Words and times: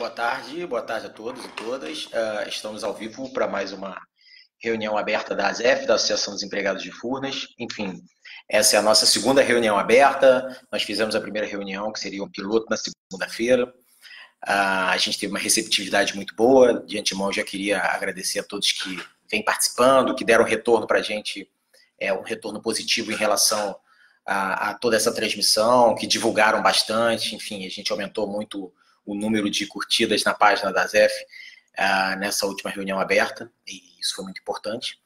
Boa 0.00 0.08
tarde, 0.08 0.66
boa 0.66 0.80
tarde 0.80 1.08
a 1.08 1.10
todos 1.10 1.44
e 1.44 1.48
todas. 1.48 2.06
Uh, 2.06 2.48
estamos 2.48 2.82
ao 2.82 2.94
vivo 2.94 3.30
para 3.34 3.46
mais 3.46 3.70
uma 3.70 4.00
reunião 4.58 4.96
aberta 4.96 5.34
da 5.34 5.48
ASEF, 5.48 5.84
da 5.84 5.96
Associação 5.96 6.32
dos 6.32 6.42
Empregados 6.42 6.82
de 6.82 6.90
Furnas. 6.90 7.48
Enfim, 7.58 8.00
essa 8.48 8.76
é 8.76 8.78
a 8.78 8.82
nossa 8.82 9.04
segunda 9.04 9.42
reunião 9.42 9.78
aberta. 9.78 10.58
Nós 10.72 10.84
fizemos 10.84 11.14
a 11.14 11.20
primeira 11.20 11.46
reunião, 11.46 11.92
que 11.92 12.00
seria 12.00 12.24
um 12.24 12.30
piloto, 12.30 12.64
na 12.70 12.78
segunda-feira. 12.78 13.66
Uh, 13.66 14.88
a 14.88 14.96
gente 14.96 15.18
teve 15.18 15.34
uma 15.34 15.38
receptividade 15.38 16.16
muito 16.16 16.34
boa. 16.34 16.82
De 16.86 16.98
antemão, 16.98 17.30
já 17.30 17.44
queria 17.44 17.78
agradecer 17.82 18.38
a 18.38 18.42
todos 18.42 18.72
que 18.72 18.98
vêm 19.30 19.44
participando, 19.44 20.14
que 20.14 20.24
deram 20.24 20.46
retorno 20.46 20.86
para 20.86 21.00
a 21.00 21.02
gente, 21.02 21.46
é, 21.98 22.10
um 22.10 22.22
retorno 22.22 22.62
positivo 22.62 23.12
em 23.12 23.16
relação 23.16 23.76
a, 24.24 24.70
a 24.70 24.74
toda 24.78 24.96
essa 24.96 25.12
transmissão, 25.12 25.94
que 25.94 26.06
divulgaram 26.06 26.62
bastante. 26.62 27.36
Enfim, 27.36 27.66
a 27.66 27.68
gente 27.68 27.92
aumentou 27.92 28.26
muito 28.26 28.72
o 29.10 29.14
número 29.14 29.50
de 29.50 29.66
curtidas 29.66 30.24
na 30.24 30.34
página 30.34 30.72
da 30.72 30.86
ZEF 30.86 31.12
uh, 31.78 32.18
nessa 32.18 32.46
última 32.46 32.70
reunião 32.70 33.00
aberta, 33.00 33.50
e 33.66 34.00
isso 34.00 34.14
foi 34.14 34.24
muito 34.24 34.40
importante. 34.40 34.98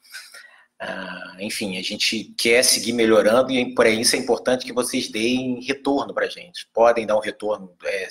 Uh, 0.82 1.40
enfim, 1.40 1.78
a 1.78 1.82
gente 1.82 2.34
quer 2.36 2.62
seguir 2.62 2.92
melhorando 2.92 3.50
e 3.50 3.74
por 3.74 3.86
isso 3.86 4.16
é 4.16 4.18
importante 4.18 4.66
que 4.66 4.72
vocês 4.72 5.08
deem 5.08 5.62
retorno 5.62 6.12
para 6.12 6.26
a 6.26 6.28
gente. 6.28 6.68
Podem 6.72 7.06
dar 7.06 7.16
um 7.16 7.20
retorno. 7.20 7.74
É, 7.84 8.08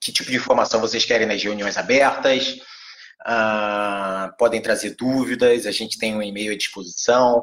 que 0.00 0.12
tipo 0.12 0.30
de 0.30 0.36
informação 0.36 0.80
vocês 0.80 1.04
querem 1.04 1.26
nas 1.26 1.42
reuniões 1.42 1.76
abertas? 1.76 2.58
Uh, 3.26 4.36
podem 4.38 4.60
trazer 4.60 4.90
dúvidas. 4.96 5.66
A 5.66 5.72
gente 5.72 5.98
tem 5.98 6.14
um 6.14 6.22
e-mail 6.22 6.52
à 6.52 6.56
disposição. 6.56 7.42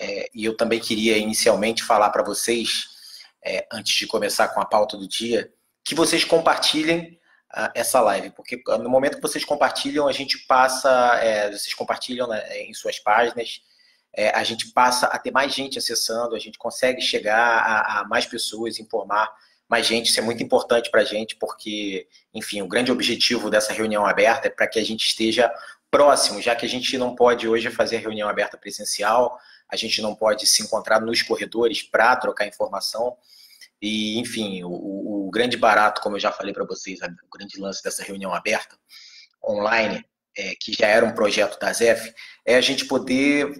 É, 0.00 0.28
e 0.34 0.44
eu 0.44 0.56
também 0.56 0.80
queria 0.80 1.18
inicialmente 1.18 1.84
falar 1.84 2.10
para 2.10 2.24
vocês, 2.24 2.86
é, 3.44 3.66
antes 3.70 3.94
de 3.94 4.06
começar 4.06 4.48
com 4.48 4.60
a 4.60 4.64
pauta 4.64 4.96
do 4.96 5.06
dia, 5.06 5.52
que 5.84 5.94
vocês 5.94 6.24
compartilhem 6.24 7.18
uh, 7.54 7.70
essa 7.74 8.00
live, 8.00 8.30
porque 8.30 8.62
no 8.66 8.88
momento 8.88 9.16
que 9.16 9.22
vocês 9.22 9.44
compartilham, 9.44 10.08
a 10.08 10.12
gente 10.12 10.38
passa, 10.46 10.90
é, 11.22 11.50
vocês 11.50 11.74
compartilham 11.74 12.28
né, 12.28 12.62
em 12.62 12.74
suas 12.74 12.98
páginas, 12.98 13.60
é, 14.14 14.30
a 14.30 14.44
gente 14.44 14.72
passa 14.72 15.06
a 15.06 15.18
ter 15.18 15.30
mais 15.30 15.54
gente 15.54 15.78
acessando, 15.78 16.34
a 16.34 16.38
gente 16.38 16.58
consegue 16.58 17.00
chegar 17.00 17.38
a, 17.38 18.00
a 18.00 18.04
mais 18.04 18.26
pessoas, 18.26 18.78
informar 18.78 19.32
mais 19.68 19.86
gente, 19.86 20.10
isso 20.10 20.20
é 20.20 20.22
muito 20.22 20.42
importante 20.42 20.90
para 20.90 21.00
a 21.00 21.04
gente, 21.04 21.34
porque, 21.36 22.06
enfim, 22.34 22.60
o 22.60 22.68
grande 22.68 22.92
objetivo 22.92 23.48
dessa 23.48 23.72
reunião 23.72 24.04
aberta 24.04 24.48
é 24.48 24.50
para 24.50 24.66
que 24.66 24.78
a 24.78 24.84
gente 24.84 25.06
esteja 25.06 25.50
próximo, 25.90 26.42
já 26.42 26.54
que 26.54 26.66
a 26.66 26.68
gente 26.68 26.98
não 26.98 27.14
pode 27.14 27.48
hoje 27.48 27.70
fazer 27.70 27.96
reunião 27.96 28.28
aberta 28.28 28.58
presencial, 28.58 29.38
a 29.66 29.76
gente 29.76 30.02
não 30.02 30.14
pode 30.14 30.46
se 30.46 30.62
encontrar 30.62 31.00
nos 31.00 31.22
corredores 31.22 31.82
para 31.82 32.14
trocar 32.16 32.46
informação, 32.46 33.16
e, 33.82 34.16
enfim, 34.20 34.62
o, 34.62 35.26
o 35.26 35.30
grande 35.30 35.56
barato, 35.56 36.00
como 36.00 36.14
eu 36.14 36.20
já 36.20 36.30
falei 36.30 36.54
para 36.54 36.64
vocês, 36.64 37.00
o 37.00 37.36
grande 37.36 37.60
lance 37.60 37.82
dessa 37.82 38.04
reunião 38.04 38.32
aberta, 38.32 38.78
online, 39.44 40.04
é, 40.38 40.54
que 40.54 40.72
já 40.72 40.86
era 40.86 41.04
um 41.04 41.12
projeto 41.12 41.58
da 41.58 41.72
ZEF, 41.72 42.14
é 42.46 42.54
a 42.54 42.60
gente 42.60 42.86
poder 42.86 43.52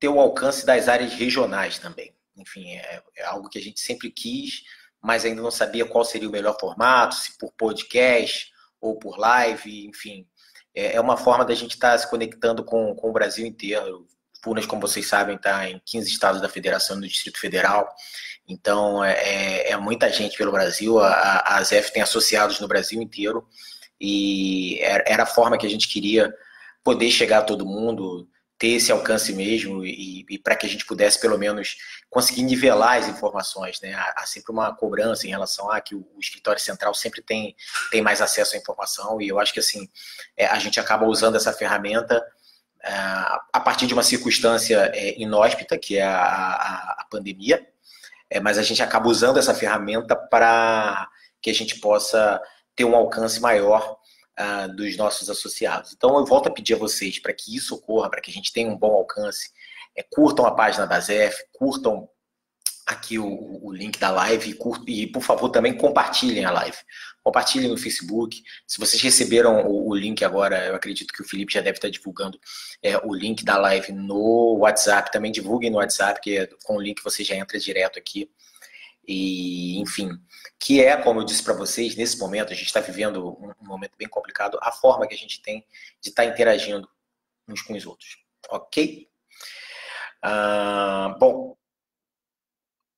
ter 0.00 0.08
o 0.08 0.18
alcance 0.18 0.64
das 0.64 0.88
áreas 0.88 1.12
regionais 1.12 1.78
também. 1.78 2.14
Enfim, 2.36 2.74
é, 2.74 3.02
é, 3.18 3.24
algo 3.26 3.50
que 3.50 3.58
a 3.58 3.62
gente 3.62 3.80
sempre 3.80 4.10
quis, 4.10 4.62
mas 5.02 5.26
ainda 5.26 5.42
não 5.42 5.50
sabia 5.50 5.84
qual 5.84 6.04
seria 6.04 6.28
o 6.28 6.32
melhor 6.32 6.56
formato, 6.58 7.14
se 7.14 7.36
por 7.36 7.52
podcast 7.52 8.50
ou 8.80 8.98
por 8.98 9.18
live, 9.18 9.86
enfim. 9.86 10.26
É, 10.74 10.94
é 10.94 11.00
uma 11.00 11.18
forma 11.18 11.44
da 11.44 11.54
gente 11.54 11.72
estar 11.72 11.92
tá 11.92 11.98
se 11.98 12.08
conectando 12.08 12.64
com, 12.64 12.94
com 12.94 13.10
o 13.10 13.12
Brasil 13.12 13.46
inteiro. 13.46 14.06
Furnas, 14.46 14.64
como 14.64 14.80
vocês 14.80 15.08
sabem, 15.08 15.34
está 15.34 15.68
em 15.68 15.82
15 15.84 16.08
estados 16.08 16.40
da 16.40 16.48
federação 16.48 17.00
do 17.00 17.08
Distrito 17.08 17.40
Federal. 17.40 17.92
Então, 18.48 19.04
é, 19.04 19.14
é, 19.14 19.70
é 19.72 19.76
muita 19.76 20.08
gente 20.08 20.38
pelo 20.38 20.52
Brasil. 20.52 21.00
A, 21.00 21.56
a 21.56 21.62
ZEF 21.64 21.92
tem 21.92 22.00
associados 22.00 22.60
no 22.60 22.68
Brasil 22.68 23.02
inteiro. 23.02 23.44
E 24.00 24.78
era 24.80 25.24
a 25.24 25.26
forma 25.26 25.58
que 25.58 25.66
a 25.66 25.68
gente 25.70 25.88
queria 25.88 26.32
poder 26.84 27.10
chegar 27.10 27.38
a 27.38 27.42
todo 27.42 27.66
mundo, 27.66 28.28
ter 28.56 28.68
esse 28.68 28.92
alcance 28.92 29.32
mesmo 29.32 29.84
e, 29.84 30.24
e 30.30 30.38
para 30.38 30.54
que 30.54 30.64
a 30.64 30.68
gente 30.68 30.86
pudesse 30.86 31.20
pelo 31.20 31.36
menos 31.36 31.76
conseguir 32.08 32.42
nivelar 32.42 32.98
as 32.98 33.08
informações, 33.08 33.80
né? 33.80 33.94
Há, 33.94 34.14
há 34.18 34.26
sempre 34.26 34.52
uma 34.52 34.72
cobrança 34.76 35.26
em 35.26 35.30
relação 35.30 35.72
a 35.72 35.80
que 35.80 35.96
o, 35.96 36.06
o, 36.14 36.20
escritório 36.20 36.60
central 36.60 36.94
sempre 36.94 37.20
tem, 37.20 37.56
tem 37.90 38.00
mais 38.00 38.22
acesso 38.22 38.54
à 38.54 38.58
informação 38.58 39.20
e 39.20 39.26
eu 39.26 39.40
acho 39.40 39.52
que 39.52 39.58
assim 39.58 39.88
é, 40.36 40.46
a 40.46 40.58
gente 40.60 40.78
acaba 40.78 41.04
usando 41.04 41.34
essa 41.36 41.52
ferramenta 41.52 42.24
a 42.82 43.60
partir 43.60 43.86
de 43.86 43.94
uma 43.94 44.02
circunstância 44.02 44.90
é, 44.94 45.20
inóspita 45.20 45.76
que 45.76 45.96
é 45.98 46.04
a, 46.04 46.22
a, 46.22 46.96
a 47.00 47.06
pandemia, 47.10 47.66
é, 48.30 48.40
mas 48.40 48.58
a 48.58 48.62
gente 48.62 48.82
acaba 48.82 49.08
usando 49.08 49.38
essa 49.38 49.54
ferramenta 49.54 50.14
para 50.16 51.08
que 51.40 51.50
a 51.50 51.54
gente 51.54 51.78
possa 51.80 52.40
ter 52.74 52.84
um 52.84 52.94
alcance 52.94 53.40
maior 53.40 53.96
uh, 54.38 54.74
dos 54.74 54.96
nossos 54.96 55.30
associados. 55.30 55.92
Então, 55.92 56.16
eu 56.16 56.26
volto 56.26 56.48
a 56.48 56.52
pedir 56.52 56.74
a 56.74 56.78
vocês 56.78 57.18
para 57.18 57.32
que 57.32 57.56
isso 57.56 57.74
ocorra, 57.74 58.10
para 58.10 58.20
que 58.20 58.30
a 58.30 58.34
gente 58.34 58.52
tenha 58.52 58.70
um 58.70 58.76
bom 58.76 58.92
alcance. 58.92 59.50
É, 59.96 60.02
curtam 60.02 60.44
a 60.44 60.54
página 60.54 60.86
da 60.86 61.00
ZEF, 61.00 61.36
curtam 61.52 62.08
aqui 62.86 63.18
o, 63.18 63.64
o 63.64 63.72
link 63.72 63.98
da 63.98 64.10
live 64.10 64.56
e, 64.86 65.02
e, 65.02 65.06
por 65.08 65.22
favor, 65.22 65.50
também 65.50 65.76
compartilhem 65.76 66.44
a 66.44 66.52
live. 66.52 66.76
Compartilhem 67.22 67.68
no 67.68 67.76
Facebook. 67.76 68.40
Se 68.64 68.78
vocês 68.78 69.02
receberam 69.02 69.66
o, 69.66 69.88
o, 69.88 69.94
link 69.94 70.24
agora, 70.24 70.64
eu 70.66 70.76
acredito 70.76 71.12
que 71.12 71.20
o 71.20 71.28
Felipe 71.28 71.52
já 71.52 71.60
deve 71.60 71.78
estar 71.78 71.90
divulgando 71.90 72.38
é, 72.80 72.96
o 72.98 73.12
link 73.12 73.44
da 73.44 73.58
live 73.58 73.92
no 73.92 74.58
WhatsApp. 74.58 75.10
Também 75.10 75.32
divulguem 75.32 75.68
no 75.68 75.78
WhatsApp, 75.78 76.20
que 76.20 76.38
é, 76.38 76.46
com 76.62 76.76
o 76.76 76.80
link 76.80 77.02
você 77.02 77.24
já 77.24 77.34
entra 77.34 77.58
direto 77.58 77.98
aqui. 77.98 78.30
E, 79.06 79.80
enfim, 79.80 80.10
que 80.58 80.82
é, 80.82 80.96
como 80.96 81.20
eu 81.20 81.24
disse 81.24 81.42
para 81.42 81.54
vocês, 81.54 81.96
nesse 81.96 82.18
momento, 82.18 82.52
a 82.52 82.56
gente 82.56 82.66
está 82.66 82.80
vivendo 82.80 83.36
um, 83.40 83.50
um, 83.60 83.66
momento 83.66 83.92
bem 83.98 84.08
complicado, 84.08 84.58
a 84.62 84.70
forma 84.70 85.06
que 85.06 85.14
a 85.14 85.18
gente 85.18 85.42
tem 85.42 85.64
de 86.00 86.10
estar 86.10 86.22
tá 86.22 86.28
interagindo 86.28 86.88
uns 87.48 87.62
com 87.62 87.74
os 87.74 87.84
outros. 87.86 88.18
Ok? 88.48 89.08
Ah, 90.22 91.16
bom, 91.20 91.56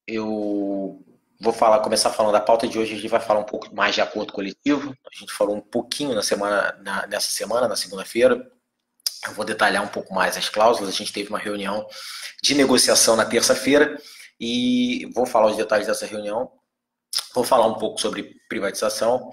eu 0.09 1.05
vou 1.39 1.53
falar, 1.53 1.81
começar 1.81 2.11
falando 2.11 2.33
da 2.33 2.41
pauta 2.41 2.67
de 2.67 2.79
hoje, 2.79 2.95
a 2.95 2.97
gente 2.97 3.09
vai 3.09 3.21
falar 3.21 3.41
um 3.41 3.45
pouco 3.45 3.73
mais 3.75 3.95
de 3.95 4.01
acordo 4.01 4.33
coletivo. 4.33 4.97
A 5.07 5.15
gente 5.15 5.33
falou 5.35 5.55
um 5.55 5.61
pouquinho 5.61 6.15
na 6.15 6.23
semana, 6.23 6.77
na, 6.83 7.07
nessa 7.07 7.31
semana, 7.31 7.69
na 7.69 7.77
segunda-feira. 7.77 8.51
Eu 9.27 9.35
vou 9.35 9.45
detalhar 9.45 9.85
um 9.85 9.89
pouco 9.89 10.15
mais 10.15 10.37
as 10.37 10.49
cláusulas. 10.49 10.89
A 10.89 10.97
gente 10.97 11.13
teve 11.13 11.29
uma 11.29 11.39
reunião 11.39 11.87
de 12.43 12.55
negociação 12.55 13.17
na 13.17 13.27
terça-feira 13.27 14.01
e 14.41 15.07
vou 15.15 15.27
falar 15.27 15.49
os 15.49 15.57
detalhes 15.57 15.87
dessa 15.87 16.07
reunião. 16.07 16.51
Vou 17.35 17.45
falar 17.45 17.67
um 17.67 17.75
pouco 17.75 18.01
sobre 18.01 18.35
privatização 18.49 19.31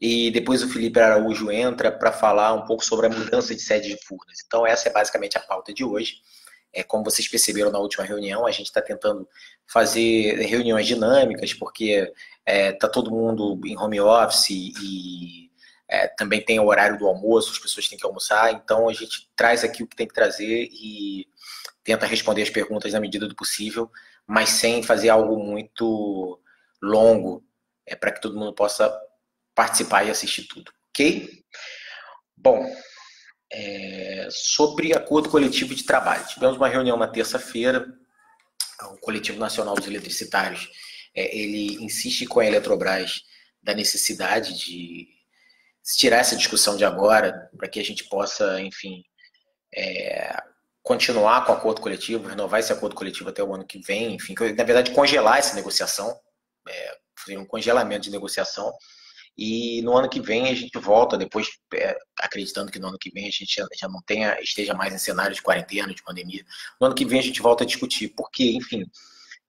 e 0.00 0.30
depois 0.30 0.62
o 0.62 0.68
Felipe 0.68 1.00
Araújo 1.00 1.50
entra 1.50 1.92
para 1.92 2.12
falar 2.12 2.54
um 2.54 2.64
pouco 2.64 2.84
sobre 2.84 3.06
a 3.06 3.10
mudança 3.10 3.54
de 3.54 3.60
sede 3.60 3.88
de 3.88 4.06
Furnas. 4.06 4.38
Então 4.46 4.66
essa 4.66 4.88
é 4.88 4.92
basicamente 4.92 5.36
a 5.36 5.40
pauta 5.40 5.72
de 5.72 5.84
hoje. 5.84 6.16
É, 6.74 6.82
como 6.82 7.04
vocês 7.04 7.28
perceberam 7.28 7.70
na 7.70 7.78
última 7.78 8.04
reunião, 8.04 8.46
a 8.46 8.50
gente 8.50 8.66
está 8.66 8.82
tentando 8.82 9.28
fazer 9.66 10.36
reuniões 10.40 10.86
dinâmicas, 10.86 11.54
porque 11.54 11.92
está 11.92 12.12
é, 12.44 12.72
tá 12.72 12.88
todo 12.88 13.10
mundo 13.10 13.60
em 13.64 13.78
home 13.78 14.00
office 14.00 14.50
e 14.50 15.50
é, 15.88 16.08
também 16.08 16.44
tem 16.44 16.58
o 16.58 16.66
horário 16.66 16.98
do 16.98 17.06
almoço, 17.06 17.52
as 17.52 17.58
pessoas 17.58 17.88
têm 17.88 17.98
que 17.98 18.06
almoçar, 18.06 18.52
então 18.52 18.88
a 18.88 18.92
gente 18.92 19.30
traz 19.36 19.62
aqui 19.62 19.82
o 19.82 19.86
que 19.86 19.96
tem 19.96 20.08
que 20.08 20.14
trazer 20.14 20.68
e 20.72 21.28
tenta 21.84 22.06
responder 22.06 22.42
as 22.42 22.50
perguntas 22.50 22.92
na 22.92 23.00
medida 23.00 23.28
do 23.28 23.36
possível, 23.36 23.90
mas 24.26 24.48
sem 24.48 24.82
fazer 24.82 25.10
algo 25.10 25.38
muito 25.38 26.40
longo, 26.82 27.44
é, 27.86 27.94
para 27.94 28.10
que 28.10 28.20
todo 28.20 28.38
mundo 28.38 28.54
possa 28.54 28.92
participar 29.54 30.04
e 30.04 30.10
assistir 30.10 30.44
tudo, 30.44 30.72
ok? 30.88 31.44
Bom, 32.36 32.66
é, 33.54 34.28
sobre 34.30 34.92
acordo 34.92 35.28
coletivo 35.28 35.74
de 35.74 35.84
trabalho. 35.84 36.26
Tivemos 36.26 36.56
uma 36.56 36.68
reunião 36.68 36.96
na 36.96 37.06
terça-feira, 37.06 37.86
o 38.82 38.98
Coletivo 38.98 39.38
Nacional 39.38 39.76
dos 39.76 39.86
Eletricitários, 39.86 40.68
é, 41.14 41.36
ele 41.36 41.76
insiste 41.82 42.26
com 42.26 42.40
a 42.40 42.46
Eletrobras 42.46 43.22
da 43.62 43.72
necessidade 43.72 44.58
de 44.58 45.06
tirar 45.96 46.18
essa 46.18 46.36
discussão 46.36 46.76
de 46.76 46.84
agora, 46.84 47.48
para 47.56 47.68
que 47.68 47.78
a 47.78 47.84
gente 47.84 48.04
possa, 48.04 48.60
enfim, 48.60 49.04
é, 49.72 50.36
continuar 50.82 51.46
com 51.46 51.52
o 51.52 51.56
acordo 51.56 51.80
coletivo, 51.80 52.28
renovar 52.28 52.58
esse 52.58 52.72
acordo 52.72 52.96
coletivo 52.96 53.28
até 53.28 53.42
o 53.42 53.54
ano 53.54 53.66
que 53.66 53.78
vem, 53.78 54.14
enfim, 54.14 54.34
na 54.56 54.64
verdade 54.64 54.90
congelar 54.90 55.38
essa 55.38 55.54
negociação, 55.54 56.18
é, 56.68 56.96
fazer 57.16 57.38
um 57.38 57.46
congelamento 57.46 58.02
de 58.02 58.10
negociação, 58.10 58.72
e 59.36 59.82
no 59.82 59.96
ano 59.96 60.08
que 60.08 60.20
vem 60.20 60.48
a 60.48 60.54
gente 60.54 60.78
volta, 60.78 61.18
depois, 61.18 61.48
é, 61.74 61.96
acreditando 62.20 62.70
que 62.70 62.78
no 62.78 62.88
ano 62.88 62.98
que 62.98 63.10
vem 63.10 63.26
a 63.26 63.30
gente 63.30 63.56
já, 63.56 63.66
já 63.76 63.88
não 63.88 64.00
tenha, 64.02 64.40
esteja 64.40 64.74
mais 64.74 64.94
em 64.94 64.98
cenário 64.98 65.34
de 65.34 65.42
quarentena, 65.42 65.92
de 65.92 66.02
pandemia. 66.02 66.44
No 66.80 66.86
ano 66.86 66.94
que 66.94 67.04
vem 67.04 67.18
a 67.18 67.22
gente 67.22 67.42
volta 67.42 67.64
a 67.64 67.66
discutir, 67.66 68.08
porque, 68.16 68.52
enfim, 68.52 68.84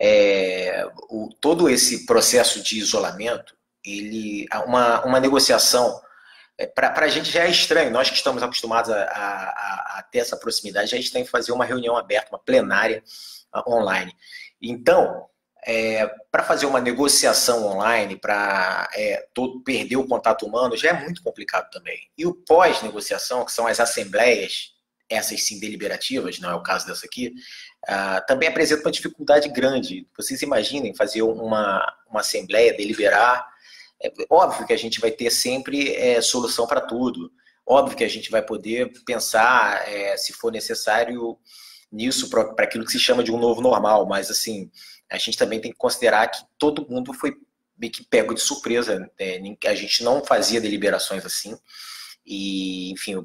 é, 0.02 0.88
o, 1.10 1.30
todo 1.40 1.70
esse 1.70 2.06
processo 2.08 2.64
de 2.64 2.80
isolamento, 2.80 3.56
ele, 3.86 4.48
uma, 4.66 5.06
uma 5.06 5.20
negociação, 5.20 6.02
é, 6.58 6.66
para 6.66 7.06
a 7.06 7.08
gente 7.08 7.30
já 7.30 7.44
é 7.44 7.50
estranho, 7.52 7.92
nós 7.92 8.10
que 8.10 8.16
estamos 8.16 8.42
acostumados 8.42 8.90
a, 8.90 9.04
a, 9.04 10.00
a, 10.00 10.04
ter 10.12 10.20
essa 10.20 10.38
proximidade, 10.38 10.90
gente 10.90 11.12
tem 11.12 11.24
que 11.24 11.30
fazer 11.30 11.52
uma 11.52 11.66
reunião 11.66 11.96
aberta, 11.96 12.32
uma 12.32 12.40
plenária 12.40 13.04
online. 13.68 14.12
Então, 14.60 15.28
é, 15.66 16.06
para 16.32 16.44
fazer 16.44 16.68
uma 16.68 16.80
negociação 16.80 17.66
online, 17.66 18.16
para 18.16 18.88
é, 18.94 19.26
perder 19.66 19.96
o 19.96 20.08
contato 20.08 20.46
humano, 20.46 20.78
já 20.78 20.90
é 20.90 20.94
muito 20.94 21.24
complicado 21.24 21.72
também. 21.72 22.08
E 22.16 22.26
o 22.26 22.36
pós-negociação, 22.36 23.44
que 23.44 23.52
são 23.52 23.66
as 23.66 23.80
assembleias, 23.80 24.76
essas 25.10 25.42
sim 25.44 25.60
deliberativas, 25.60 26.40
não 26.40 26.52
é 26.52 26.56
o 26.56 26.62
caso 26.62 26.86
dessa 26.86 27.06
aqui, 27.06 27.34
uh, 27.88 28.26
também 28.28 28.48
apresenta 28.48 28.84
uma 28.84 28.92
dificuldade 28.92 29.50
grande. 29.50 30.08
Vocês 30.16 30.42
imaginem 30.42 30.96
fazer 30.96 31.24
uma, 31.24 31.84
uma 32.10 32.22
assembleia, 32.22 32.76
deliberar. 32.76 33.48
É 34.04 34.12
óbvio 34.30 34.66
que 34.66 34.74
a 34.74 34.78
gente 34.78 35.00
vai 35.00 35.12
ter 35.12 35.32
sempre 35.32 35.96
é, 35.96 36.22
solução 36.22 36.68
para 36.68 36.82
tudo. 36.82 37.32
Óbvio 37.66 37.98
que 37.98 38.04
a 38.04 38.10
gente 38.10 38.30
vai 38.30 38.44
poder 38.44 38.92
pensar, 39.06 39.88
é, 39.92 40.16
se 40.18 40.34
for 40.34 40.52
necessário, 40.52 41.38
nisso 41.92 42.30
para 42.30 42.64
aquilo 42.64 42.86
que 42.86 42.92
se 42.92 43.00
chama 43.00 43.24
de 43.24 43.32
um 43.32 43.40
novo 43.40 43.62
normal, 43.62 44.06
mas 44.06 44.30
assim, 44.30 44.70
a 45.12 45.18
gente 45.18 45.38
também 45.38 45.60
tem 45.60 45.72
que 45.72 45.78
considerar 45.78 46.28
que 46.28 46.44
todo 46.58 46.88
mundo 46.90 47.14
foi 47.14 47.34
meio 47.78 47.92
que 47.92 48.04
pego 48.06 48.34
de 48.34 48.42
surpresa. 48.42 49.00
Né? 49.00 49.58
A 49.66 49.76
gente 49.76 50.04
não 50.04 50.24
fazia 50.24 50.62
deliberações 50.62 51.26
assim. 51.26 51.58
E, 52.26 52.92
enfim, 52.92 53.16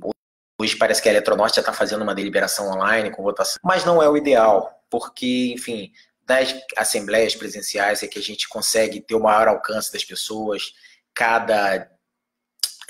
hoje 0.61 0.77
parece 0.77 1.01
que 1.01 1.09
a 1.09 1.13
Eletronorte 1.13 1.57
já 1.57 1.63
está 1.63 1.73
fazendo 1.73 2.03
uma 2.03 2.15
deliberação 2.15 2.69
online 2.71 3.11
com 3.11 3.23
votação, 3.23 3.61
mas 3.65 3.85
não 3.85 4.03
é 4.03 4.09
o 4.09 4.17
ideal, 4.17 4.71
porque, 4.91 5.53
enfim, 5.55 5.91
das 6.23 6.55
assembleias 6.77 7.35
presenciais 7.35 8.03
é 8.03 8.07
que 8.07 8.19
a 8.19 8.23
gente 8.23 8.49
consegue 8.49 9.01
ter 9.01 9.15
o 9.15 9.23
maior 9.23 9.49
alcance 9.49 9.93
das 9.93 10.05
pessoas, 10.05 10.73
cada 11.15 11.91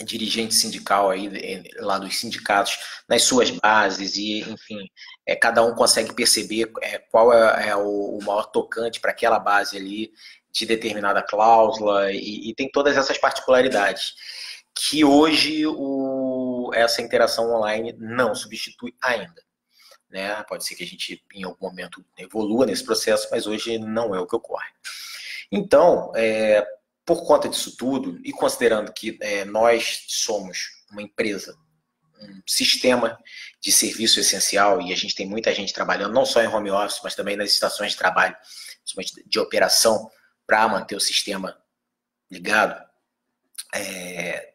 dirigente 0.05 0.55
sindical 0.55 1.11
aí 1.11 1.31
lá 1.77 1.99
dos 1.99 2.19
sindicatos 2.19 2.79
nas 3.09 3.23
suas 3.23 3.51
bases 3.51 4.17
e 4.17 4.41
enfim 4.41 4.89
é, 5.31 5.37
cada 5.37 5.63
um 5.63 5.75
consegue 5.75 6.13
perceber 6.13 6.73
é, 6.83 6.99
qual 6.99 7.33
é, 7.33 7.69
é 7.69 7.77
o, 7.77 8.19
maior 8.23 8.47
tocante 8.47 9.01
para 9.01 9.13
aquela 9.13 9.39
base 9.39 9.77
ali 9.77 10.13
de 10.51 10.67
determinada 10.67 11.23
cláusula 11.23 12.13
e, 12.13 12.51
e, 12.51 12.55
tem 12.55 12.69
todas 12.69 12.97
essas 12.97 13.17
particularidades. 13.17 14.15
Que 14.75 15.05
hoje 15.05 15.67
o, 15.67 16.71
essa 16.75 17.01
interação 17.01 17.55
online 17.55 17.95
não 17.99 18.35
substitui 18.35 18.95
ainda 19.01 19.43
né? 20.11 20.43
Pode 20.49 20.67
ser 20.67 20.75
que 20.75 20.83
a 20.83 20.87
gente 20.87 21.25
em 21.33 21.45
algum 21.45 21.69
momento 21.69 22.05
evolua 22.19 22.67
nesse 22.67 22.85
processo 22.85 23.29
mas 23.31 23.47
hoje 23.47 23.79
não 23.79 24.13
é 24.13 24.19
o 24.19 24.27
que 24.27 24.35
ocorre. 24.35 24.67
Então 25.53 26.11
é, 26.17 26.67
por 27.05 27.25
conta 27.25 27.49
disso 27.49 27.77
tudo, 27.77 28.19
e 28.25 28.33
considerando 28.33 28.93
que 28.93 29.17
é, 29.21 29.45
nós 29.45 30.05
somos 30.09 30.85
uma 30.91 31.03
empresa, 31.03 31.57
um 32.21 32.43
sistema 32.47 33.19
de 33.61 33.73
serviço 33.73 34.21
essencial, 34.21 34.81
e 34.81 34.93
a 34.93 34.97
gente 34.97 35.15
tem 35.15 35.27
muita 35.27 35.55
gente 35.55 35.73
trabalhando, 35.73 36.15
não 36.15 36.25
só 36.25 36.43
em 36.43 36.49
home 36.49 36.71
office, 36.71 37.01
mas 37.03 37.15
também 37.15 37.37
nas 37.37 37.51
estações 37.51 37.93
de 37.93 37.99
trabalho, 37.99 38.37
de 39.27 39.39
operação, 39.39 40.11
para 40.47 40.67
manter 40.69 40.97
o 40.97 41.01
sistema 41.01 41.57
ligado, 42.31 42.81
é, 43.75 44.55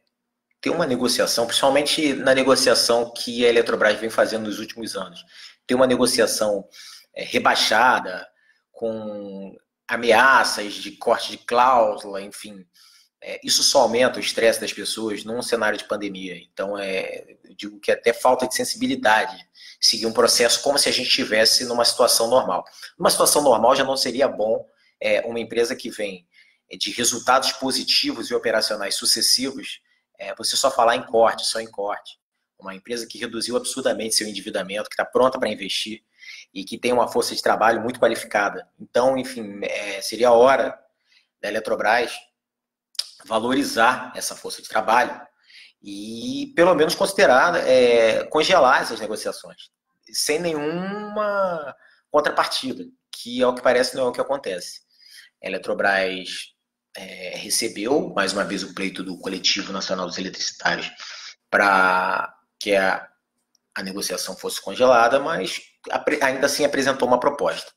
tem 0.59 0.73
uma 0.73 0.85
negociação, 0.85 1.45
principalmente 1.45 2.13
na 2.13 2.33
negociação 2.33 3.13
que 3.13 3.45
a 3.45 3.49
Eletrobras 3.49 3.99
vem 3.99 4.09
fazendo 4.09 4.45
nos 4.45 4.59
últimos 4.59 4.95
anos. 4.95 5.23
Tem 5.67 5.75
uma 5.75 5.87
negociação 5.87 6.67
é, 7.13 7.23
rebaixada, 7.23 8.27
com 8.75 9.55
ameaças 9.87 10.73
de 10.73 10.91
corte 10.91 11.31
de 11.31 11.37
cláusula, 11.37 12.21
enfim. 12.21 12.65
É, 13.27 13.39
isso 13.43 13.63
só 13.63 13.81
aumenta 13.81 14.17
o 14.17 14.19
estresse 14.19 14.61
das 14.61 14.71
pessoas 14.71 15.23
num 15.23 15.41
cenário 15.41 15.79
de 15.79 15.85
pandemia. 15.85 16.37
Então, 16.37 16.77
é, 16.77 17.35
eu 17.43 17.55
digo 17.55 17.79
que 17.79 17.89
é 17.89 17.95
até 17.95 18.13
falta 18.13 18.47
de 18.47 18.53
sensibilidade 18.53 19.35
seguir 19.81 20.05
um 20.05 20.13
processo 20.13 20.61
como 20.61 20.77
se 20.77 20.87
a 20.87 20.91
gente 20.91 21.07
estivesse 21.07 21.65
numa 21.65 21.83
situação 21.83 22.29
normal. 22.29 22.63
Numa 22.95 23.09
situação 23.09 23.41
normal 23.41 23.75
já 23.75 23.83
não 23.83 23.97
seria 23.97 24.27
bom 24.27 24.63
é, 25.01 25.21
uma 25.21 25.39
empresa 25.39 25.75
que 25.75 25.89
vem 25.89 26.27
de 26.77 26.91
resultados 26.91 27.51
positivos 27.53 28.29
e 28.29 28.35
operacionais 28.35 28.93
sucessivos, 28.93 29.81
é, 30.19 30.35
você 30.35 30.55
só 30.55 30.69
falar 30.69 30.95
em 30.95 31.03
corte, 31.03 31.47
só 31.47 31.59
em 31.59 31.67
corte. 31.67 32.19
Uma 32.59 32.75
empresa 32.75 33.07
que 33.07 33.17
reduziu 33.17 33.57
absurdamente 33.57 34.13
seu 34.13 34.27
endividamento, 34.27 34.87
que 34.87 34.93
está 34.93 35.03
pronta 35.03 35.39
para 35.39 35.49
investir, 35.49 36.03
e 36.53 36.63
que 36.63 36.77
tem 36.77 36.93
uma 36.93 37.07
força 37.07 37.35
de 37.35 37.41
trabalho 37.41 37.81
muito 37.81 37.99
qualificada. 37.99 38.69
Então, 38.79 39.17
enfim, 39.17 39.61
é, 39.63 39.99
seria 39.99 40.27
a 40.29 40.33
hora 40.33 40.79
da 41.41 41.49
Eletrobras 41.49 42.11
valorizar 43.25 44.11
essa 44.15 44.35
força 44.35 44.61
de 44.61 44.67
trabalho 44.67 45.19
e, 45.81 46.53
pelo 46.55 46.73
menos, 46.73 46.95
considerar 46.95 47.55
é, 47.67 48.23
congelar 48.25 48.81
essas 48.81 48.99
negociações, 48.99 49.69
sem 50.11 50.39
nenhuma 50.39 51.75
contrapartida, 52.09 52.85
que, 53.11 53.43
ao 53.43 53.53
que 53.53 53.61
parece, 53.61 53.95
não 53.95 54.05
é 54.05 54.07
o 54.09 54.11
que 54.11 54.21
acontece. 54.21 54.81
A 55.43 55.47
Eletrobras 55.47 56.53
é, 56.95 57.37
recebeu, 57.37 58.13
mais 58.15 58.33
uma 58.33 58.43
vez, 58.43 58.63
o 58.63 58.73
pleito 58.73 59.03
do 59.03 59.17
Coletivo 59.19 59.73
Nacional 59.73 60.07
dos 60.07 60.17
Eletricitários 60.17 60.89
para 61.49 62.33
que 62.59 62.75
a, 62.75 63.07
a 63.75 63.83
negociação 63.83 64.35
fosse 64.35 64.61
congelada, 64.61 65.19
mas 65.19 65.61
ainda 66.21 66.47
assim 66.47 66.65
apresentou 66.65 67.07
uma 67.07 67.19
proposta. 67.19 67.71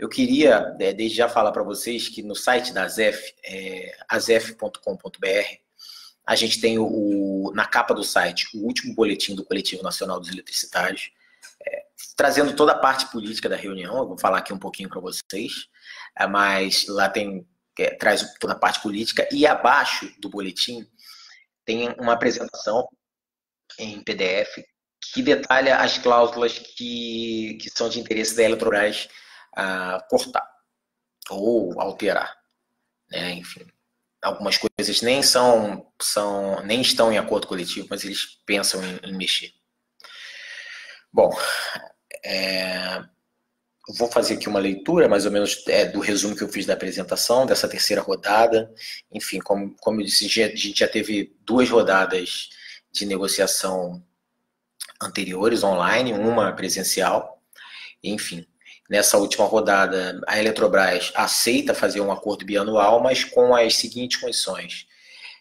Eu 0.00 0.08
queria, 0.08 0.74
é, 0.80 0.94
desde 0.94 1.18
já, 1.18 1.28
falar 1.28 1.52
para 1.52 1.62
vocês 1.62 2.08
que 2.08 2.22
no 2.22 2.34
site 2.34 2.72
da 2.72 2.88
ZEF, 2.88 3.34
é, 3.44 3.94
azef.com.br, 4.08 5.58
a 6.26 6.34
gente 6.34 6.58
tem 6.58 6.78
o, 6.78 7.52
na 7.54 7.66
capa 7.66 7.92
do 7.92 8.02
site 8.02 8.48
o 8.56 8.64
último 8.64 8.94
boletim 8.94 9.34
do 9.34 9.44
Coletivo 9.44 9.82
Nacional 9.82 10.18
dos 10.18 10.30
Eletricitários, 10.30 11.12
é, 11.66 11.84
trazendo 12.16 12.56
toda 12.56 12.72
a 12.72 12.78
parte 12.78 13.10
política 13.12 13.46
da 13.46 13.56
reunião. 13.56 13.98
Eu 13.98 14.08
vou 14.08 14.18
falar 14.18 14.38
aqui 14.38 14.54
um 14.54 14.58
pouquinho 14.58 14.88
para 14.88 15.02
vocês, 15.02 15.68
é, 16.18 16.26
mas 16.26 16.86
lá 16.88 17.06
tem 17.10 17.46
é, 17.78 17.94
traz 17.94 18.24
toda 18.40 18.54
a 18.54 18.58
parte 18.58 18.80
política 18.80 19.28
e 19.30 19.46
abaixo 19.46 20.10
do 20.18 20.30
boletim 20.30 20.86
tem 21.66 21.94
uma 21.98 22.14
apresentação 22.14 22.88
em 23.78 24.02
PDF 24.02 24.64
que 25.12 25.20
detalha 25.20 25.76
as 25.76 25.98
cláusulas 25.98 26.58
que, 26.58 27.58
que 27.60 27.68
são 27.68 27.90
de 27.90 28.00
interesse 28.00 28.34
da 28.34 28.44
Eletrobras 28.44 29.06
uh, 29.56 30.08
cortar 30.08 30.48
ou 31.30 31.80
alterar. 31.80 32.36
Né? 33.10 33.32
Enfim, 33.34 33.66
algumas 34.22 34.56
coisas 34.56 35.02
nem 35.02 35.22
são, 35.22 35.86
são 36.00 36.62
nem 36.64 36.80
estão 36.80 37.12
em 37.12 37.18
acordo 37.18 37.46
coletivo, 37.46 37.88
mas 37.90 38.04
eles 38.04 38.38
pensam 38.46 38.82
em, 38.84 39.10
em 39.10 39.16
mexer. 39.16 39.52
Bom, 41.12 41.30
é, 42.24 43.02
vou 43.96 44.10
fazer 44.10 44.34
aqui 44.34 44.48
uma 44.48 44.60
leitura, 44.60 45.08
mais 45.08 45.26
ou 45.26 45.32
menos, 45.32 45.64
é, 45.66 45.84
do 45.86 46.00
resumo 46.00 46.36
que 46.36 46.42
eu 46.42 46.48
fiz 46.48 46.66
da 46.66 46.74
apresentação, 46.74 47.46
dessa 47.46 47.68
terceira 47.68 48.02
rodada. 48.02 48.72
Enfim, 49.10 49.38
como, 49.40 49.74
como 49.80 50.00
eu 50.00 50.04
disse, 50.04 50.26
a 50.26 50.48
gente 50.48 50.78
já 50.78 50.88
teve 50.88 51.36
duas 51.44 51.68
rodadas 51.68 52.50
de 52.92 53.06
negociação 53.06 54.04
anteriores 55.02 55.64
online, 55.64 56.12
uma 56.12 56.52
presencial. 56.52 57.42
Enfim, 58.02 58.46
nessa 58.90 59.16
última 59.18 59.46
rodada, 59.46 60.20
a 60.26 60.36
Eletrobras 60.40 61.12
aceita 61.14 61.72
fazer 61.72 62.00
um 62.00 62.10
acordo 62.10 62.44
bianual, 62.44 63.00
mas 63.00 63.22
com 63.22 63.54
as 63.54 63.76
seguintes 63.76 64.20
condições. 64.20 64.84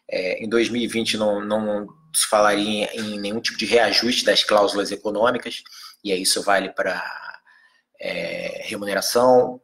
É, 0.08 0.44
em 0.44 0.48
2020 0.48 1.18
não, 1.18 1.44
não 1.44 1.88
se 2.16 2.28
falaria 2.28 2.90
em 2.94 3.20
nenhum 3.20 3.42
tipo 3.42 3.58
de 3.58 3.66
reajuste 3.66 4.24
das 4.24 4.44
cláusulas 4.44 4.92
econômicas, 4.92 5.64
e 6.04 6.12
aí 6.12 6.22
isso 6.22 6.44
vale 6.44 6.70
para 6.70 7.04
é, 8.00 8.62
remuneração, 8.66 9.60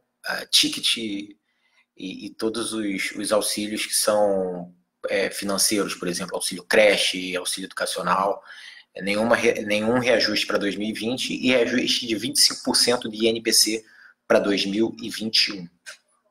ticket 0.49 0.97
e, 0.97 1.37
e, 1.95 2.31
todos 2.31 2.73
os, 2.73 3.11
os, 3.11 3.31
auxílios 3.31 3.85
que 3.85 3.93
são 3.93 4.73
é, 5.07 5.29
financeiros, 5.29 5.93
por 5.93 6.07
exemplo, 6.07 6.35
auxílio 6.35 6.63
creche, 6.63 7.35
auxílio 7.35 7.67
educacional, 7.67 8.41
nenhuma, 9.01 9.35
nenhum 9.65 9.99
reajuste 9.99 10.45
para 10.45 10.57
2020 10.57 11.33
e 11.33 11.49
reajuste 11.49 12.07
de 12.07 12.15
25% 12.15 13.09
de 13.09 13.27
INPC 13.27 13.83
para 14.27 14.39
2021. 14.39 15.67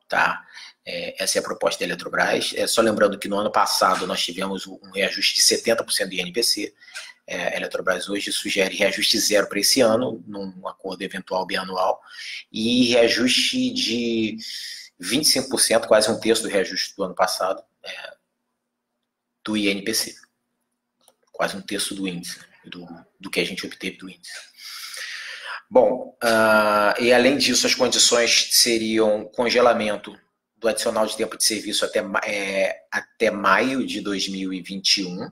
Tá? 0.07 0.43
É, 0.85 1.23
essa 1.23 1.37
é 1.37 1.39
a 1.39 1.43
proposta 1.43 1.79
da 1.79 1.85
Eletrobras. 1.85 2.53
É, 2.55 2.65
só 2.67 2.81
lembrando 2.81 3.17
que 3.17 3.27
no 3.27 3.37
ano 3.37 3.51
passado 3.51 4.07
nós 4.07 4.23
tivemos 4.23 4.65
um 4.67 4.91
reajuste 4.93 5.35
de 5.35 5.41
70% 5.41 6.09
do 6.09 6.13
INPC. 6.13 6.73
É, 7.27 7.55
a 7.55 7.57
Eletrobras 7.57 8.07
hoje 8.09 8.31
sugere 8.31 8.75
reajuste 8.75 9.19
zero 9.19 9.47
para 9.47 9.59
esse 9.59 9.81
ano, 9.81 10.23
num 10.27 10.67
acordo 10.67 11.01
eventual 11.01 11.45
bianual, 11.45 11.99
e 12.51 12.89
reajuste 12.89 13.71
de 13.71 14.37
25%, 15.01 15.87
quase 15.87 16.09
um 16.09 16.19
terço 16.19 16.43
do 16.43 16.49
reajuste 16.49 16.95
do 16.95 17.03
ano 17.03 17.15
passado, 17.15 17.63
é, 17.83 18.13
do 19.43 19.57
INPC. 19.57 20.15
Quase 21.31 21.57
um 21.57 21.61
terço 21.61 21.93
do 21.95 22.07
índice 22.07 22.39
do, 22.69 22.85
do 23.19 23.29
que 23.29 23.39
a 23.39 23.45
gente 23.45 23.65
obteve 23.65 23.97
do 23.97 24.09
índice. 24.09 24.33
Bom, 25.69 26.15
uh, 26.23 27.01
e 27.01 27.11
além 27.11 27.37
disso, 27.37 27.65
as 27.65 27.73
condições 27.73 28.49
seriam 28.51 29.25
congelamento 29.25 30.17
do 30.57 30.67
adicional 30.67 31.05
de 31.05 31.17
tempo 31.17 31.37
de 31.37 31.43
serviço 31.43 31.83
até, 31.85 32.03
é, 32.23 32.83
até 32.91 33.29
maio 33.29 33.85
de 33.85 34.01
2021 34.01 35.31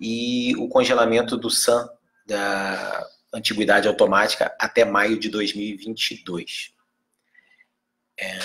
e 0.00 0.54
o 0.56 0.68
congelamento 0.68 1.36
do 1.36 1.50
SAM, 1.50 1.88
da 2.26 3.06
antiguidade 3.32 3.86
automática, 3.86 4.54
até 4.58 4.84
maio 4.84 5.18
de 5.18 5.28
2022. 5.28 6.72
É, 8.18 8.38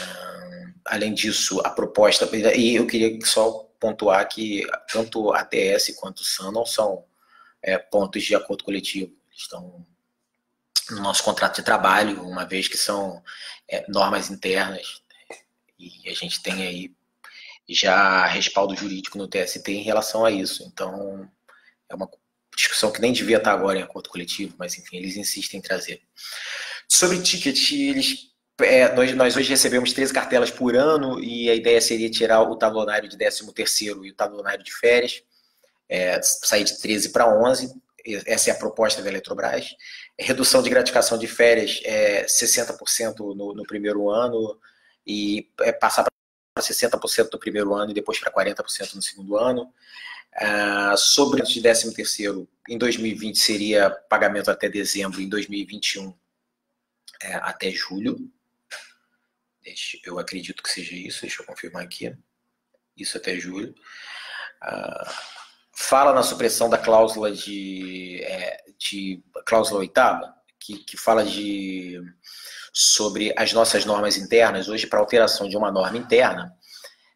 além 0.85 1.13
disso, 1.13 1.61
a 1.61 1.69
proposta. 1.69 2.29
E 2.55 2.75
eu 2.75 2.87
queria 2.87 3.17
só 3.25 3.69
pontuar 3.79 4.27
que 4.27 4.65
tanto 4.91 5.31
a 5.31 5.41
ATS 5.41 5.95
quanto 5.97 6.19
o 6.19 6.25
SAN 6.25 6.51
não 6.51 6.65
são 6.65 7.05
é, 7.61 7.77
pontos 7.77 8.23
de 8.23 8.35
acordo 8.35 8.63
coletivo. 8.63 9.13
Estão 9.35 9.85
no 10.91 11.01
nosso 11.01 11.23
contrato 11.23 11.57
de 11.57 11.63
trabalho, 11.63 12.23
uma 12.23 12.45
vez 12.45 12.67
que 12.67 12.77
são 12.77 13.23
é, 13.67 13.85
normas 13.89 14.29
internas. 14.29 15.01
E 15.77 16.09
a 16.09 16.13
gente 16.13 16.41
tem 16.41 16.65
aí 16.65 16.95
já 17.67 18.25
respaldo 18.25 18.75
jurídico 18.75 19.17
no 19.17 19.27
TST 19.27 19.67
em 19.71 19.83
relação 19.83 20.25
a 20.25 20.31
isso. 20.31 20.63
Então, 20.63 21.29
é 21.87 21.95
uma 21.95 22.09
discussão 22.55 22.91
que 22.91 23.01
nem 23.01 23.13
devia 23.13 23.37
estar 23.37 23.53
agora 23.53 23.79
em 23.79 23.83
acordo 23.83 24.09
coletivo, 24.09 24.55
mas 24.57 24.77
enfim, 24.77 24.97
eles 24.97 25.15
insistem 25.15 25.59
em 25.59 25.63
trazer. 25.63 26.01
Sobre 26.87 27.21
ticket, 27.21 27.71
eles 27.71 28.29
é, 28.61 28.93
nós, 28.93 29.15
nós, 29.15 29.37
hoje 29.37 29.49
recebemos 29.49 29.93
13 29.93 30.13
cartelas 30.13 30.51
por 30.51 30.75
ano 30.75 31.19
e 31.23 31.49
a 31.49 31.55
ideia 31.55 31.79
seria 31.79 32.09
tirar 32.09 32.41
o 32.41 32.57
tablonário 32.57 33.07
de 33.07 33.17
13 33.17 33.53
terceiro 33.53 34.05
e 34.05 34.11
o 34.11 34.13
tablonário 34.13 34.63
de 34.63 34.73
férias, 34.73 35.23
é, 35.89 36.21
sair 36.21 36.63
de 36.63 36.79
13 36.79 37.09
para 37.09 37.27
11. 37.27 37.73
Essa 38.25 38.51
é 38.51 38.53
a 38.53 38.57
proposta 38.57 39.01
da 39.01 39.09
Eletrobras. 39.09 39.75
Redução 40.17 40.61
de 40.61 40.69
gratificação 40.69 41.17
de 41.17 41.27
férias 41.27 41.81
é 41.83 42.25
60% 42.25 43.35
no, 43.35 43.53
no 43.53 43.63
primeiro 43.63 44.09
ano 44.09 44.59
e 45.05 45.49
é, 45.61 45.71
passar 45.71 46.03
para 46.03 46.63
60% 46.63 47.29
no 47.33 47.39
primeiro 47.39 47.73
ano 47.73 47.91
e 47.91 47.93
depois 47.93 48.19
para 48.19 48.31
40% 48.31 48.93
no 48.93 49.01
segundo 49.01 49.37
ano. 49.37 49.73
Uh, 50.35 50.95
sobre 50.95 51.41
o 51.41 51.45
de 51.45 51.59
13 51.59 51.93
terceiro, 51.93 52.47
em 52.69 52.77
2020 52.77 53.37
seria 53.37 53.89
pagamento 53.89 54.51
até 54.51 54.69
dezembro, 54.69 55.19
em 55.19 55.27
2021 55.27 56.13
é, 57.21 57.33
até 57.35 57.71
julho. 57.71 58.31
Eu 60.05 60.17
acredito 60.17 60.63
que 60.63 60.69
seja 60.69 60.95
isso, 60.95 61.21
deixa 61.21 61.41
eu 61.41 61.45
confirmar 61.45 61.83
aqui. 61.83 62.15
Isso 62.95 63.17
até 63.17 63.37
julho. 63.37 63.73
Uh, 64.63 65.38
fala 65.79 66.11
na 66.11 66.21
supressão 66.21 66.69
da 66.69 66.77
cláusula 66.77 67.31
de, 67.31 68.21
é, 68.23 68.63
de 68.77 69.23
cláusula 69.45 69.79
oitava, 69.79 70.35
que, 70.59 70.77
que 70.79 70.97
fala 70.97 71.23
de 71.23 72.01
sobre 72.73 73.33
as 73.37 73.53
nossas 73.53 73.85
normas 73.85 74.17
internas. 74.17 74.67
Hoje, 74.67 74.85
para 74.85 74.99
alteração 74.99 75.47
de 75.47 75.55
uma 75.55 75.71
norma 75.71 75.97
interna, 75.97 76.53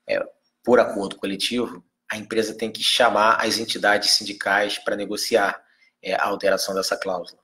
é, 0.07 0.17
por 0.63 0.79
acordo 0.79 1.17
coletivo, 1.17 1.83
a 2.09 2.15
empresa 2.15 2.55
tem 2.57 2.71
que 2.71 2.81
chamar 2.81 3.35
as 3.45 3.57
entidades 3.57 4.11
sindicais 4.11 4.77
para 4.77 4.95
negociar 4.95 5.61
é, 6.01 6.15
a 6.15 6.23
alteração 6.23 6.73
dessa 6.73 6.95
cláusula. 6.95 7.41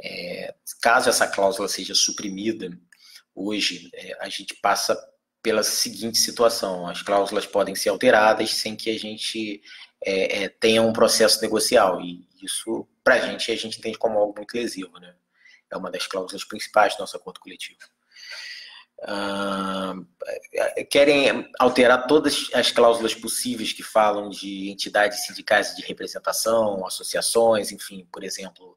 É, 0.00 0.54
caso 0.82 1.08
essa 1.08 1.26
cláusula 1.26 1.66
seja 1.66 1.94
suprimida, 1.94 2.70
hoje 3.34 3.90
é, 3.94 4.18
a 4.20 4.28
gente 4.28 4.54
passa 4.56 5.02
pela 5.42 5.62
seguinte 5.62 6.18
situação: 6.18 6.86
as 6.86 7.00
cláusulas 7.00 7.46
podem 7.46 7.74
ser 7.74 7.88
alteradas 7.88 8.50
sem 8.50 8.76
que 8.76 8.90
a 8.90 8.98
gente 8.98 9.62
é, 10.04 10.44
é, 10.44 10.48
tenha 10.48 10.82
um 10.82 10.92
processo 10.92 11.40
negocial. 11.40 12.00
E 12.00 12.28
isso, 12.42 12.86
para 13.02 13.16
a 13.16 13.18
gente, 13.20 13.50
a 13.50 13.56
gente 13.56 13.78
entende 13.78 13.98
como 13.98 14.18
algo 14.18 14.34
muito 14.36 14.54
lesivo. 14.54 14.98
Né? 14.98 15.14
É 15.70 15.76
uma 15.76 15.90
das 15.90 16.06
cláusulas 16.06 16.44
principais 16.44 16.94
do 16.96 17.00
nosso 17.00 17.16
acordo 17.16 17.40
coletivo. 17.40 17.78
Uh, 19.04 20.06
querem 20.88 21.50
alterar 21.58 22.06
todas 22.06 22.48
as 22.54 22.70
cláusulas 22.70 23.12
possíveis 23.12 23.72
que 23.72 23.82
falam 23.82 24.28
de 24.28 24.70
entidades 24.70 25.26
sindicais 25.26 25.74
de 25.74 25.82
representação, 25.82 26.86
associações, 26.86 27.72
enfim, 27.72 28.06
por 28.12 28.22
exemplo, 28.22 28.76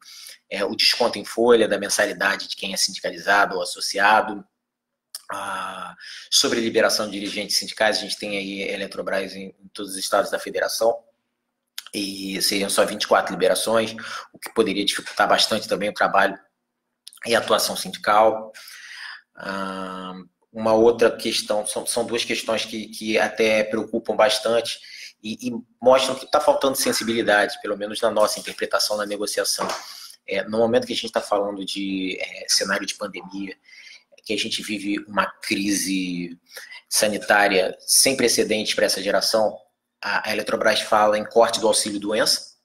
é, 0.49 0.65
o 0.65 0.75
desconto 0.75 1.19
em 1.19 1.25
folha 1.25 1.67
da 1.67 1.77
mensalidade 1.77 2.47
de 2.47 2.55
quem 2.55 2.73
é 2.73 2.77
sindicalizado 2.77 3.55
ou 3.55 3.61
associado. 3.61 4.43
Uh, 5.31 5.95
sobre 6.29 6.59
liberação 6.59 7.05
de 7.05 7.19
dirigentes 7.19 7.57
sindicais, 7.57 7.97
a 7.97 8.01
gente 8.01 8.17
tem 8.17 8.37
aí 8.37 8.61
Eletrobras 8.61 9.35
em, 9.35 9.55
em 9.59 9.67
todos 9.73 9.91
os 9.91 9.97
estados 9.97 10.31
da 10.31 10.39
federação 10.39 11.03
e 11.95 12.41
seriam 12.41 12.69
só 12.69 12.85
24 12.85 13.31
liberações, 13.33 13.95
o 14.33 14.37
que 14.37 14.53
poderia 14.53 14.83
dificultar 14.83 15.27
bastante 15.27 15.67
também 15.67 15.89
o 15.89 15.93
trabalho 15.93 16.37
e 17.25 17.35
a 17.35 17.39
atuação 17.39 17.75
sindical. 17.75 18.51
Uma 20.51 20.73
outra 20.73 21.09
questão, 21.15 21.65
são, 21.65 21.85
são 21.85 22.05
duas 22.05 22.23
questões 22.23 22.65
que, 22.65 22.87
que 22.87 23.17
até 23.17 23.63
preocupam 23.63 24.15
bastante 24.15 24.79
e, 25.23 25.49
e 25.49 25.51
mostram 25.81 26.15
que 26.15 26.25
está 26.25 26.39
faltando 26.39 26.77
sensibilidade, 26.77 27.59
pelo 27.61 27.77
menos 27.77 27.99
na 28.01 28.11
nossa 28.11 28.39
interpretação 28.39 28.97
na 28.97 29.05
negociação. 29.05 29.67
É, 30.27 30.43
no 30.43 30.57
momento 30.57 30.87
que 30.87 30.93
a 30.93 30.95
gente 30.95 31.05
está 31.05 31.21
falando 31.21 31.63
de 31.63 32.17
é, 32.19 32.45
cenário 32.47 32.85
de 32.85 32.95
pandemia, 32.95 33.55
que 34.23 34.33
a 34.33 34.37
gente 34.37 34.61
vive 34.63 34.99
uma 35.07 35.25
crise 35.25 36.37
sanitária 36.89 37.75
sem 37.79 38.15
precedentes 38.15 38.73
para 38.73 38.85
essa 38.85 39.01
geração, 39.01 39.55
a 40.01 40.31
Eletrobras 40.31 40.81
fala 40.81 41.17
em 41.17 41.25
corte 41.25 41.59
do 41.59 41.67
auxílio 41.67 41.99
doença, 41.99 42.55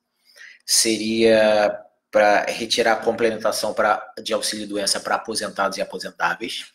seria 0.66 1.78
para 2.10 2.44
retirar 2.46 2.94
a 2.94 2.96
complementação 2.96 3.72
pra, 3.72 4.02
de 4.22 4.32
auxílio 4.32 4.66
doença 4.66 4.98
para 5.00 5.14
aposentados 5.14 5.78
e 5.78 5.82
aposentáveis. 5.82 6.72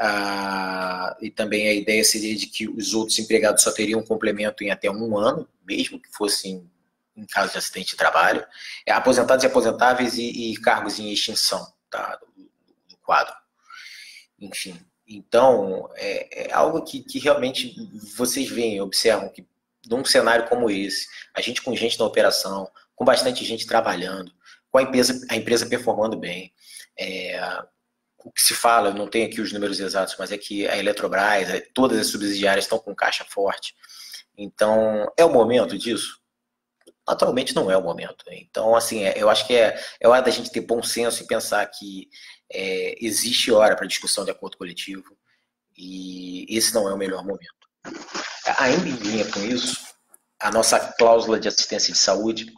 Ah, 0.00 1.16
e 1.20 1.30
também 1.30 1.68
a 1.68 1.72
ideia 1.72 2.04
seria 2.04 2.36
de 2.36 2.46
que 2.46 2.68
os 2.68 2.94
outros 2.94 3.18
empregados 3.18 3.62
só 3.62 3.72
teriam 3.72 4.02
complemento 4.02 4.62
em 4.62 4.70
até 4.70 4.90
um 4.90 5.16
ano, 5.16 5.48
mesmo 5.64 6.00
que 6.00 6.08
fossem 6.12 6.68
em 7.16 7.26
caso 7.26 7.52
de 7.52 7.58
acidente 7.58 7.90
de 7.90 7.96
trabalho. 7.96 8.44
É, 8.86 8.92
aposentados 8.92 9.42
e 9.42 9.46
aposentáveis 9.46 10.16
e, 10.16 10.52
e, 10.52 10.56
cargos 10.58 10.98
em 11.00 11.12
extinção 11.12 11.66
tá, 11.90 12.16
do, 12.36 12.42
do 12.88 12.96
quadro. 12.98 13.34
Enfim, 14.38 14.78
então 15.06 15.90
é, 15.96 16.48
é 16.48 16.52
algo 16.52 16.82
que, 16.82 17.02
que 17.02 17.18
realmente 17.18 17.74
vocês 18.16 18.48
veem, 18.48 18.80
observam 18.80 19.28
que 19.28 19.44
num 19.88 20.04
cenário 20.04 20.48
como 20.48 20.70
esse, 20.70 21.06
a 21.34 21.40
gente 21.40 21.62
com 21.62 21.74
gente 21.74 21.98
na 21.98 22.04
operação, 22.04 22.70
com 22.94 23.04
bastante 23.04 23.44
gente 23.44 23.66
trabalhando, 23.66 24.32
com 24.70 24.78
a 24.78 24.82
empresa, 24.82 25.26
a 25.30 25.36
empresa 25.36 25.66
performando 25.66 26.18
bem. 26.18 26.52
É, 26.98 27.40
o 28.18 28.30
que 28.30 28.42
se 28.42 28.54
fala, 28.54 28.90
eu 28.90 28.94
não 28.94 29.08
tenho 29.08 29.26
aqui 29.26 29.40
os 29.40 29.52
números 29.52 29.78
exatos, 29.80 30.16
mas 30.18 30.32
é 30.32 30.38
que 30.38 30.66
a 30.66 30.76
Eletrobras, 30.76 31.48
é, 31.48 31.60
todas 31.72 31.98
as 31.98 32.08
subsidiárias 32.08 32.64
estão 32.64 32.78
com 32.78 32.94
caixa 32.94 33.24
forte. 33.24 33.74
Então, 34.36 35.10
é 35.16 35.24
o 35.24 35.32
momento 35.32 35.78
disso? 35.78 36.20
Naturalmente 37.06 37.54
não 37.54 37.70
é 37.70 37.76
o 37.76 37.82
momento. 37.82 38.24
Então, 38.30 38.76
assim, 38.76 39.04
é, 39.04 39.14
eu 39.16 39.30
acho 39.30 39.46
que 39.46 39.54
é, 39.54 39.80
é 40.00 40.08
hora 40.08 40.20
da 40.20 40.30
gente 40.30 40.50
ter 40.50 40.60
bom 40.60 40.82
senso 40.82 41.22
e 41.22 41.26
pensar 41.26 41.64
que 41.66 42.08
é, 42.52 42.94
existe 43.00 43.50
hora 43.50 43.76
para 43.76 43.86
discussão 43.86 44.24
de 44.24 44.30
acordo 44.30 44.58
coletivo 44.58 45.16
e 45.76 46.44
esse 46.48 46.74
não 46.74 46.88
é 46.88 46.92
o 46.92 46.98
melhor 46.98 47.24
momento. 47.24 47.54
Ainda 48.58 48.88
em 48.88 48.96
linha 48.96 49.24
com 49.30 49.40
isso, 49.40 49.76
a 50.40 50.50
nossa 50.50 50.78
cláusula 50.78 51.38
de 51.38 51.48
assistência 51.48 51.92
de 51.92 51.98
saúde, 51.98 52.52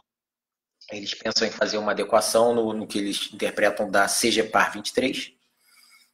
eles 0.91 1.13
pensam 1.13 1.47
em 1.47 1.51
fazer 1.51 1.77
uma 1.77 1.91
adequação 1.91 2.53
no, 2.53 2.73
no 2.73 2.87
que 2.87 2.99
eles 2.99 3.29
interpretam 3.33 3.89
da 3.89 4.07
CGPAR 4.07 4.73
23, 4.73 5.31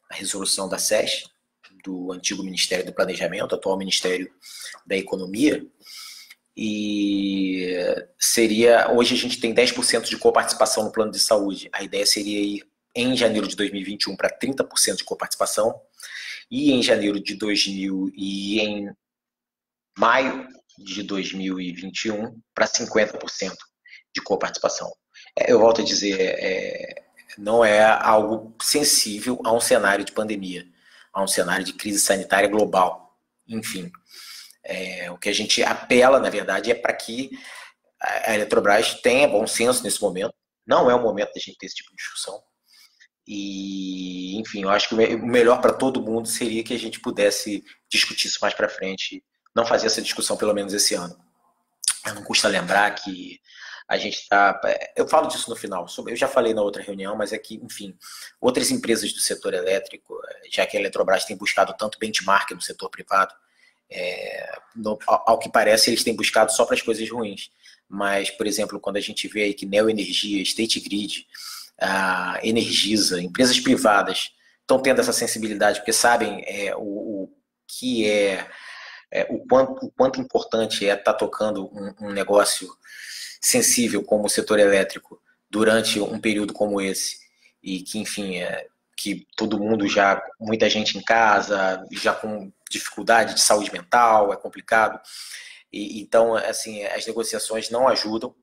a 0.09 0.15
resolução 0.15 0.69
da 0.69 0.77
SES, 0.77 1.23
do 1.83 2.11
antigo 2.11 2.43
Ministério 2.43 2.85
do 2.85 2.93
Planejamento, 2.93 3.55
atual 3.55 3.77
Ministério 3.77 4.31
da 4.85 4.95
Economia, 4.95 5.65
e 6.55 7.67
seria, 8.19 8.91
hoje 8.91 9.13
a 9.13 9.17
gente 9.17 9.39
tem 9.39 9.53
10% 9.53 10.03
de 10.03 10.17
coparticipação 10.17 10.85
no 10.85 10.91
plano 10.91 11.11
de 11.11 11.19
saúde, 11.19 11.69
a 11.71 11.83
ideia 11.83 12.05
seria 12.05 12.39
ir 12.39 12.63
em 12.95 13.15
janeiro 13.15 13.47
de 13.47 13.55
2021 13.55 14.15
para 14.15 14.29
30% 14.29 14.95
de 14.95 15.03
coparticipação, 15.03 15.79
e 16.49 16.71
em 16.71 16.81
janeiro 16.81 17.19
de 17.19 17.35
2000 17.35 18.11
e 18.15 18.59
em 18.59 18.89
maio 19.97 20.47
de 20.77 21.01
2021 21.03 22.39
para 22.53 22.67
50% 22.67 23.53
de 24.15 24.21
coparticipação. 24.21 24.91
É, 25.37 25.51
eu 25.51 25.59
volto 25.59 25.81
a 25.81 25.83
dizer, 25.83 26.19
é, 26.19 27.03
não 27.37 27.65
é 27.65 27.83
algo 27.83 28.55
sensível 28.61 29.41
a 29.43 29.51
um 29.51 29.59
cenário 29.59 30.05
de 30.05 30.11
pandemia, 30.11 30.65
a 31.13 31.23
um 31.23 31.27
cenário 31.27 31.65
de 31.65 31.73
crise 31.73 31.99
sanitária 31.99 32.47
global. 32.47 33.17
Enfim, 33.47 33.91
é, 34.63 35.09
o 35.11 35.17
que 35.17 35.29
a 35.29 35.33
gente 35.33 35.63
apela, 35.63 36.19
na 36.19 36.29
verdade, 36.29 36.71
é 36.71 36.75
para 36.75 36.93
que 36.93 37.31
a 37.99 38.35
Eletrobras 38.35 39.01
tenha 39.01 39.27
bom 39.27 39.47
senso 39.47 39.83
nesse 39.83 40.01
momento. 40.01 40.33
Não 40.65 40.91
é 40.91 40.95
o 40.95 41.01
momento 41.01 41.33
da 41.33 41.39
gente 41.39 41.57
ter 41.57 41.65
esse 41.65 41.75
tipo 41.75 41.89
de 41.89 41.95
discussão. 41.95 42.39
E, 43.25 44.39
enfim, 44.39 44.63
eu 44.63 44.69
acho 44.69 44.89
que 44.89 44.95
o 44.95 45.25
melhor 45.25 45.59
para 45.59 45.73
todo 45.73 46.01
mundo 46.01 46.27
seria 46.27 46.63
que 46.63 46.73
a 46.73 46.79
gente 46.79 46.99
pudesse 46.99 47.63
discutir 47.89 48.27
isso 48.27 48.39
mais 48.41 48.53
para 48.53 48.69
frente, 48.69 49.23
não 49.57 49.65
fazer 49.65 49.87
essa 49.87 50.01
discussão 50.01 50.37
pelo 50.37 50.53
menos 50.53 50.71
esse 50.71 50.93
ano. 50.93 51.17
Não 52.05 52.23
custa 52.23 52.47
lembrar 52.47 52.91
que 52.91 53.41
a 53.87 53.97
gente 53.97 54.19
está. 54.19 54.61
Eu 54.95 55.07
falo 55.07 55.27
disso 55.27 55.49
no 55.49 55.55
final, 55.55 55.87
eu 56.05 56.15
já 56.15 56.27
falei 56.27 56.53
na 56.53 56.61
outra 56.61 56.83
reunião, 56.83 57.15
mas 57.15 57.33
é 57.33 57.37
que, 57.37 57.55
enfim, 57.55 57.97
outras 58.39 58.69
empresas 58.69 59.11
do 59.11 59.19
setor 59.19 59.55
elétrico, 59.55 60.13
já 60.51 60.65
que 60.65 60.77
a 60.77 60.79
Eletrobras 60.79 61.25
tem 61.25 61.35
buscado 61.35 61.73
tanto 61.77 61.97
benchmark 61.97 62.51
no 62.51 62.61
setor 62.61 62.89
privado, 62.89 63.33
é, 63.89 64.59
no, 64.75 64.99
ao 65.07 65.39
que 65.39 65.49
parece, 65.49 65.89
eles 65.89 66.03
têm 66.03 66.15
buscado 66.15 66.51
só 66.51 66.63
para 66.63 66.75
as 66.75 66.81
coisas 66.81 67.09
ruins. 67.09 67.49
Mas, 67.89 68.29
por 68.29 68.45
exemplo, 68.45 68.79
quando 68.79 68.97
a 68.97 69.01
gente 69.01 69.27
vê 69.27 69.43
aí 69.43 69.53
que 69.53 69.65
Neo 69.65 69.89
Energia, 69.89 70.41
State 70.43 70.79
Grid, 70.81 71.25
a 71.81 72.39
Energisa, 72.43 73.21
empresas 73.21 73.59
privadas 73.59 74.31
estão 74.61 74.79
tendo 74.79 74.99
essa 74.99 75.13
sensibilidade, 75.13 75.79
porque 75.79 75.93
sabem 75.93 76.43
é, 76.45 76.75
o, 76.75 76.81
o, 77.23 77.33
que 77.65 78.09
é, 78.09 78.45
é, 79.11 79.25
o, 79.29 79.45
quanto, 79.47 79.85
o 79.85 79.91
quanto 79.91 80.19
importante 80.19 80.87
é 80.87 80.93
estar 80.93 81.13
tá 81.13 81.13
tocando 81.13 81.65
um, 81.67 82.07
um 82.07 82.11
negócio 82.11 82.69
sensível 83.41 84.03
como 84.03 84.25
o 84.25 84.29
setor 84.29 84.59
elétrico 84.59 85.21
durante 85.49 85.99
um 85.99 86.19
período 86.19 86.53
como 86.53 86.81
esse 86.81 87.17
e 87.63 87.81
que 87.81 87.99
enfim 87.99 88.37
é, 88.37 88.67
que 88.95 89.25
todo 89.35 89.59
mundo 89.59 89.87
já 89.87 90.21
muita 90.39 90.69
gente 90.69 90.97
em 90.97 91.01
casa 91.01 91.85
já 91.91 92.13
com 92.13 92.51
dificuldade 92.69 93.35
de 93.35 93.41
saúde 93.41 93.71
mental 93.71 94.33
é 94.33 94.35
complicado. 94.35 94.99
E, 95.71 96.01
então 96.01 96.35
assim 96.35 96.83
as 96.83 97.05
negociações 97.05 97.69
não 97.69 97.87
ajudam. 97.87 98.35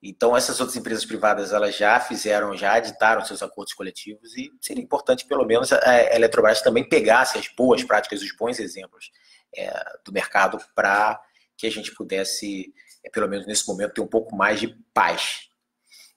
Então 0.00 0.36
essas 0.36 0.60
outras 0.60 0.76
empresas 0.76 1.04
privadas 1.04 1.52
elas 1.52 1.76
já 1.76 1.98
fizeram 1.98 2.56
já 2.56 2.78
editaram 2.78 3.24
seus 3.24 3.42
acordos 3.42 3.74
coletivos 3.74 4.36
e 4.36 4.52
seria 4.60 4.82
importante 4.82 5.26
pelo 5.26 5.44
menos 5.44 5.72
a 5.72 6.14
Eletrobras 6.14 6.62
também 6.62 6.88
pegasse 6.88 7.36
as 7.36 7.48
boas 7.48 7.82
práticas 7.82 8.22
os 8.22 8.36
bons 8.36 8.60
exemplos 8.60 9.10
é, 9.58 9.72
do 10.04 10.12
mercado 10.12 10.58
para 10.74 11.20
que 11.56 11.66
a 11.66 11.70
gente 11.70 11.94
pudesse 11.94 12.72
é, 13.04 13.10
pelo 13.10 13.28
menos 13.28 13.46
nesse 13.46 13.66
momento, 13.66 13.94
ter 13.94 14.00
um 14.00 14.06
pouco 14.06 14.36
mais 14.36 14.60
de 14.60 14.68
paz. 14.92 15.48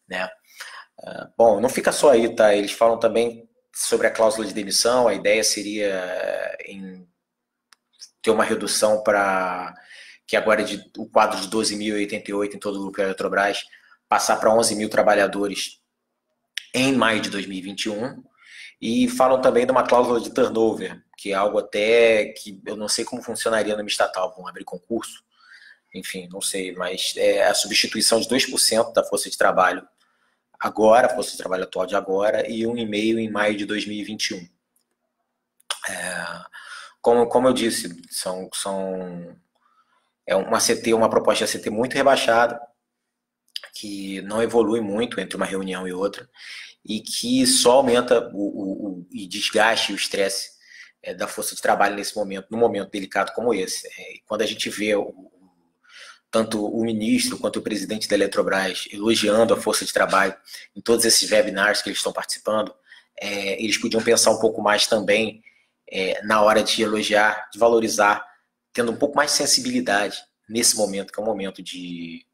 Né? 0.08 0.30
Uh, 1.00 1.34
bom, 1.38 1.60
não 1.60 1.70
fica 1.70 1.92
só 1.92 2.12
aí, 2.12 2.36
tá? 2.36 2.56
Eles 2.56 2.72
falam 2.72 3.00
também 3.00 3.50
sobre 3.74 4.08
a 4.08 4.12
cláusula 4.12 4.46
de 4.46 4.54
demissão, 4.54 5.08
a 5.08 5.14
ideia 5.14 5.44
seria 5.44 5.88
eh, 5.88 6.58
em 6.68 7.08
ter 8.22 8.30
uma 8.30 8.44
redução 8.44 9.02
para 9.02 9.74
que 10.28 10.36
agora 10.36 10.62
é 10.62 10.66
de, 10.66 10.92
o 10.98 11.10
quadro 11.10 11.40
de 11.40 11.48
12.088 11.48 12.54
em 12.54 12.60
todo 12.60 12.76
o 12.76 12.82
grupo 12.82 13.02
Eletrobras 13.02 13.64
passar 14.10 14.36
para 14.36 14.54
11 14.54 14.76
mil 14.76 14.90
trabalhadores 14.90 15.80
em 16.74 16.94
maio 16.94 17.22
de 17.22 17.30
2021 17.30 18.22
e 18.82 19.08
falam 19.08 19.42
também 19.42 19.66
de 19.66 19.72
uma 19.72 19.84
cláusula 19.84 20.20
de 20.20 20.34
turnover, 20.34 21.02
que 21.22 21.32
é 21.32 21.36
algo 21.36 21.60
até 21.60 22.26
que 22.30 22.60
eu 22.66 22.76
não 22.76 22.88
sei 22.88 23.06
como 23.06 23.22
funcionaria 23.22 23.78
no 23.78 23.86
estatal, 23.86 24.34
vão 24.36 24.48
abrir 24.48 24.64
concurso, 24.64 25.24
enfim, 25.94 26.28
não 26.32 26.42
sei, 26.42 26.72
mas 26.72 27.14
é 27.16 27.46
a 27.46 27.54
substituição 27.54 28.20
de 28.20 28.28
2% 28.28 28.92
da 28.92 29.04
força 29.04 29.30
de 29.30 29.38
trabalho 29.38 29.88
agora, 30.60 31.06
a 31.06 31.14
força 31.14 31.32
de 31.32 31.38
trabalho 31.38 31.66
atual 31.66 31.86
de 31.86 31.96
agora, 31.96 32.50
e 32.50 32.62
1,5% 32.62 33.20
em 33.20 33.30
maio 33.30 33.56
de 33.56 33.66
2021. 33.68 34.50
É, 35.90 36.26
como, 37.00 37.28
como 37.28 37.50
eu 37.50 37.54
disse, 37.54 38.02
são, 38.10 38.50
são 38.52 39.38
é 40.26 40.36
uma 40.36 40.58
CT, 40.58 40.92
uma 40.96 41.10
proposta 41.10 41.46
de 41.46 41.52
CT 41.52 41.70
muito 41.70 41.94
rebaixada, 41.94 42.60
que 43.76 44.24
não 44.24 44.42
evolui 44.42 44.82
muito 44.82 45.22
entre 45.22 45.38
uma 45.38 45.46
reunião 45.46 45.88
e 45.88 45.94
outra, 45.94 46.28
e 46.84 47.00
que 47.00 47.46
só 47.46 47.74
aumenta 47.74 48.28
o, 48.34 48.40
o, 48.40 48.88
o 48.88 49.08
e 49.12 49.28
desgaste 49.28 49.94
o 49.94 49.96
estresse 49.96 50.61
é, 51.04 51.14
da 51.14 51.28
força 51.28 51.56
de 51.56 51.62
trabalho 51.62 51.96
nesse 51.96 52.16
momento, 52.16 52.48
num 52.50 52.58
momento 52.58 52.92
delicado 52.92 53.32
como 53.34 53.54
esse. 53.54 53.88
É, 53.88 54.20
quando 54.26 54.42
a 54.42 54.46
gente 54.46 54.70
vê 54.70 54.96
o, 54.96 55.32
tanto 56.30 56.66
o 56.66 56.84
ministro 56.84 57.38
quanto 57.38 57.60
o 57.60 57.62
presidente 57.62 58.08
da 58.08 58.16
Eletrobras 58.16 58.88
elogiando 58.92 59.54
a 59.54 59.58
força 59.58 59.84
de 59.84 59.92
trabalho 59.92 60.36
em 60.76 60.82
todos 60.82 61.06
esses 61.06 61.30
webinars 61.30 61.82
que 61.82 61.90
eles 61.90 62.00
estão 62.00 62.14
participando, 62.14 62.74
é, 63.20 63.62
eles 63.62 63.78
podiam 63.78 64.02
pensar 64.02 64.32
um 64.32 64.40
pouco 64.40 64.62
mais 64.62 64.88
também 64.88 65.44
é, 65.92 66.24
na 66.24 66.42
hora 66.42 66.64
de 66.64 66.82
elogiar, 66.82 67.50
de 67.52 67.60
valorizar, 67.60 68.26
tendo 68.72 68.92
um 68.92 68.98
pouco 68.98 69.16
mais 69.16 69.32
de 69.32 69.38
sensibilidade 69.38 70.18
nesse 70.50 70.78
momento, 70.78 71.12
que 71.12 71.20
é 71.20 71.24
um 71.24 71.26
momento 71.26 71.62
de. 71.62 72.26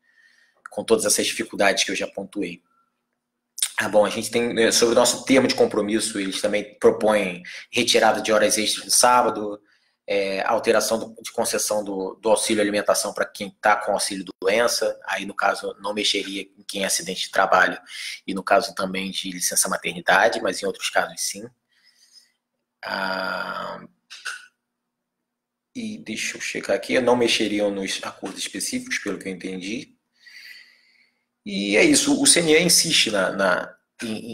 com 0.70 0.84
todas 0.84 1.06
essas 1.06 1.26
dificuldades 1.26 1.84
que 1.84 1.92
eu 1.92 1.96
já 1.96 2.08
pontuei. 2.08 2.62
Ah, 3.79 3.88
bom, 3.88 4.05
a 4.05 4.10
gente 4.10 4.31
tem, 4.31 4.60
é, 4.60 4.72
sobre 4.72 4.93
o 4.96 4.98
nosso 4.98 5.24
termo 5.24 5.48
de 5.48 5.53
compromisso, 5.53 6.19
eles 6.19 6.41
também 6.41 6.77
propõem 6.79 7.43
retirada 7.72 8.22
de 8.22 8.31
horas 8.31 8.57
extras 8.57 8.86
no 8.86 8.91
sábado, 8.91 9.62
é, 10.07 10.41
alteração 10.48 10.98
do, 10.98 11.22
de 11.22 11.31
concessão 11.31 11.84
do, 11.84 12.15
do 12.15 12.29
auxílio 12.29 12.62
alimentação 12.62 13.13
para 13.13 13.25
quem 13.25 13.50
está 13.50 13.75
com 13.75 13.91
auxílio 13.91 14.25
doença, 14.41 15.00
aí 15.05 15.25
no 15.25 15.36
caso 15.36 15.75
não 15.79 15.93
mexeria 15.93 16.41
em 16.41 16.63
quem 16.67 16.84
é 16.84 16.86
acidente 16.88 17.24
de 17.24 17.31
trabalho 17.31 17.79
e 18.25 18.33
no 18.33 18.42
caso 18.44 18.74
também 18.74 19.11
de 19.11 19.29
licença 19.31 19.70
maternidade, 19.70 20.42
mas 20.42 20.63
em 20.63 20.66
outros 20.66 20.90
casos 20.90 21.22
sim. 21.22 21.46
Ah, 22.83 23.79
e 25.75 25.98
deixa 26.00 26.37
eu 26.37 26.42
checar 26.42 26.75
aqui, 26.75 27.00
não 27.00 27.16
mexeriam 27.16 27.70
nos 27.70 28.00
acordos 28.03 28.40
específicos, 28.40 28.98
pelo 29.00 29.20
que 29.20 29.27
eu 29.27 29.33
entendi. 29.33 29.97
E 31.48 31.77
é 31.77 31.83
isso, 31.83 32.22
o 32.22 32.25
CNE 32.25 32.62
insiste 32.62 33.10
na, 33.10 33.31
na, 33.31 33.75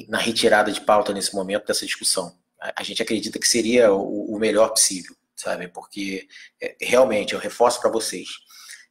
na 0.10 0.17
retirada 0.17 0.71
de 0.71 0.82
pauta 0.82 1.13
nesse 1.13 1.36
momento 1.36 1.67
dessa 1.67 1.86
discussão. 1.86 2.36
A, 2.76 2.82
gente 2.82 3.02
acredita 3.02 3.38
que 3.38 3.47
seria 3.47 3.93
o, 3.93 4.34
o 4.34 4.39
melhor 4.39 4.69
possível 4.69 5.13
sabe? 5.43 5.67
Porque 5.67 6.28
é, 6.62 6.76
realmente 6.82 7.34
eu 7.34 7.39
reforço 7.39 7.82
para 7.82 7.91
vocês, 7.91 8.28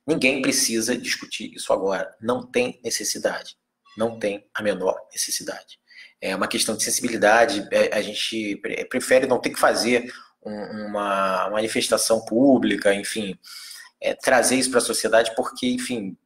ninguém 0.07 0.43
precisa 0.43 0.97
discutir 0.97 1.53
isso 1.55 1.73
agora, 1.73 2.15
não 2.21 2.47
tem 2.47 2.81
necessidade, 2.85 3.57
não 3.97 4.19
tem 4.19 4.47
a 4.55 4.63
menor 4.63 4.97
necessidade. 5.11 5.81
É 6.21 6.37
uma 6.37 6.47
questão 6.47 6.77
de 6.77 6.85
sensibilidade, 6.85 7.67
é, 7.73 7.97
a 7.97 8.03
gente 8.03 8.57
prefere 8.89 9.27
não 9.27 9.41
ter 9.41 9.51
que 9.51 9.59
fazer 9.59 10.13
uma 10.45 11.49
manifestação 11.51 12.25
pública, 12.25 12.93
enfim, 12.95 13.39
é, 14.01 14.15
trazer 14.15 14.57
isso 14.57 14.71
para 14.71 14.79
a 14.79 14.83
sociedade, 14.83 15.33
porque, 15.37 15.69
enfim, 15.69 16.17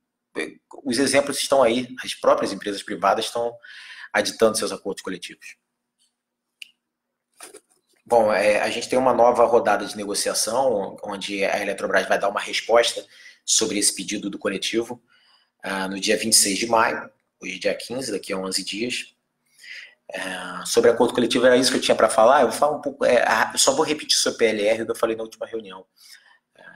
os 0.84 0.98
exemplos 0.98 1.38
estão 1.38 1.62
aí, 1.62 1.94
as 2.04 2.14
próprias 2.14 2.52
empresas 2.52 2.82
privadas 2.82 3.26
estão 3.26 3.52
aditando 4.12 4.56
seus 4.56 4.72
acordos 4.72 5.02
coletivos. 5.02 5.56
Bom, 8.04 8.32
é, 8.32 8.60
a 8.60 8.70
gente 8.70 8.88
tem 8.88 8.98
uma 8.98 9.12
nova 9.12 9.44
rodada 9.44 9.84
de 9.84 9.96
negociação, 9.96 10.96
onde 11.02 11.44
a 11.44 11.60
Eletrobras 11.60 12.06
vai 12.06 12.18
dar 12.18 12.28
uma 12.28 12.40
resposta 12.40 13.04
sobre 13.44 13.78
esse 13.78 13.94
pedido 13.94 14.30
do 14.30 14.38
coletivo 14.38 15.02
uh, 15.64 15.88
no 15.88 15.98
dia 15.98 16.16
26 16.16 16.58
de 16.58 16.66
maio, 16.66 17.10
hoje 17.40 17.58
dia 17.58 17.74
15, 17.74 18.12
daqui 18.12 18.32
a 18.32 18.38
11 18.38 18.64
dias. 18.64 19.14
Uh, 20.14 20.64
sobre 20.64 20.88
acordo 20.88 21.14
coletivo, 21.14 21.46
era 21.46 21.56
isso 21.56 21.70
que 21.70 21.78
eu 21.78 21.82
tinha 21.82 21.96
para 21.96 22.08
falar. 22.08 22.42
Eu 22.42 22.48
vou 22.48 22.56
falar 22.56 22.76
um 22.76 22.80
pouco, 22.80 23.04
é, 23.04 23.24
eu 23.52 23.58
só 23.58 23.72
vou 23.72 23.84
repetir 23.84 24.16
sobre 24.18 24.38
PLR 24.38 24.84
que 24.84 24.90
eu 24.90 24.96
falei 24.96 25.16
na 25.16 25.24
última 25.24 25.46
reunião. 25.46 25.84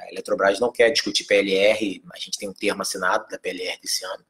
A 0.00 0.10
Eletrobras 0.10 0.58
não 0.58 0.72
quer 0.72 0.90
discutir 0.90 1.24
PLR, 1.24 2.02
a 2.12 2.18
gente 2.18 2.38
tem 2.38 2.48
um 2.48 2.52
termo 2.52 2.82
assinado 2.82 3.26
da 3.28 3.38
PLR 3.38 3.78
desse 3.80 4.04
ano, 4.04 4.24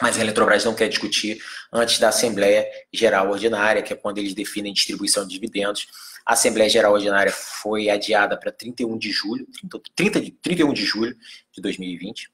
mas 0.00 0.18
a 0.18 0.20
Eletrobras 0.20 0.64
não 0.64 0.74
quer 0.74 0.88
discutir 0.88 1.42
antes 1.72 1.98
da 1.98 2.08
Assembleia 2.08 2.66
Geral 2.92 3.30
Ordinária, 3.30 3.82
que 3.82 3.92
é 3.92 3.96
quando 3.96 4.18
eles 4.18 4.34
definem 4.34 4.72
distribuição 4.72 5.26
de 5.26 5.30
dividendos. 5.30 5.86
A 6.26 6.34
Assembleia 6.34 6.68
Geral 6.68 6.92
Ordinária 6.92 7.32
foi 7.32 7.88
adiada 7.88 8.36
para 8.36 8.50
31 8.52 8.98
de 8.98 9.10
julho, 9.10 9.46
30, 9.46 9.80
30, 9.94 10.32
31 10.42 10.72
de 10.72 10.84
julho 10.84 11.16
de 11.52 11.62
2020. 11.62 12.30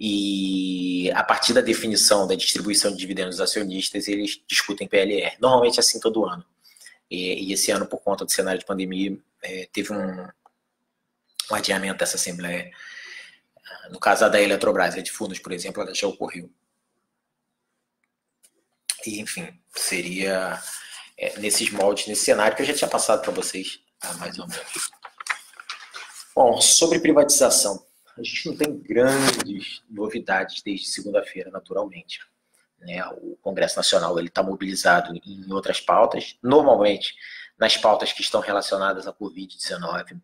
E 0.00 1.10
a 1.12 1.24
partir 1.24 1.52
da 1.52 1.60
definição 1.60 2.26
da 2.26 2.34
distribuição 2.34 2.92
de 2.92 2.98
dividendos 2.98 3.36
dos 3.36 3.40
acionistas, 3.40 4.06
eles 4.06 4.40
discutem 4.46 4.86
PLR. 4.86 5.36
Normalmente 5.40 5.78
é 5.78 5.80
assim 5.80 5.98
todo 5.98 6.24
ano. 6.24 6.44
E, 7.10 7.48
e 7.48 7.52
esse 7.52 7.70
ano, 7.70 7.86
por 7.86 8.00
conta 8.00 8.24
do 8.24 8.30
cenário 8.30 8.60
de 8.60 8.66
pandemia, 8.66 9.18
é, 9.42 9.68
teve 9.72 9.92
um, 9.92 10.28
um 11.50 11.54
adiamento 11.54 11.98
dessa 11.98 12.16
Assembleia. 12.16 12.70
No 13.90 13.98
caso 13.98 14.28
da 14.28 14.40
Eletrobras, 14.40 14.94
a 14.94 15.00
de 15.00 15.10
fundos, 15.10 15.38
por 15.38 15.52
exemplo, 15.52 15.82
ela 15.82 15.94
já 15.94 16.06
ocorreu. 16.06 16.50
E, 19.06 19.20
enfim, 19.20 19.58
seria 19.74 20.60
é, 21.16 21.38
nesses 21.38 21.70
moldes, 21.70 22.06
nesse 22.06 22.24
cenário 22.24 22.56
que 22.56 22.62
eu 22.62 22.66
já 22.66 22.74
tinha 22.74 22.90
passado 22.90 23.22
para 23.22 23.32
vocês, 23.32 23.80
tá, 23.98 24.12
mais 24.14 24.38
ou 24.38 24.46
menos. 24.46 24.90
Bom, 26.34 26.60
sobre 26.60 27.00
privatização, 27.00 27.84
a 28.16 28.22
gente 28.22 28.48
não 28.48 28.56
tem 28.56 28.78
grandes 28.78 29.82
novidades 29.88 30.62
desde 30.62 30.88
segunda-feira, 30.88 31.50
naturalmente. 31.50 32.20
Né? 32.78 33.04
O 33.20 33.36
Congresso 33.42 33.76
Nacional 33.76 34.18
está 34.20 34.42
mobilizado 34.42 35.14
em 35.24 35.52
outras 35.52 35.80
pautas, 35.80 36.36
normalmente 36.42 37.14
nas 37.58 37.76
pautas 37.76 38.12
que 38.12 38.20
estão 38.20 38.40
relacionadas 38.40 39.06
à 39.06 39.12
Covid-19. 39.12 40.20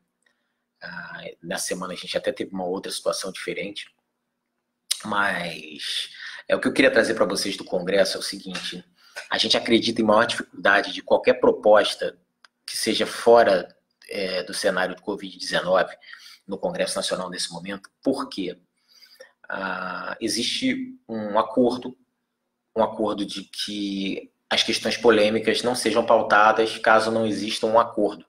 Ah, 0.84 1.22
nessa 1.42 1.66
semana 1.66 1.94
a 1.94 1.96
gente 1.96 2.16
até 2.16 2.30
teve 2.30 2.52
uma 2.52 2.66
outra 2.66 2.92
situação 2.92 3.32
diferente, 3.32 3.88
mas 5.04 6.10
é 6.48 6.54
o 6.54 6.60
que 6.60 6.68
eu 6.68 6.72
queria 6.72 6.90
trazer 6.90 7.14
para 7.14 7.24
vocês 7.24 7.56
do 7.56 7.64
Congresso 7.64 8.16
é 8.16 8.20
o 8.20 8.22
seguinte: 8.22 8.84
a 9.30 9.38
gente 9.38 9.56
acredita 9.56 10.00
em 10.00 10.04
maior 10.04 10.26
dificuldade 10.26 10.92
de 10.92 11.02
qualquer 11.02 11.34
proposta 11.34 12.18
que 12.66 12.76
seja 12.76 13.06
fora 13.06 13.74
é, 14.08 14.42
do 14.42 14.52
cenário 14.52 14.94
do 14.94 15.02
Covid-19 15.02 15.88
no 16.46 16.58
Congresso 16.58 16.96
Nacional 16.96 17.30
nesse 17.30 17.50
momento, 17.52 17.90
porque 18.02 18.58
ah, 19.48 20.16
existe 20.20 20.98
um 21.08 21.38
acordo, 21.38 21.96
um 22.76 22.82
acordo 22.82 23.24
de 23.24 23.44
que 23.44 24.30
as 24.50 24.62
questões 24.62 24.96
polêmicas 24.96 25.62
não 25.62 25.74
sejam 25.74 26.04
pautadas 26.04 26.78
caso 26.78 27.10
não 27.10 27.26
exista 27.26 27.66
um 27.66 27.78
acordo, 27.78 28.26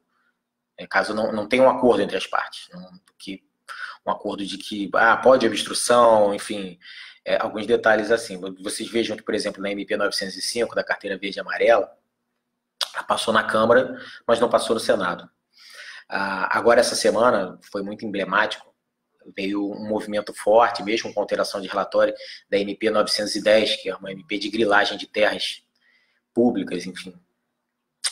caso 0.87 1.13
não, 1.13 1.31
não 1.31 1.47
tenha 1.47 1.63
um 1.63 1.69
acordo 1.69 2.01
entre 2.01 2.17
as 2.17 2.27
partes, 2.27 2.67
não, 2.73 2.91
que, 3.17 3.43
um 4.05 4.11
acordo 4.11 4.45
de 4.45 4.57
que 4.57 4.89
ah, 4.93 5.17
pode 5.17 5.47
obstrução, 5.47 6.33
enfim, 6.33 6.77
é, 7.23 7.37
alguns 7.41 7.65
detalhes 7.65 8.11
assim. 8.11 8.39
Vocês 8.61 8.89
vejam 8.89 9.15
que, 9.15 9.23
por 9.23 9.33
exemplo, 9.33 9.61
na 9.61 9.71
MP 9.71 9.95
905 9.97 10.75
da 10.75 10.83
carteira 10.83 11.17
verde 11.17 11.39
e 11.39 11.41
amarela, 11.41 11.91
Passou 13.07 13.33
na 13.33 13.43
Câmara, 13.43 13.99
mas 14.25 14.39
não 14.39 14.49
passou 14.49 14.73
no 14.73 14.79
Senado. 14.79 15.29
Ah, 16.07 16.57
agora, 16.57 16.79
essa 16.79 16.95
semana, 16.95 17.59
foi 17.71 17.81
muito 17.81 18.05
emblemático, 18.05 18.73
veio 19.35 19.71
um 19.71 19.87
movimento 19.87 20.33
forte, 20.33 20.83
mesmo 20.83 21.13
com 21.13 21.19
alteração 21.19 21.59
de 21.59 21.67
relatório, 21.67 22.13
da 22.49 22.57
MP 22.57 22.89
910, 22.89 23.81
que 23.81 23.89
é 23.89 23.95
uma 23.95 24.11
MP 24.11 24.37
de 24.37 24.49
grilagem 24.49 24.97
de 24.97 25.07
terras 25.07 25.63
públicas, 26.33 26.85
enfim, 26.85 27.13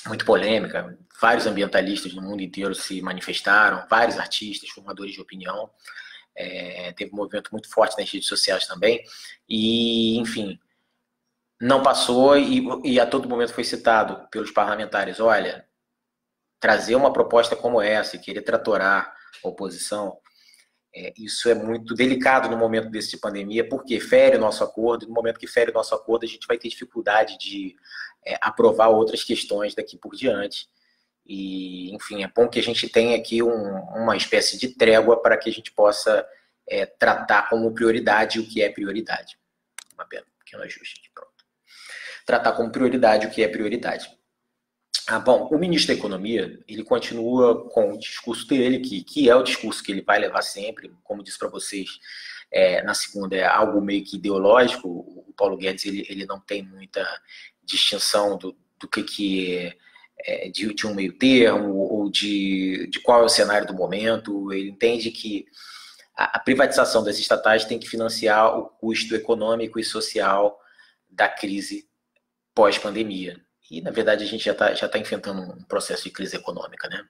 muito 0.07 0.25
polêmica. 0.25 0.97
Vários 1.21 1.45
ambientalistas 1.45 2.13
no 2.13 2.21
mundo 2.21 2.41
inteiro 2.41 2.75
se 2.75 3.01
manifestaram, 3.01 3.85
vários 3.89 4.17
artistas, 4.17 4.69
formadores 4.69 5.13
de 5.13 5.21
opinião. 5.21 5.69
É, 6.35 6.91
teve 6.93 7.13
um 7.13 7.17
movimento 7.17 7.49
muito 7.51 7.69
forte 7.69 7.97
nas 7.97 8.09
redes 8.11 8.27
sociais 8.27 8.65
também. 8.67 9.03
E, 9.47 10.17
enfim, 10.17 10.59
não 11.61 11.81
passou 11.81 12.37
e, 12.37 12.65
e 12.83 12.99
a 12.99 13.05
todo 13.05 13.29
momento 13.29 13.53
foi 13.53 13.63
citado 13.63 14.27
pelos 14.29 14.51
parlamentares: 14.51 15.19
olha, 15.19 15.65
trazer 16.59 16.95
uma 16.95 17.13
proposta 17.13 17.55
como 17.55 17.81
essa 17.81 18.15
e 18.15 18.19
querer 18.19 18.41
tratorar 18.41 19.13
a 19.43 19.47
oposição, 19.47 20.17
é, 20.95 21.11
isso 21.17 21.49
é 21.49 21.55
muito 21.55 21.95
delicado 21.95 22.49
no 22.49 22.57
momento 22.57 22.89
desse 22.89 23.11
de 23.11 23.17
pandemia, 23.17 23.67
porque 23.67 23.99
fere 23.99 24.37
o 24.37 24.39
nosso 24.39 24.63
acordo, 24.63 25.05
e 25.05 25.07
no 25.07 25.13
momento 25.13 25.39
que 25.39 25.47
fere 25.47 25.71
o 25.71 25.73
nosso 25.73 25.95
acordo, 25.95 26.23
a 26.23 26.27
gente 26.27 26.45
vai 26.45 26.57
ter 26.57 26.69
dificuldade 26.69 27.37
de 27.37 27.75
é, 28.25 28.37
aprovar 28.39 28.89
outras 28.89 29.23
questões 29.23 29.73
daqui 29.73 29.97
por 29.97 30.15
diante. 30.15 30.67
E, 31.25 31.93
enfim, 31.95 32.23
é 32.23 32.27
bom 32.27 32.47
que 32.47 32.59
a 32.59 32.63
gente 32.63 32.87
tenha 32.89 33.17
aqui 33.17 33.41
um, 33.41 33.75
uma 33.95 34.15
espécie 34.15 34.57
de 34.57 34.69
trégua 34.75 35.21
para 35.21 35.37
que 35.37 35.49
a 35.49 35.53
gente 35.53 35.71
possa 35.71 36.25
é, 36.67 36.85
tratar 36.85 37.49
como 37.49 37.73
prioridade 37.73 38.39
o 38.39 38.47
que 38.47 38.61
é 38.61 38.69
prioridade. 38.69 39.37
Uma 39.93 40.05
pena, 40.05 40.25
pequeno 40.39 40.63
ajuste 40.63 40.99
aqui, 40.99 41.09
pronto. 41.13 41.31
Tratar 42.25 42.51
como 42.53 42.71
prioridade 42.71 43.25
o 43.25 43.31
que 43.31 43.41
é 43.41 43.47
prioridade. 43.47 44.09
Ah, 45.07 45.19
bom, 45.19 45.49
o 45.51 45.57
ministro 45.57 45.93
da 45.93 45.99
Economia, 45.99 46.59
ele 46.67 46.83
continua 46.83 47.69
com 47.69 47.93
o 47.93 47.99
discurso 47.99 48.47
dele, 48.47 48.79
que, 48.79 49.03
que 49.03 49.29
é 49.29 49.35
o 49.35 49.43
discurso 49.43 49.83
que 49.83 49.91
ele 49.91 50.01
vai 50.01 50.17
levar 50.19 50.41
sempre, 50.41 50.91
como 51.03 51.23
disse 51.23 51.37
para 51.37 51.49
vocês, 51.49 51.99
é, 52.49 52.81
na 52.83 52.93
segunda, 52.93 53.35
é 53.35 53.45
algo 53.45 53.81
meio 53.81 54.03
que 54.03 54.15
ideológico. 54.15 54.87
O 54.87 55.33
Paulo 55.35 55.57
Guedes, 55.57 55.85
ele, 55.85 56.05
ele 56.07 56.25
não 56.25 56.39
tem 56.39 56.63
muita 56.63 57.05
distinção 57.63 58.37
do, 58.37 58.55
do 58.79 58.87
que, 58.87 59.03
que 59.03 59.57
é 59.57 59.77
é, 60.25 60.49
de, 60.49 60.73
de, 60.73 60.87
um 60.87 60.93
meio 60.93 61.13
termo 61.17 61.75
ou 61.75 62.09
de, 62.09 62.87
de 62.87 62.99
qual 62.99 63.21
é 63.21 63.25
o 63.25 63.29
cenário 63.29 63.67
do 63.67 63.73
momento. 63.73 64.51
Ele 64.51 64.69
entende 64.69 65.11
que 65.11 65.45
a, 66.15 66.37
a 66.37 66.39
privatização 66.39 67.03
das 67.03 67.19
estatais 67.19 67.65
tem 67.65 67.79
que 67.79 67.89
financiar 67.89 68.57
o 68.57 68.65
custo 68.65 69.15
econômico 69.15 69.79
e 69.79 69.83
social 69.83 70.59
da 71.09 71.27
crise 71.27 71.87
pós-pandemia. 72.55 73.41
E, 73.73 73.81
na 73.81 73.89
verdade, 73.89 74.23
a 74.23 74.27
gente 74.27 74.45
já 74.45 74.51
está 74.51 74.71
já 74.75 74.87
tá 74.87 74.99
enfrentando 74.99 75.41
um 75.41 75.63
processo 75.63 76.03
de 76.03 76.11
crise 76.11 76.35
econômica, 76.35 76.87
né? 76.87 77.03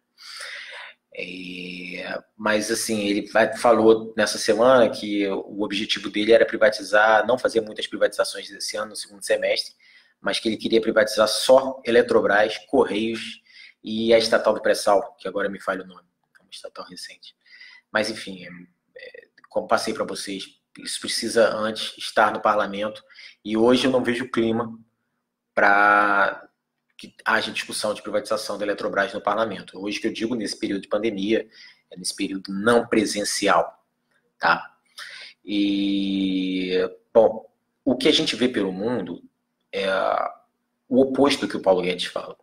É, 1.13 2.23
mas, 2.37 2.71
assim, 2.71 3.05
ele 3.05 3.27
falou 3.57 4.13
nessa 4.15 4.37
semana 4.37 4.89
que 4.89 5.27
o 5.27 5.61
objetivo 5.61 6.09
dele 6.09 6.31
era 6.31 6.45
privatizar, 6.45 7.27
não 7.27 7.37
fazer 7.37 7.59
muitas 7.59 7.85
privatizações 7.85 8.49
esse 8.49 8.77
ano, 8.77 8.91
no 8.91 8.95
segundo 8.95 9.21
semestre, 9.25 9.75
mas 10.21 10.39
que 10.39 10.47
ele 10.47 10.55
queria 10.55 10.79
privatizar 10.79 11.27
só 11.27 11.81
Eletrobras, 11.85 12.57
Correios 12.69 13.41
e 13.83 14.13
a 14.13 14.17
estatal 14.17 14.53
do 14.53 14.61
pré-sal, 14.61 15.17
que 15.19 15.27
agora 15.27 15.49
me 15.49 15.59
falha 15.59 15.83
o 15.83 15.87
nome, 15.87 16.07
é 16.39 16.43
uma 16.43 16.49
estatal 16.49 16.85
recente. 16.85 17.35
Mas, 17.91 18.09
enfim, 18.09 18.45
é, 18.45 19.27
como 19.49 19.67
passei 19.67 19.93
para 19.93 20.05
vocês, 20.05 20.45
isso 20.79 21.01
precisa 21.01 21.53
antes 21.53 21.97
estar 21.97 22.31
no 22.31 22.41
parlamento 22.41 23.03
e 23.43 23.57
hoje 23.57 23.85
eu 23.85 23.91
não 23.91 24.01
vejo 24.01 24.31
clima 24.31 24.73
para 25.53 26.49
que 27.03 27.15
haja 27.25 27.51
discussão 27.51 27.93
de 27.93 28.01
privatização 28.01 28.57
da 28.57 28.63
Eletrobras 28.63 29.13
no 29.13 29.19
parlamento. 29.19 29.77
Hoje 29.77 29.99
que 29.99 30.07
eu 30.07 30.13
digo 30.13 30.35
nesse 30.35 30.57
período 30.57 30.83
de 30.83 30.87
pandemia, 30.87 31.45
é 31.91 31.97
nesse 31.97 32.15
período 32.15 32.53
não 32.53 32.87
presencial, 32.87 33.85
tá? 34.39 34.73
E 35.43 36.71
bom, 37.13 37.45
o 37.83 37.97
que 37.97 38.07
a 38.07 38.11
gente 38.11 38.37
vê 38.37 38.47
pelo 38.47 38.71
mundo 38.71 39.21
é 39.69 39.85
o 40.87 41.01
oposto 41.01 41.41
do 41.41 41.47
que 41.49 41.57
o 41.57 41.61
Paulo 41.61 41.81
Guedes 41.81 42.05
fala. 42.05 42.37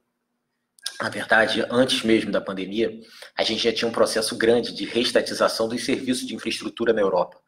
Na 1.00 1.08
verdade, 1.08 1.64
antes 1.70 2.02
mesmo 2.02 2.30
da 2.30 2.42
pandemia, 2.42 3.00
a 3.34 3.42
gente 3.42 3.62
já 3.62 3.72
tinha 3.72 3.88
um 3.88 3.92
processo 3.92 4.36
grande 4.36 4.74
de 4.74 4.84
reestatização 4.84 5.68
dos 5.68 5.82
serviços 5.82 6.26
de 6.26 6.34
infraestrutura 6.34 6.92
na 6.92 7.00
Europa. 7.00 7.40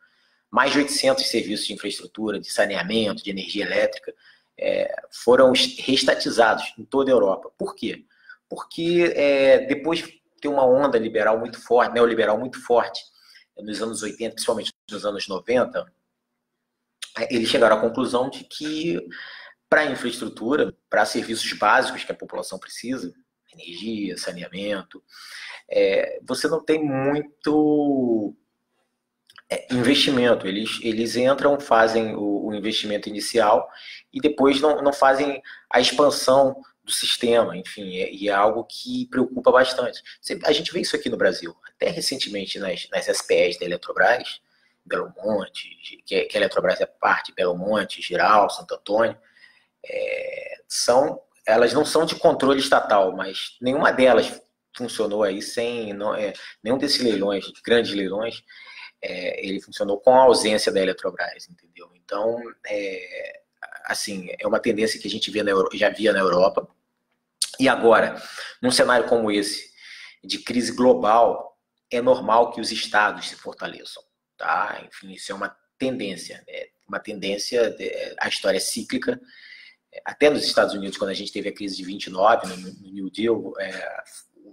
Mais 0.51 0.72
de 0.72 0.79
800 0.79 1.27
serviços 1.27 1.66
de 1.66 1.75
infraestrutura, 1.75 2.40
de 2.40 2.51
saneamento, 2.51 3.22
de 3.22 3.31
energia 3.31 3.66
elétrica, 3.66 4.14
é, 4.59 4.95
foram 5.11 5.53
reestatizados 5.79 6.73
em 6.79 6.85
toda 6.85 7.11
a 7.11 7.15
Europa. 7.15 7.51
Por 7.57 7.75
quê? 7.75 8.05
Porque 8.49 9.12
é, 9.17 9.67
depois 9.67 10.01
de 10.01 10.23
ter 10.41 10.49
uma 10.49 10.67
onda 10.67 10.99
liberal 10.99 11.38
muito 11.38 11.61
forte, 11.61 11.95
neoliberal 11.95 12.38
muito 12.38 12.61
forte, 12.65 13.01
nos 13.57 13.83
anos 13.83 14.03
80, 14.03 14.35
principalmente 14.35 14.73
nos 14.91 15.05
anos 15.05 15.29
90, 15.29 15.93
eles 17.31 17.49
chegaram 17.49 17.77
à 17.77 17.81
conclusão 17.81 18.31
de 18.31 18.45
que 18.45 19.01
para 19.69 19.87
infraestrutura, 19.87 20.75
para 20.91 21.05
serviços 21.05 21.51
básicos 21.55 22.05
que 22.05 22.12
a 22.12 22.17
população 22.17 22.59
precisa, 22.59 23.12
energia, 23.53 24.17
saneamento, 24.17 25.03
é, 25.71 26.21
você 26.23 26.49
não 26.49 26.62
tem 26.62 26.83
muito 26.83 28.35
é, 28.35 28.42
investimento. 29.71 30.47
Eles, 30.47 30.79
eles 30.83 31.17
entram, 31.17 31.59
fazem 31.59 32.15
o, 32.15 32.47
o, 32.47 32.55
investimento 32.55 33.09
inicial 33.09 33.69
e 34.12 34.21
depois 34.21 34.61
não, 34.61 34.83
não 34.83 34.93
fazem 34.93 35.43
a 35.71 35.81
expansão 35.81 36.57
do 36.85 36.93
sistema, 36.93 37.57
enfim, 37.57 37.97
é, 37.97 38.12
e 38.12 38.29
é 38.29 38.33
algo 38.33 38.65
que 38.65 39.07
preocupa 39.07 39.53
bastante. 39.53 40.03
A 40.45 40.53
gente 40.53 40.73
vê 40.73 40.81
isso 40.81 40.97
aqui 40.97 41.09
no 41.09 41.17
Brasil, 41.17 41.55
até 41.69 41.88
recentemente 41.88 42.59
nas, 42.59 42.88
nas 42.91 43.07
SPEs 43.07 43.59
da 43.59 43.65
Eletrobras, 43.65 44.41
Belo 44.85 45.12
Monte, 45.17 45.69
que, 46.05 46.25
que 46.25 46.37
a 46.37 46.41
Eletrobras 46.41 46.81
é 46.81 46.87
parte, 46.87 47.33
Belo 47.35 47.57
Monte, 47.57 48.03
Giral, 48.03 48.51
Santo 48.51 48.75
Antônio, 48.75 49.17
é, 49.85 50.57
são, 50.69 51.21
elas 51.47 51.73
não 51.73 51.85
são 51.85 52.05
de 52.05 52.17
controle 52.17 52.61
estatal, 52.61 53.15
mas 53.17 53.57
nenhuma 53.61 53.93
delas 53.93 54.43
funcionou 54.77 55.23
aí 55.23 55.43
sem 55.43 55.93
não, 55.93 56.15
é, 56.15 56.33
nenhum 56.62 56.79
desses 56.79 57.01
leilões, 57.03 57.45
grandes 57.65 57.93
leilões, 57.93 58.43
é, 59.03 59.45
ele 59.45 59.61
funcionou 59.61 59.99
com 59.99 60.15
a 60.15 60.23
ausência 60.23 60.71
da 60.71 60.81
Eletrobras, 60.81 61.49
entendeu? 61.49 61.91
Então, 61.95 62.41
é, 62.67 63.41
assim, 63.85 64.29
é 64.38 64.47
uma 64.47 64.61
tendência 64.61 65.01
que 65.01 65.09
a 65.09 65.11
gente 65.11 65.31
via 65.31 65.45
já 65.75 65.91
via 65.91 66.12
na 66.12 66.21
Europa. 66.21 66.69
E 67.59 67.69
agora, 67.69 68.21
num 68.62 68.71
cenário 68.71 69.09
como 69.09 69.31
esse, 69.31 69.73
de 70.25 70.38
crise 70.38 70.73
global, 70.73 71.59
é 71.91 72.01
normal 72.01 72.53
que 72.53 72.61
os 72.61 72.71
estados 72.71 73.29
se 73.29 73.37
fortaleçam, 73.37 74.03
tá? 74.37 74.83
Enfim, 74.87 75.12
isso 75.12 75.33
é 75.33 75.35
uma 75.35 75.55
tendência, 75.77 76.43
é 76.49 76.71
uma 76.88 77.01
tendência, 77.01 77.77
a 78.19 78.29
história 78.29 78.57
é 78.57 78.61
cíclica, 78.61 79.21
até 80.05 80.31
nos 80.31 80.45
Estados 80.45 80.75
Unidos, 80.75 80.97
quando 80.97 81.11
a 81.11 81.15
gente 81.15 81.33
teve 81.33 81.49
a 81.49 81.55
crise 81.55 81.77
de 81.77 81.85
29, 81.85 82.47
no, 82.47 82.57
no 82.57 82.93
New 82.93 83.11
Deal, 83.11 83.53
é, 83.61 84.03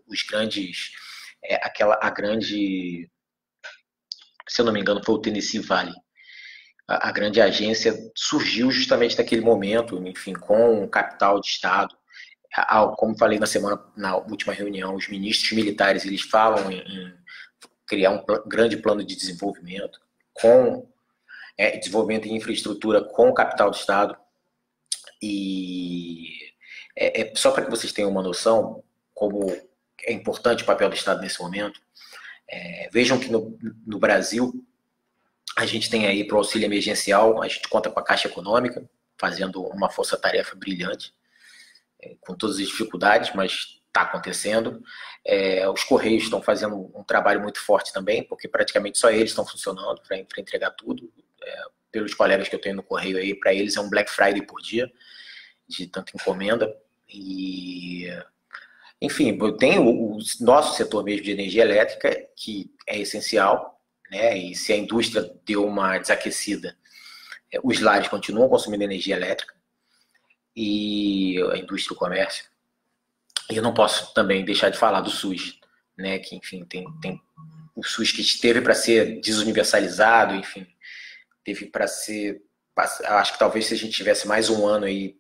os 0.07 0.23
grandes, 0.23 0.91
é, 1.43 1.55
aquela, 1.55 1.97
a 2.01 2.09
grande, 2.09 3.09
se 4.49 4.61
eu 4.61 4.65
não 4.65 4.73
me 4.73 4.79
engano, 4.81 5.01
foi 5.03 5.15
o 5.15 5.19
Tennessee 5.19 5.59
Valley. 5.59 5.93
A, 6.87 7.09
a 7.09 7.11
grande 7.11 7.39
agência 7.39 7.93
surgiu 8.15 8.71
justamente 8.71 9.17
naquele 9.17 9.41
momento, 9.41 10.05
enfim, 10.07 10.33
com 10.33 10.87
capital 10.87 11.39
de 11.39 11.47
Estado. 11.47 11.95
Como 12.97 13.17
falei 13.17 13.37
na 13.37 13.45
semana, 13.45 13.79
na 13.95 14.17
última 14.17 14.53
reunião, 14.53 14.95
os 14.95 15.07
ministros 15.07 15.51
militares, 15.51 16.03
eles 16.03 16.21
falam 16.21 16.71
em, 16.71 16.79
em 16.79 17.13
criar 17.85 18.11
um 18.11 18.19
pl 18.19 18.41
grande 18.47 18.77
plano 18.77 19.03
de 19.03 19.15
desenvolvimento 19.15 19.99
com 20.33 20.87
é, 21.57 21.77
desenvolvimento 21.77 22.27
em 22.27 22.35
infraestrutura 22.35 23.03
com 23.03 23.33
capital 23.33 23.69
de 23.69 23.77
Estado 23.77 24.17
e 25.21 26.29
é, 26.95 27.21
é 27.21 27.35
só 27.35 27.51
para 27.51 27.65
que 27.65 27.71
vocês 27.71 27.91
tenham 27.91 28.09
uma 28.09 28.23
noção 28.23 28.83
como 29.13 29.51
é 30.03 30.13
importante 30.13 30.63
o 30.63 30.65
papel 30.65 30.89
do 30.89 30.95
Estado 30.95 31.21
nesse 31.21 31.41
momento. 31.41 31.81
É, 32.49 32.89
vejam 32.91 33.19
que 33.19 33.29
no, 33.29 33.57
no 33.85 33.99
Brasil 33.99 34.65
a 35.55 35.65
gente 35.65 35.89
tem 35.89 36.07
aí 36.07 36.25
para 36.25 36.35
o 36.35 36.39
auxílio 36.39 36.65
emergencial, 36.65 37.41
a 37.41 37.47
gente 37.47 37.67
conta 37.67 37.89
com 37.89 37.99
a 37.99 38.03
Caixa 38.03 38.27
Econômica, 38.27 38.89
fazendo 39.17 39.61
uma 39.61 39.89
força-tarefa 39.89 40.55
brilhante, 40.55 41.13
é, 42.01 42.15
com 42.21 42.33
todas 42.33 42.57
as 42.57 42.67
dificuldades, 42.67 43.31
mas 43.35 43.79
está 43.87 44.01
acontecendo. 44.01 44.81
É, 45.25 45.67
os 45.69 45.83
Correios 45.83 46.23
estão 46.23 46.41
fazendo 46.41 46.91
um 46.95 47.03
trabalho 47.03 47.41
muito 47.41 47.59
forte 47.59 47.91
também, 47.91 48.23
porque 48.23 48.47
praticamente 48.47 48.97
só 48.97 49.09
eles 49.09 49.31
estão 49.31 49.45
funcionando 49.45 50.01
para 50.07 50.17
entregar 50.39 50.71
tudo. 50.71 51.11
É, 51.43 51.63
pelos 51.91 52.13
colegas 52.13 52.47
que 52.47 52.55
eu 52.55 52.61
tenho 52.61 52.75
no 52.75 52.83
Correio 52.83 53.17
aí, 53.17 53.33
para 53.33 53.53
eles 53.53 53.75
é 53.75 53.81
um 53.81 53.89
Black 53.89 54.11
Friday 54.11 54.45
por 54.45 54.61
dia, 54.61 54.91
de 55.67 55.87
tanta 55.87 56.11
encomenda. 56.15 56.73
E, 57.07 58.07
enfim, 59.01 59.37
eu 59.39 59.57
tenho 59.57 59.87
o 59.87 60.17
nosso 60.41 60.75
setor 60.75 61.03
mesmo 61.03 61.23
de 61.23 61.31
energia 61.31 61.63
elétrica, 61.63 62.27
que 62.35 62.71
é 62.87 62.99
essencial, 62.99 63.79
né? 64.11 64.37
E 64.37 64.55
se 64.55 64.73
a 64.73 64.77
indústria 64.77 65.31
deu 65.45 65.65
uma 65.65 65.97
desaquecida, 65.97 66.77
é, 67.51 67.59
os 67.63 67.79
lares 67.79 68.09
continuam 68.09 68.49
consumindo 68.49 68.83
energia 68.83 69.15
elétrica, 69.15 69.53
e 70.55 71.41
a 71.53 71.57
indústria 71.57 71.93
e 71.93 71.95
o 71.95 71.99
comércio. 71.99 72.45
E 73.49 73.55
eu 73.55 73.63
não 73.63 73.73
posso 73.73 74.13
também 74.13 74.43
deixar 74.43 74.69
de 74.69 74.77
falar 74.77 75.01
do 75.01 75.09
SUS, 75.09 75.57
né? 75.97 76.19
Que, 76.19 76.35
enfim, 76.35 76.65
tem, 76.65 76.85
tem 77.01 77.21
o 77.75 77.83
SUS 77.83 78.11
que 78.11 78.39
teve 78.39 78.61
para 78.61 78.75
ser 78.75 79.21
desuniversalizado, 79.21 80.35
enfim, 80.35 80.67
teve 81.43 81.67
para 81.67 81.87
ser. 81.87 82.41
Acho 83.05 83.33
que 83.33 83.39
talvez 83.39 83.65
se 83.65 83.73
a 83.73 83.77
gente 83.77 83.95
tivesse 83.95 84.27
mais 84.27 84.49
um 84.49 84.65
ano 84.65 84.85
aí 84.85 85.18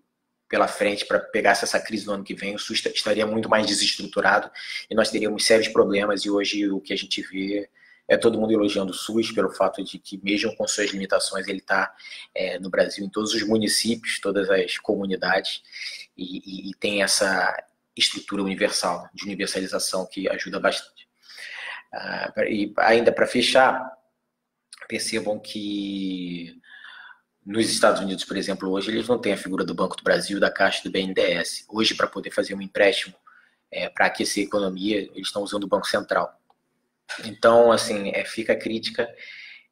pela 0.49 0.67
frente 0.67 1.05
para 1.05 1.19
pegar 1.19 1.51
essa 1.51 1.79
crise 1.79 2.07
no 2.07 2.13
ano 2.13 2.23
que 2.23 2.33
vem, 2.33 2.55
o 2.55 2.59
SUS 2.59 2.83
estaria 2.87 3.25
muito 3.25 3.47
mais 3.47 3.67
desestruturado 3.67 4.49
e 4.89 4.95
nós 4.95 5.11
teríamos 5.11 5.45
sérios 5.45 5.67
problemas. 5.67 6.25
E 6.25 6.29
hoje 6.29 6.67
o 6.69 6.81
que 6.81 6.91
a 6.91 6.97
gente 6.97 7.21
vê 7.21 7.69
é 8.07 8.17
todo 8.17 8.39
mundo 8.39 8.51
elogiando 8.51 8.91
o 8.91 8.95
SUS 8.95 9.31
pelo 9.31 9.51
fato 9.51 9.83
de 9.83 9.99
que, 9.99 10.19
mesmo 10.23 10.55
com 10.55 10.67
suas 10.67 10.89
limitações, 10.89 11.47
ele 11.47 11.59
está 11.59 11.93
é, 12.33 12.57
no 12.57 12.69
Brasil 12.69 13.05
em 13.05 13.09
todos 13.09 13.35
os 13.35 13.43
municípios, 13.43 14.19
todas 14.19 14.49
as 14.49 14.79
comunidades, 14.79 15.61
e, 16.17 16.39
e, 16.67 16.71
e 16.71 16.73
tem 16.73 17.03
essa 17.03 17.55
estrutura 17.95 18.41
universal, 18.41 19.07
de 19.13 19.25
universalização, 19.25 20.07
que 20.07 20.27
ajuda 20.27 20.59
bastante. 20.59 21.07
Ah, 21.93 22.33
e 22.47 22.73
ainda 22.77 23.11
para 23.11 23.27
fechar, 23.27 23.91
percebam 24.87 25.39
que 25.39 26.58
nos 27.49 27.67
Estados 27.67 27.99
Unidos, 27.99 28.23
por 28.23 28.37
exemplo, 28.37 28.69
hoje 28.69 28.91
eles 28.91 29.07
não 29.07 29.19
têm 29.19 29.33
a 29.33 29.37
figura 29.37 29.65
do 29.65 29.73
Banco 29.73 29.95
do 29.97 30.03
Brasil, 30.03 30.39
da 30.39 30.51
Caixa 30.51 30.83
do 30.83 30.91
BNDES. 30.91 31.65
Hoje, 31.67 31.95
para 31.95 32.05
poder 32.05 32.29
fazer 32.29 32.53
um 32.53 32.61
empréstimo 32.61 33.15
é, 33.71 33.89
para 33.89 34.05
aquecer 34.05 34.43
a 34.43 34.47
economia, 34.47 34.97
eles 35.15 35.27
estão 35.27 35.41
usando 35.41 35.63
o 35.63 35.67
Banco 35.67 35.87
Central. 35.87 36.39
Então, 37.25 37.71
assim, 37.71 38.11
é, 38.11 38.23
fica 38.23 38.53
a 38.53 38.55
crítica 38.55 39.11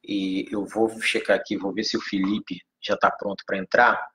e 0.02 0.48
eu 0.50 0.66
vou 0.66 1.00
checar 1.00 1.36
aqui, 1.36 1.56
vou 1.56 1.72
ver 1.72 1.84
se 1.84 1.96
o 1.96 2.00
Felipe 2.00 2.60
já 2.80 2.94
está 2.94 3.12
pronto 3.12 3.44
para 3.46 3.58
entrar 3.58 4.10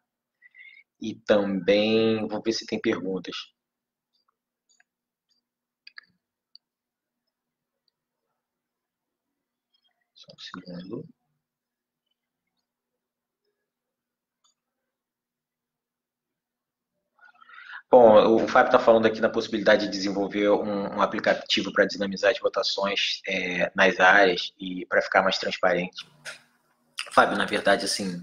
e 1.02 1.16
também 1.16 2.28
vou 2.28 2.42
ver 2.42 2.52
se 2.52 2.66
tem 2.66 2.82
perguntas. 2.82 3.36
Só 10.14 10.34
um 10.34 10.40
segundo. 10.40 11.23
Bom, 17.94 18.38
o 18.38 18.48
Fábio 18.48 18.70
está 18.70 18.80
falando 18.80 19.06
aqui 19.06 19.22
na 19.22 19.30
possibilidade 19.30 19.86
de 19.86 19.92
desenvolver 19.92 20.50
um, 20.50 20.96
um 20.96 21.00
aplicativo 21.00 21.72
para 21.72 21.86
dinamizar 21.86 22.32
as 22.32 22.40
votações 22.40 23.22
é, 23.28 23.72
nas 23.76 24.00
áreas 24.00 24.52
e 24.60 24.84
para 24.88 25.00
ficar 25.00 25.22
mais 25.22 25.38
transparente. 25.38 26.04
Fábio, 27.12 27.38
na 27.38 27.46
verdade, 27.46 27.86
assim, 27.86 28.20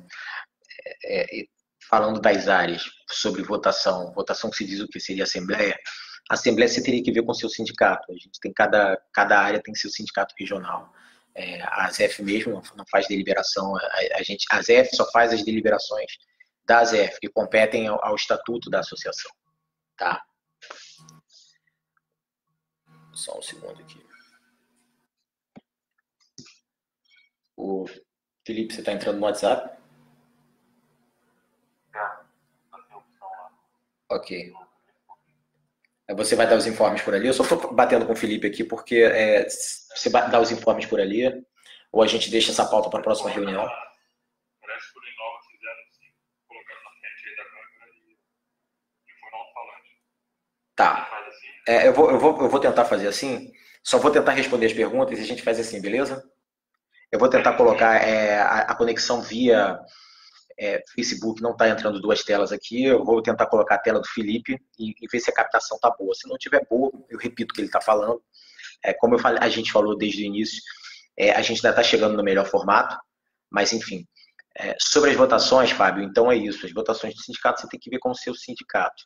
é, 1.04 1.42
é, 1.42 1.44
falando 1.88 2.20
das 2.20 2.48
áreas 2.48 2.82
sobre 3.08 3.44
votação, 3.44 4.12
votação 4.12 4.50
que 4.50 4.56
se 4.56 4.66
diz 4.66 4.80
o 4.80 4.88
que 4.88 4.98
seria 4.98 5.22
assembleia, 5.22 5.78
a 6.28 6.34
assembleia 6.34 6.68
você 6.68 6.82
teria 6.82 7.04
que 7.04 7.12
ver 7.12 7.22
com 7.22 7.32
seu 7.32 7.48
sindicato. 7.48 8.10
A 8.10 8.14
gente 8.14 8.40
tem 8.40 8.52
cada, 8.52 9.00
cada 9.14 9.38
área 9.38 9.62
tem 9.62 9.72
seu 9.76 9.88
sindicato 9.88 10.34
regional. 10.36 10.92
É, 11.32 11.62
a 11.62 11.88
ZF 11.92 12.24
mesmo 12.24 12.60
não 12.76 12.84
faz 12.90 13.06
deliberação, 13.06 13.76
a, 13.76 14.18
a, 14.18 14.22
gente, 14.24 14.44
a 14.50 14.60
ZF 14.60 14.96
só 14.96 15.08
faz 15.12 15.32
as 15.32 15.44
deliberações 15.44 16.10
da 16.66 16.84
ZF, 16.84 17.20
que 17.20 17.28
competem 17.28 17.86
ao, 17.86 18.04
ao 18.04 18.16
estatuto 18.16 18.68
da 18.68 18.80
associação. 18.80 19.30
Tá? 20.00 20.24
Só 23.12 23.38
um 23.38 23.42
segundo 23.42 23.78
aqui. 23.82 24.02
O 27.54 27.84
Felipe, 28.46 28.72
você 28.72 28.80
está 28.80 28.92
entrando 28.92 29.18
no 29.18 29.26
WhatsApp? 29.26 29.78
Ok. 34.08 34.54
Você 36.16 36.34
vai 36.34 36.48
dar 36.48 36.56
os 36.56 36.66
informes 36.66 37.02
por 37.02 37.14
ali? 37.14 37.26
Eu 37.26 37.34
só 37.34 37.42
estou 37.42 37.74
batendo 37.74 38.06
com 38.06 38.14
o 38.14 38.16
Felipe 38.16 38.46
aqui 38.46 38.64
porque 38.64 39.02
é, 39.02 39.46
você 39.46 40.08
dá 40.08 40.40
os 40.40 40.50
informes 40.50 40.86
por 40.86 40.98
ali 40.98 41.44
ou 41.92 42.02
a 42.02 42.06
gente 42.06 42.30
deixa 42.30 42.52
essa 42.52 42.64
pauta 42.64 42.88
para 42.88 43.00
a 43.00 43.02
próxima 43.02 43.28
reunião? 43.28 43.68
É, 51.70 51.86
eu, 51.86 51.94
vou, 51.94 52.10
eu, 52.10 52.18
vou, 52.18 52.42
eu 52.42 52.48
vou 52.48 52.58
tentar 52.58 52.84
fazer 52.84 53.06
assim. 53.06 53.52
Só 53.84 53.96
vou 53.96 54.10
tentar 54.10 54.32
responder 54.32 54.66
as 54.66 54.72
perguntas 54.72 55.16
e 55.16 55.22
a 55.22 55.24
gente 55.24 55.40
faz 55.40 55.60
assim, 55.60 55.80
beleza? 55.80 56.20
Eu 57.12 57.18
vou 57.18 57.30
tentar 57.30 57.52
colocar 57.52 57.94
é, 57.96 58.40
a, 58.40 58.58
a, 58.62 58.74
conexão 58.74 59.22
via 59.22 59.78
é, 60.58 60.82
Facebook, 60.96 61.40
não 61.40 61.52
está 61.52 61.68
entrando 61.68 62.00
duas 62.00 62.24
telas 62.24 62.50
aqui. 62.50 62.86
Eu 62.86 63.04
vou 63.04 63.22
tentar 63.22 63.46
colocar 63.46 63.76
a 63.76 63.78
tela 63.78 64.00
do 64.00 64.08
Felipe 64.08 64.58
e, 64.76 64.94
e 65.00 65.06
ver 65.12 65.20
se 65.20 65.30
a 65.30 65.32
captação 65.32 65.78
tá 65.80 65.94
boa. 65.96 66.12
Se 66.12 66.28
não 66.28 66.36
tiver 66.36 66.66
boa, 66.68 66.90
eu 67.08 67.16
repito 67.16 67.52
o 67.52 67.54
que 67.54 67.60
ele 67.60 67.68
está 67.68 67.80
falando. 67.80 68.20
É, 68.84 68.92
como 68.92 69.16
falei, 69.16 69.38
a 69.40 69.48
gente 69.48 69.70
falou 69.70 69.96
desde 69.96 70.24
o 70.24 70.26
início, 70.26 70.60
é, 71.16 71.30
a 71.30 71.40
gente 71.40 71.58
ainda 71.58 71.70
está 71.70 71.84
chegando 71.84 72.16
no 72.16 72.24
melhor 72.24 72.46
formato, 72.46 72.96
mas 73.48 73.72
enfim. 73.72 74.04
É, 74.58 74.74
sobre 74.80 75.10
as 75.10 75.16
votações, 75.16 75.70
Fábio, 75.70 76.02
então 76.02 76.32
é 76.32 76.36
isso. 76.36 76.66
As 76.66 76.72
votações 76.72 77.14
do 77.14 77.22
sindicato 77.22 77.60
você 77.60 77.68
tem 77.68 77.78
que 77.78 77.90
ver 77.90 78.00
com 78.00 78.10
o 78.10 78.16
seu 78.16 78.34
sindicato. 78.34 79.04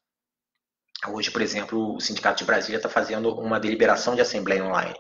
Hoje, 1.09 1.31
por 1.31 1.43
exemplo, 1.43 1.97
o 1.97 2.01
Sindicato 2.01 2.39
de 2.39 2.45
Brasília 2.45 2.79
está 2.79 2.89
fazendo 2.89 3.35
uma 3.39 3.61
deliberação 3.61 4.15
de 4.15 4.23
assembleia 4.23 4.65
online. 4.65 4.95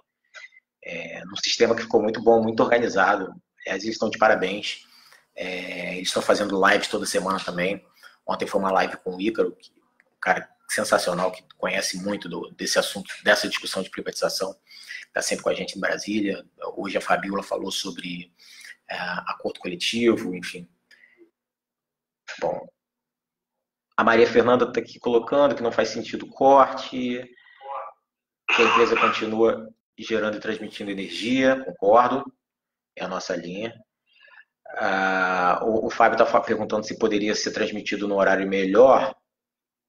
É, 0.84 1.24
num 1.24 1.36
sistema 1.36 1.74
que 1.74 1.82
ficou 1.82 2.02
muito 2.02 2.22
bom, 2.22 2.42
muito 2.42 2.62
organizado. 2.62 3.34
Aliás, 3.60 3.82
eles 3.82 3.94
estão 3.94 4.10
de 4.10 4.18
parabéns. 4.18 4.86
É, 5.34 5.96
eles 5.96 6.08
estão 6.08 6.22
fazendo 6.22 6.60
lives 6.68 6.88
toda 6.88 7.06
semana 7.06 7.40
também. 7.40 7.84
Ontem 8.26 8.46
foi 8.46 8.60
uma 8.60 8.72
live 8.72 8.96
com 8.98 9.16
o 9.16 9.20
Ícaro, 9.20 9.56
que, 9.56 9.70
um 9.70 10.20
cara 10.20 10.48
sensacional, 10.68 11.32
que 11.32 11.42
conhece 11.56 11.96
muito 11.98 12.28
do, 12.28 12.50
desse 12.50 12.78
assunto, 12.78 13.12
dessa 13.22 13.48
discussão 13.48 13.82
de 13.82 13.90
privatização. 13.90 14.54
Está 15.06 15.22
sempre 15.22 15.44
com 15.44 15.50
a 15.50 15.54
gente 15.54 15.76
em 15.76 15.80
Brasília. 15.80 16.44
Hoje 16.76 16.98
a 16.98 17.00
Fabiola 17.00 17.42
falou 17.42 17.70
sobre 17.70 18.30
é, 18.90 18.96
acordo 18.96 19.58
coletivo, 19.58 20.34
enfim. 20.34 20.68
Bom, 22.40 22.66
Maria 24.04 24.26
Fernanda 24.26 24.66
está 24.66 24.80
aqui 24.80 24.98
colocando 24.98 25.54
que 25.54 25.62
não 25.62 25.72
faz 25.72 25.88
sentido 25.88 26.26
corte, 26.26 27.24
que 28.54 28.62
a 28.62 28.64
empresa 28.64 28.96
continua 28.96 29.68
gerando 29.98 30.36
e 30.36 30.40
transmitindo 30.40 30.90
energia, 30.90 31.64
concordo, 31.64 32.24
é 32.96 33.04
a 33.04 33.08
nossa 33.08 33.34
linha. 33.34 33.74
Ah, 34.76 35.60
o, 35.62 35.86
o, 35.86 35.90
Fábio 35.90 36.20
está 36.22 36.40
perguntando 36.40 36.84
se 36.84 36.98
poderia 36.98 37.34
ser 37.34 37.52
transmitido 37.52 38.08
no 38.08 38.16
horário 38.16 38.46
melhor 38.48 39.14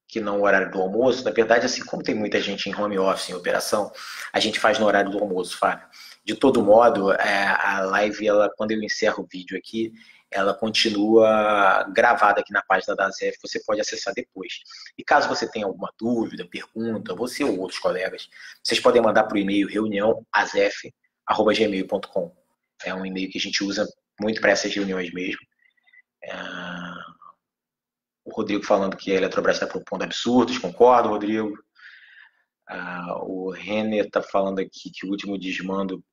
que 0.08 0.22
não 0.22 0.40
o 0.40 0.44
horário 0.44 0.72
do 0.72 0.80
almoço. 0.80 1.24
Na 1.24 1.32
verdade, 1.32 1.66
assim 1.66 1.84
como 1.84 2.04
tem 2.04 2.14
muita 2.14 2.40
gente 2.40 2.70
em 2.70 2.76
home 2.76 2.98
office, 2.98 3.30
em 3.30 3.34
operação, 3.34 3.92
a 4.32 4.40
gente 4.40 4.60
faz 4.60 4.78
no 4.78 4.86
horário 4.86 5.12
do 5.12 5.20
almoço, 5.20 5.58
Fábio. 5.58 5.88
De 6.24 6.36
todo 6.36 6.64
modo, 6.64 7.12
é, 7.12 7.48
a 7.48 7.82
live, 7.82 8.28
ela, 8.28 8.50
quando 8.56 8.72
eu 8.72 8.82
encerro 8.82 9.24
o 9.24 9.28
vídeo 9.28 9.58
aqui, 9.58 9.92
ela 10.36 10.54
continua 10.54 11.84
gravada 11.94 12.42
aqui 12.42 12.52
na 12.52 12.62
página 12.62 12.94
da 12.94 13.10
ZF, 13.10 13.38
você 13.42 13.64
pode 13.64 13.80
acessar 13.80 14.14
depois. 14.14 14.60
E 14.98 15.04
caso 15.04 15.30
você 15.30 15.50
tenha 15.50 15.66
alguma 15.66 15.90
dúvida, 15.98 16.46
pergunta, 16.46 17.16
você 17.16 17.46
ou 17.46 17.58
outros 17.58 17.80
colegas, 17.80 18.28
vocês 18.62 18.82
podem 18.82 19.02
mandar 19.02 19.24
para 19.24 19.36
o 19.36 19.38
e-mail 19.40 19.66
reuniãoazf.gmail.com. 19.68 22.36
É 22.84 22.94
um 22.94 23.06
e-mail 23.06 23.32
que 23.32 23.38
a 23.38 23.42
gente 23.42 23.64
usa 23.64 23.88
muito 24.20 24.42
para 24.42 24.52
essas 24.52 24.76
reuniões 24.76 25.14
mesmo. 25.14 25.40
É... 26.22 26.34
O 28.26 28.36
Rodrigo 28.36 28.66
falando 28.66 28.98
que 28.98 29.14
a 29.14 29.16
Eletrobras 29.16 29.56
está 29.56 29.68
propondo 29.68 30.04
absurdos, 30.04 30.58
concordo, 30.58 31.08
Rodrigo. 31.10 31.58
Ah, 32.68 33.20
o 33.22 33.52
Renner 33.52 34.06
está 34.06 34.22
falando 34.22 34.60
aqui 34.60 34.92
que 34.92 35.06
o 35.06 35.12
último 35.12 35.38
desmando 35.38 36.04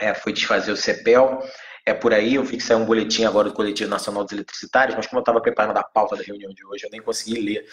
é, 0.00 0.14
foi 0.14 0.32
desfazer 0.32 0.70
o 0.70 0.76
CEPEL 0.76 1.40
é 1.86 1.94
por 1.94 2.12
aí. 2.12 2.34
Eu 2.34 2.44
vi 2.44 2.56
que 2.56 2.62
saiu 2.62 2.80
um 2.80 2.84
boletim 2.84 3.24
agora 3.24 3.48
do 3.48 3.54
Coletivo 3.54 3.88
Nacional 3.88 4.24
dos 4.24 4.32
Eletricitários, 4.32 4.96
mas 4.96 5.06
como 5.06 5.20
eu 5.20 5.22
estava 5.22 5.40
preparando 5.40 5.78
a 5.78 5.84
pauta 5.84 6.16
da 6.16 6.22
reunião 6.24 6.52
de 6.52 6.66
hoje, 6.66 6.84
eu 6.84 6.90
nem 6.90 7.00
consegui 7.00 7.40
ler. 7.40 7.64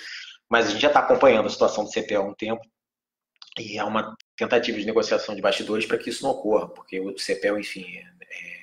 Mas 0.48 0.68
a 0.68 0.70
gente 0.70 0.82
já 0.82 0.88
está 0.88 1.00
acompanhando 1.00 1.48
a 1.48 1.50
situação 1.50 1.84
do 1.84 1.90
CPE 1.90 2.16
há 2.16 2.22
um 2.22 2.36
tempo 2.36 2.62
e 3.58 3.78
é 3.78 3.84
uma 3.84 4.16
tentativa 4.38 4.78
de 4.78 4.86
negociação 4.86 5.36
de 5.36 5.42
bastidores 5.42 5.86
para 5.86 5.98
que 5.98 6.10
isso 6.10 6.24
não 6.24 6.32
ocorra, 6.32 6.70
porque 6.70 7.00
o 7.00 7.16
CPE, 7.16 7.60
enfim, 7.60 7.86
é, 7.98 8.02
é 8.02 8.58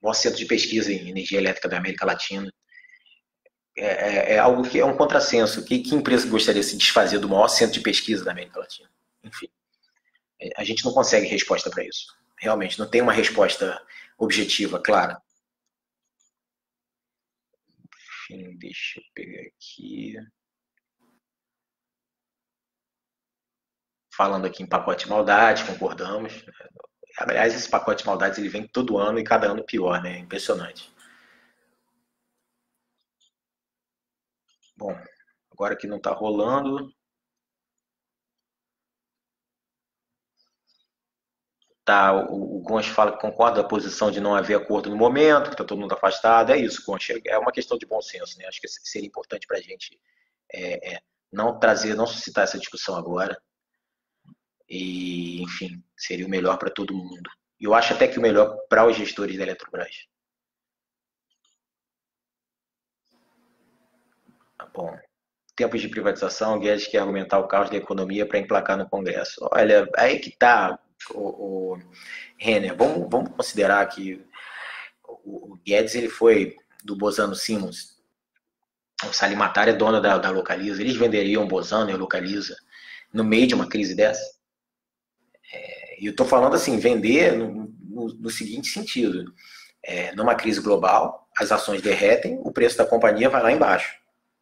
o 0.00 0.06
maior 0.06 0.14
centro 0.14 0.38
de 0.38 0.46
pesquisa 0.46 0.90
em 0.90 1.10
energia 1.10 1.38
elétrica 1.38 1.68
da 1.68 1.76
América 1.76 2.06
Latina. 2.06 2.50
É, 3.76 3.86
é, 3.86 4.34
é 4.34 4.38
algo 4.38 4.62
que 4.68 4.80
é 4.80 4.84
um 4.84 4.96
contrassenso. 4.96 5.62
Que, 5.62 5.80
que 5.80 5.94
empresa 5.94 6.26
gostaria 6.26 6.62
de 6.62 6.66
se 6.66 6.76
desfazer 6.76 7.18
do 7.18 7.28
maior 7.28 7.48
centro 7.48 7.74
de 7.74 7.80
pesquisa 7.80 8.24
da 8.24 8.32
América 8.32 8.60
Latina? 8.60 8.90
Enfim, 9.22 9.48
a 10.56 10.64
gente 10.64 10.84
não 10.84 10.92
consegue 10.92 11.26
resposta 11.26 11.68
para 11.68 11.84
isso. 11.84 12.06
Realmente, 12.38 12.78
não 12.78 12.88
tem 12.88 13.02
uma 13.02 13.12
resposta 13.12 13.78
objetiva, 14.20 14.80
clara. 14.80 15.20
Deixa 18.58 19.00
eu 19.00 19.04
pegar 19.12 19.40
aqui. 19.48 20.14
Falando 24.14 24.46
aqui 24.46 24.62
em 24.62 24.68
pacote 24.68 25.08
maldade, 25.08 25.64
concordamos. 25.64 26.44
Aliás, 27.18 27.54
esse 27.54 27.68
pacote 27.68 28.02
de 28.02 28.06
maldades 28.06 28.38
ele 28.38 28.48
vem 28.48 28.68
todo 28.68 28.98
ano 28.98 29.18
e 29.18 29.24
cada 29.24 29.50
ano 29.50 29.64
pior, 29.64 30.00
né? 30.02 30.18
Impressionante. 30.18 30.92
Bom, 34.76 34.94
agora 35.50 35.76
que 35.76 35.86
não 35.86 35.96
está 35.96 36.12
rolando, 36.12 36.92
Tá, 41.90 42.12
o, 42.12 42.58
o 42.58 42.60
Gonch 42.60 42.88
fala 42.88 43.10
que 43.10 43.20
concorda 43.20 43.60
com 43.60 43.66
a 43.66 43.68
posição 43.68 44.12
de 44.12 44.20
não 44.20 44.36
haver 44.36 44.56
acordo 44.56 44.88
no 44.88 44.94
momento, 44.94 45.48
que 45.48 45.54
está 45.54 45.64
todo 45.64 45.80
mundo 45.80 45.92
afastado. 45.92 46.52
É 46.52 46.56
isso, 46.56 46.84
Gonch. 46.86 47.20
É 47.26 47.36
uma 47.36 47.50
questão 47.50 47.76
de 47.76 47.84
bom 47.84 48.00
senso, 48.00 48.38
né? 48.38 48.46
Acho 48.46 48.60
que 48.60 48.68
seria 48.68 49.08
importante 49.08 49.44
para 49.44 49.58
a 49.58 49.60
gente 49.60 50.00
é, 50.52 50.94
é, 50.94 51.00
não 51.32 51.58
trazer, 51.58 51.96
não 51.96 52.06
suscitar 52.06 52.44
essa 52.44 52.60
discussão 52.60 52.94
agora. 52.94 53.36
E, 54.68 55.42
enfim, 55.42 55.82
seria 55.96 56.24
o 56.24 56.30
melhor 56.30 56.58
para 56.58 56.70
todo 56.70 56.94
mundo. 56.94 57.28
E 57.58 57.64
eu 57.64 57.74
acho 57.74 57.92
até 57.92 58.06
que 58.06 58.20
o 58.20 58.22
melhor 58.22 58.56
para 58.68 58.86
os 58.86 58.96
gestores 58.96 59.36
da 59.36 59.42
Eletrobras. 59.42 60.06
Tá 64.56 64.66
bom. 64.72 64.96
Tempos 65.56 65.80
de 65.80 65.88
privatização, 65.88 66.60
Guedes 66.60 66.86
quer 66.86 66.98
argumentar 66.98 67.40
o 67.40 67.48
caos 67.48 67.68
da 67.68 67.76
economia 67.76 68.28
para 68.28 68.38
emplacar 68.38 68.78
no 68.78 68.88
Congresso. 68.88 69.40
Olha, 69.52 69.90
aí 69.96 70.20
que 70.20 70.30
tá, 70.36 70.78
o, 71.14 71.72
o 71.72 71.78
Renner. 72.36 72.76
Vamos, 72.76 73.08
vamos 73.10 73.30
considerar 73.30 73.86
que 73.86 74.24
o, 75.24 75.54
o 75.54 75.56
Guedes 75.64 75.94
ele 75.94 76.08
foi 76.08 76.56
do 76.84 76.96
Bozano 76.96 77.34
Simmons. 77.34 77.98
O 79.08 79.12
Salimatar 79.12 79.68
é 79.68 79.72
dono 79.72 80.00
da, 80.00 80.18
da 80.18 80.30
Localiza. 80.30 80.80
Eles 80.80 80.96
venderiam 80.96 81.48
Bozano 81.48 81.90
e 81.90 81.94
Localiza 81.94 82.56
no 83.12 83.24
meio 83.24 83.46
de 83.46 83.54
uma 83.54 83.68
crise 83.68 83.94
dessa? 83.94 84.22
É, 85.52 86.02
e 86.02 86.06
eu 86.06 86.10
estou 86.10 86.26
falando 86.26 86.54
assim, 86.54 86.78
vender 86.78 87.36
no, 87.36 87.74
no, 87.80 88.06
no 88.14 88.30
seguinte 88.30 88.68
sentido. 88.68 89.32
É, 89.82 90.14
numa 90.14 90.34
crise 90.34 90.60
global, 90.60 91.28
as 91.36 91.50
ações 91.50 91.80
derretem, 91.80 92.38
o 92.42 92.52
preço 92.52 92.76
da 92.76 92.84
companhia 92.84 93.30
vai 93.30 93.42
lá 93.42 93.50
embaixo. 93.50 93.94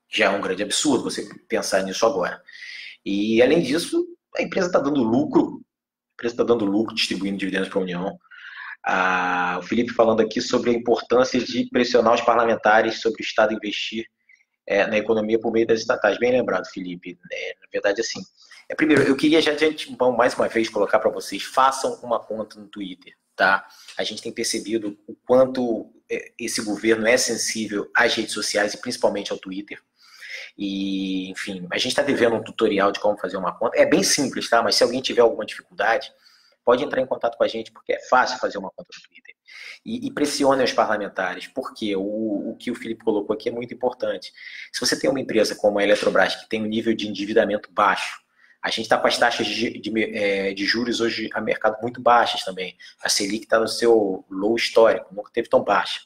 Já 0.08 0.26
é 0.26 0.30
um 0.30 0.40
grande 0.40 0.62
absurdo 0.62 1.04
você 1.04 1.28
pensar 1.48 1.82
nisso 1.82 2.04
agora. 2.04 2.42
E, 3.04 3.40
além 3.40 3.62
disso, 3.62 4.04
a 4.36 4.42
empresa 4.42 4.66
está 4.66 4.80
dando 4.80 5.02
lucro 5.02 5.64
empresa 6.18 6.34
está 6.34 6.44
dando 6.44 6.64
lucro, 6.64 6.94
distribuindo 6.94 7.38
dividendos 7.38 7.68
para 7.68 7.78
a 7.78 7.82
União. 7.82 8.18
Ah, 8.84 9.58
o 9.60 9.62
Felipe 9.62 9.92
falando 9.92 10.20
aqui 10.20 10.40
sobre 10.40 10.70
a 10.70 10.72
importância 10.72 11.40
de 11.40 11.68
pressionar 11.70 12.14
os 12.14 12.20
parlamentares 12.20 13.00
sobre 13.00 13.22
o 13.22 13.24
Estado 13.24 13.54
investir 13.54 14.04
é, 14.66 14.86
na 14.86 14.98
economia 14.98 15.38
por 15.38 15.52
meio 15.52 15.66
das 15.66 15.80
estatais. 15.80 16.18
Bem 16.18 16.32
lembrado, 16.32 16.66
Felipe. 16.66 17.18
É, 17.32 17.54
na 17.60 17.68
verdade, 17.72 18.00
assim, 18.00 18.20
é, 18.68 18.74
primeiro, 18.74 19.02
eu 19.02 19.16
queria 19.16 19.40
já, 19.40 19.56
gente, 19.56 19.96
mais 20.16 20.34
uma 20.34 20.48
vez, 20.48 20.68
colocar 20.68 20.98
para 20.98 21.10
vocês, 21.10 21.42
façam 21.42 21.94
uma 22.02 22.18
conta 22.18 22.58
no 22.58 22.66
Twitter, 22.66 23.14
tá? 23.36 23.66
A 23.96 24.02
gente 24.02 24.20
tem 24.20 24.32
percebido 24.32 24.98
o 25.06 25.14
quanto 25.26 25.90
é, 26.10 26.32
esse 26.38 26.62
governo 26.62 27.06
é 27.06 27.16
sensível 27.16 27.90
às 27.94 28.14
redes 28.14 28.32
sociais 28.32 28.74
e 28.74 28.80
principalmente 28.80 29.32
ao 29.32 29.38
Twitter. 29.38 29.80
E, 30.58 31.30
enfim, 31.30 31.68
a 31.70 31.78
gente 31.78 31.92
está 31.92 32.02
devendo 32.02 32.34
um 32.34 32.42
tutorial 32.42 32.90
de 32.90 32.98
como 32.98 33.16
fazer 33.16 33.36
uma 33.36 33.56
conta. 33.56 33.78
É 33.78 33.86
bem 33.86 34.02
simples, 34.02 34.50
tá? 34.50 34.60
Mas 34.60 34.74
se 34.74 34.82
alguém 34.82 35.00
tiver 35.00 35.20
alguma 35.20 35.46
dificuldade, 35.46 36.12
pode 36.64 36.82
entrar 36.82 37.00
em 37.00 37.06
contato 37.06 37.38
com 37.38 37.44
a 37.44 37.48
gente, 37.48 37.70
porque 37.70 37.92
é 37.92 38.00
fácil 38.08 38.38
fazer 38.38 38.58
uma 38.58 38.70
conta 38.70 38.88
no 38.92 39.08
Twitter. 39.08 39.34
E, 39.86 40.08
e 40.08 40.12
pressione 40.12 40.64
os 40.64 40.72
parlamentares, 40.72 41.46
porque 41.46 41.94
o, 41.94 42.50
o 42.50 42.56
que 42.58 42.72
o 42.72 42.74
Felipe 42.74 43.04
colocou 43.04 43.34
aqui 43.34 43.48
é 43.48 43.52
muito 43.52 43.72
importante. 43.72 44.32
Se 44.72 44.80
você 44.80 44.98
tem 44.98 45.08
uma 45.08 45.20
empresa 45.20 45.54
como 45.54 45.78
a 45.78 45.84
Eletrobras, 45.84 46.34
que 46.34 46.48
tem 46.48 46.60
um 46.60 46.66
nível 46.66 46.92
de 46.92 47.06
endividamento 47.06 47.70
baixo, 47.72 48.20
a 48.60 48.68
gente 48.68 48.82
está 48.82 48.98
com 48.98 49.06
as 49.06 49.16
taxas 49.16 49.46
de, 49.46 49.78
de, 49.78 50.16
é, 50.16 50.52
de, 50.52 50.66
juros 50.66 51.00
hoje 51.00 51.30
a 51.32 51.40
mercado 51.40 51.80
muito 51.80 52.02
baixas 52.02 52.42
também. 52.42 52.76
A 53.00 53.08
Selic 53.08 53.44
está 53.44 53.60
no 53.60 53.68
seu 53.68 54.24
low 54.28 54.56
histórico, 54.56 55.14
nunca 55.14 55.30
teve 55.32 55.48
tão 55.48 55.62
baixa. 55.62 56.00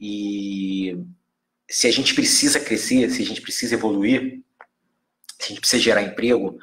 E 0.00 0.98
se 1.68 1.86
a 1.86 1.90
gente 1.90 2.14
precisa 2.14 2.60
crescer, 2.60 3.10
se 3.10 3.22
a 3.22 3.26
gente 3.26 3.40
precisa 3.40 3.74
evoluir, 3.74 4.42
se 5.38 5.44
a 5.44 5.48
gente 5.48 5.60
precisa 5.60 5.82
gerar 5.82 6.02
emprego, 6.02 6.58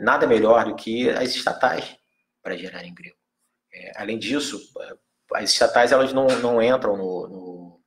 nada 0.00 0.26
melhor 0.26 0.64
do 0.64 0.74
que 0.74 1.08
as 1.10 1.34
estatais 1.34 1.96
para 2.42 2.56
gerar 2.56 2.84
emprego. 2.84 3.16
É, 3.72 3.92
além 3.96 4.18
disso, 4.18 4.60
as 5.34 5.50
estatais 5.50 5.92
elas 5.92 6.12
não, 6.12 6.26
não 6.40 6.62
entram 6.62 6.96
no, 6.96 7.28
no, 7.28 7.80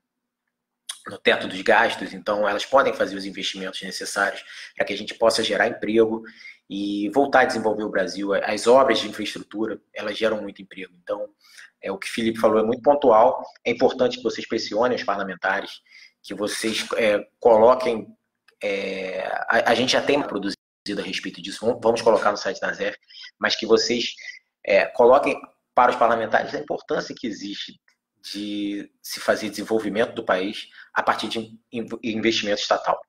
no, 1.08 1.18
teto 1.18 1.48
dos 1.48 1.62
gastos, 1.62 2.14
então 2.14 2.48
elas 2.48 2.66
podem 2.66 2.94
fazer 2.94 3.16
os 3.16 3.26
investimentos 3.26 3.82
necessários 3.82 4.44
para 4.76 4.86
que 4.86 4.94
a 4.94 4.98
gente 4.98 5.14
possa 5.16 5.44
gerar 5.44 5.68
emprego 5.68 6.24
e 6.70 7.10
voltar 7.10 7.42
a 7.42 7.46
desenvolver 7.46 7.84
o 7.84 7.90
Brasil. 7.90 8.34
As 8.34 8.68
obras 8.68 9.00
de 9.00 9.10
infraestrutura 9.10 9.82
elas 9.94 10.18
geram 10.18 10.42
muito 10.42 10.62
emprego. 10.62 10.94
Então, 11.04 11.30
é 11.82 11.92
o 11.92 11.98
que 11.98 12.08
o 12.08 12.12
Felipe 12.12 12.40
falou 12.40 12.60
é 12.60 12.64
muito 12.64 12.82
pontual. 12.82 13.44
É 13.66 13.72
importante 13.72 14.18
que 14.18 14.24
vocês 14.24 14.48
pressionem 14.48 14.96
os 14.96 15.04
parlamentares 15.04 15.82
que 16.24 16.34
vocês 16.34 16.88
é, 16.96 17.20
coloquem. 17.40 18.08
É, 18.62 19.28
a, 19.48 19.72
a, 19.72 19.76
gente 19.76 19.92
já 19.92 20.02
tem 20.02 20.22
produzido 20.22 20.58
a 20.98 21.02
respeito 21.02 21.42
disso, 21.42 21.80
vamos 21.82 22.02
colocar 22.02 22.32
no 22.32 22.38
site 22.38 22.62
da 22.62 22.72
ZEF, 22.72 22.98
mas 23.38 23.56
que 23.56 23.66
vocês 23.66 24.14
é, 24.66 24.86
coloquem 24.86 25.40
para 25.76 25.92
os 25.92 25.98
parlamentares 25.98 26.54
a 26.54 26.60
importância 26.60 27.14
que 27.18 27.28
existe 27.28 27.80
de 28.22 28.90
se 29.02 29.20
fazer 29.20 29.50
desenvolvimento 29.50 30.14
do 30.14 30.24
país 30.24 30.70
a 30.94 31.04
partir 31.04 31.28
de 31.28 31.60
investimento 32.02 32.62
estatal. 32.62 33.00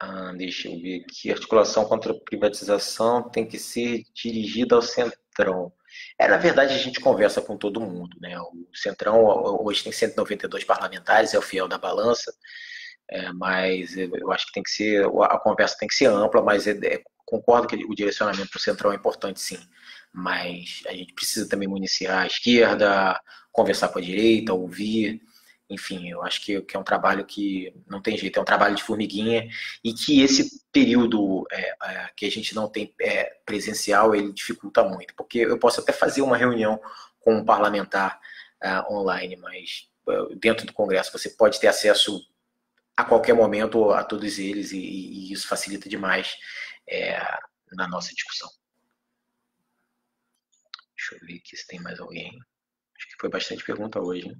Ah, 0.00 0.32
deixa 0.34 0.68
eu 0.68 0.80
ver 0.80 1.02
aqui. 1.02 1.30
Articulação 1.30 1.84
contra 1.86 2.14
privatização 2.14 3.28
tem 3.28 3.46
que 3.46 3.58
ser 3.58 4.04
dirigida 4.14 4.74
ao 4.74 4.82
centrão. 4.82 5.72
É, 6.18 6.28
na 6.28 6.36
verdade, 6.36 6.74
a 6.74 6.78
gente 6.78 7.00
conversa 7.00 7.40
com 7.42 7.56
todo 7.56 7.80
mundo. 7.80 8.16
Né? 8.20 8.38
O 8.38 8.66
Centrão 8.74 9.24
hoje 9.62 9.82
tem 9.82 9.92
192 9.92 10.64
parlamentares, 10.64 11.34
é 11.34 11.38
o 11.38 11.42
fiel 11.42 11.68
da 11.68 11.78
balança, 11.78 12.32
é, 13.08 13.32
mas 13.32 13.96
eu 13.96 14.32
acho 14.32 14.46
que 14.46 14.52
tem 14.52 14.62
que 14.62 14.70
ser, 14.70 15.06
a 15.06 15.38
conversa 15.38 15.76
tem 15.78 15.88
que 15.88 15.94
ser 15.94 16.06
ampla, 16.06 16.42
mas 16.42 16.66
é, 16.66 16.72
é, 16.72 17.02
concordo 17.24 17.68
que 17.68 17.76
o 17.76 17.94
direcionamento 17.94 18.50
para 18.50 18.58
o 18.58 18.62
Centrão 18.62 18.92
é 18.92 18.96
importante 18.96 19.40
sim. 19.40 19.58
Mas 20.12 20.82
a 20.86 20.92
gente 20.92 21.12
precisa 21.12 21.48
também 21.48 21.68
municiar 21.68 22.22
a 22.22 22.26
esquerda, 22.26 23.20
conversar 23.52 23.88
com 23.88 23.98
a 23.98 24.02
direita, 24.02 24.54
ouvir 24.54 25.20
enfim, 25.68 26.08
eu 26.08 26.22
acho 26.22 26.44
que, 26.44 26.60
que, 26.62 26.76
é 26.76 26.80
um 26.80 26.84
trabalho 26.84 27.24
que 27.24 27.74
não 27.86 28.00
tem 28.00 28.16
jeito, 28.16 28.38
é 28.38 28.42
um 28.42 28.44
trabalho 28.44 28.76
de 28.76 28.82
formiguinha 28.82 29.48
e 29.82 29.92
que 29.92 30.22
esse 30.22 30.62
período 30.70 31.44
é, 31.50 31.76
é, 31.82 32.10
que 32.16 32.24
a 32.24 32.30
gente 32.30 32.54
não 32.54 32.68
tem 32.68 32.94
é, 33.00 33.24
presencial, 33.44 34.14
ele 34.14 34.32
dificulta 34.32 34.84
muito, 34.84 35.14
porque 35.14 35.40
eu 35.40 35.58
posso 35.58 35.80
até 35.80 35.92
fazer 35.92 36.22
uma 36.22 36.36
reunião 36.36 36.80
com 37.18 37.34
um 37.36 37.44
parlamentar 37.44 38.20
uh, 38.62 38.94
online, 38.94 39.36
mas 39.36 39.90
uh, 40.06 40.36
dentro 40.36 40.64
do 40.66 40.72
Congresso 40.72 41.10
você 41.10 41.30
pode 41.30 41.58
ter 41.58 41.66
acesso 41.66 42.24
a 42.96 43.04
qualquer 43.04 43.34
momento 43.34 43.90
a 43.90 44.04
todos 44.04 44.38
eles 44.38 44.70
e, 44.70 44.78
e 44.78 45.32
isso 45.32 45.48
facilita 45.48 45.88
demais 45.88 46.36
é, 46.88 47.20
na 47.72 47.88
nossa 47.88 48.14
discussão. 48.14 48.48
Deixa 50.96 51.16
eu 51.16 51.26
ver 51.26 51.38
aqui 51.38 51.56
se 51.56 51.66
tem 51.66 51.80
mais 51.80 51.98
alguém. 51.98 52.30
Acho 52.96 53.08
que 53.08 53.16
foi 53.20 53.28
bastante 53.28 53.64
pergunta 53.64 54.00
hoje, 54.00 54.28
né? 54.28 54.36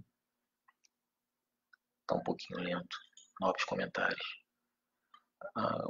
Está 2.06 2.14
um 2.14 2.22
pouquinho 2.22 2.60
lento. 2.60 2.96
Novos 3.40 3.64
comentários. 3.64 4.22
Ah, 5.56 5.88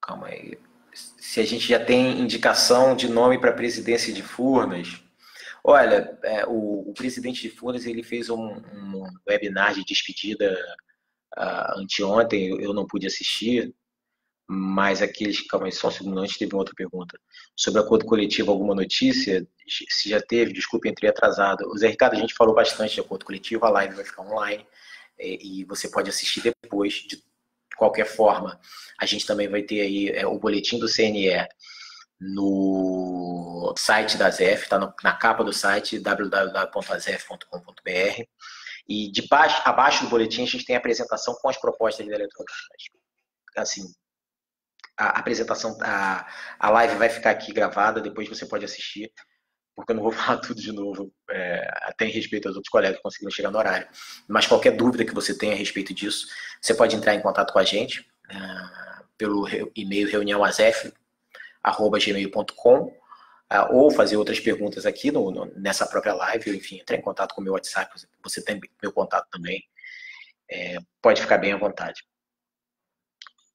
calma 0.00 0.28
aí. 0.28 0.58
Se 0.94 1.40
a 1.40 1.44
gente 1.44 1.68
já 1.68 1.84
tem 1.84 2.18
indicação 2.18 2.96
de 2.96 3.08
nome 3.08 3.38
para 3.38 3.50
a 3.50 3.54
presidência 3.54 4.12
de 4.12 4.22
Furnas. 4.22 5.02
Olha, 5.62 6.18
é, 6.24 6.46
o, 6.46 6.88
o, 6.90 6.94
presidente 6.94 7.42
de 7.42 7.50
Furnas 7.50 7.84
ele 7.84 8.02
fez 8.02 8.30
um, 8.30 8.56
um 8.56 9.04
webinar 9.28 9.74
de 9.74 9.84
despedida 9.84 10.56
uh, 11.36 11.78
anteontem, 11.78 12.48
eu, 12.48 12.60
eu 12.60 12.72
não 12.72 12.86
pude 12.86 13.06
assistir, 13.06 13.74
mas 14.48 15.02
aqueles. 15.02 15.46
Calma 15.46 15.66
aí, 15.66 15.72
só 15.72 15.88
um 15.88 15.90
segundo, 15.90 16.20
antes 16.20 16.38
teve 16.38 16.54
uma 16.54 16.60
outra 16.60 16.74
pergunta. 16.74 17.20
Sobre 17.54 17.80
acordo 17.80 18.06
coletivo, 18.06 18.50
alguma 18.50 18.74
notícia? 18.74 19.46
Se 19.68 20.08
já 20.08 20.20
teve, 20.20 20.54
desculpe, 20.54 20.88
entrei 20.88 21.10
atrasado. 21.10 21.68
O 21.68 21.76
Zé 21.76 21.88
Ricardo, 21.88 22.14
a 22.14 22.18
gente 22.18 22.34
falou 22.34 22.54
bastante 22.54 22.94
de 22.94 23.00
acordo 23.00 23.26
coletivo, 23.26 23.66
a 23.66 23.70
live 23.70 23.94
vai 23.94 24.04
ficar 24.04 24.22
online 24.22 24.66
é, 25.18 25.44
e 25.44 25.64
você 25.64 25.90
pode 25.90 26.08
assistir 26.08 26.40
depois, 26.40 26.94
de 26.94 27.22
qualquer 27.76 28.06
forma. 28.06 28.58
A 28.98 29.04
gente 29.04 29.26
também 29.26 29.48
vai 29.48 29.62
ter 29.62 29.82
aí 29.82 30.08
é, 30.08 30.26
o 30.26 30.38
boletim 30.38 30.78
do 30.78 30.88
CNE 30.88 31.46
no 32.20 33.74
site 33.78 34.16
da 34.16 34.30
ZEF, 34.30 34.64
está 34.64 34.78
na 35.04 35.12
capa 35.12 35.44
do 35.44 35.52
site 35.52 35.98
www.azef.com.br. 35.98 38.22
E 38.88 39.10
de 39.10 39.28
baixo, 39.28 39.60
abaixo 39.64 40.04
do 40.04 40.10
boletim 40.10 40.42
a 40.42 40.46
gente 40.46 40.64
tem 40.64 40.74
a 40.74 40.78
apresentação 40.78 41.34
com 41.34 41.48
as 41.50 41.58
propostas 41.58 42.06
da 42.06 42.14
Eletrobras. 42.14 42.56
Assim, 43.56 43.82
a 44.98 45.20
apresentação, 45.20 45.78
a, 45.80 46.26
a 46.58 46.70
live 46.70 46.96
vai 46.96 47.08
ficar 47.08 47.30
aqui 47.30 47.52
gravada, 47.52 48.00
depois 48.00 48.28
você 48.28 48.44
pode 48.44 48.64
assistir, 48.64 49.12
porque 49.76 49.92
eu 49.92 49.96
não 49.96 50.02
vou 50.02 50.10
falar 50.12 50.38
tudo 50.38 50.60
de 50.60 50.72
novo, 50.72 51.14
é, 51.30 51.70
até 51.82 52.06
em 52.06 52.10
respeito 52.10 52.48
aos 52.48 52.56
outros 52.56 52.70
colegas 52.70 52.96
que 52.96 53.02
conseguiram 53.02 53.30
chegar 53.30 53.52
no 53.52 53.58
horário. 53.58 53.86
Mas 54.26 54.46
qualquer 54.46 54.76
dúvida 54.76 55.04
que 55.04 55.14
você 55.14 55.38
tenha 55.38 55.54
a 55.54 55.56
respeito 55.56 55.94
disso, 55.94 56.26
você 56.60 56.74
pode 56.74 56.96
entrar 56.96 57.14
em 57.14 57.20
contato 57.20 57.52
com 57.52 57.60
a 57.60 57.64
gente 57.64 58.04
é, 58.28 58.36
pelo 59.16 59.46
e-mail 59.76 60.10
reuniãoazef.gmail.com 60.10 62.98
é, 63.50 63.60
ou 63.70 63.90
fazer 63.90 64.16
outras 64.16 64.40
perguntas 64.40 64.84
aqui 64.84 65.12
no, 65.12 65.30
no, 65.30 65.46
nessa 65.58 65.86
própria 65.86 66.12
live, 66.12 66.50
ou 66.50 66.56
enfim, 66.56 66.80
entrar 66.80 66.96
em 66.96 67.00
contato 67.00 67.34
com 67.34 67.40
o 67.40 67.44
meu 67.44 67.52
WhatsApp, 67.52 67.94
você 68.22 68.42
tem 68.42 68.60
meu 68.82 68.92
contato 68.92 69.28
também. 69.30 69.62
É, 70.50 70.78
pode 71.00 71.20
ficar 71.20 71.38
bem 71.38 71.52
à 71.52 71.56
vontade. 71.56 72.02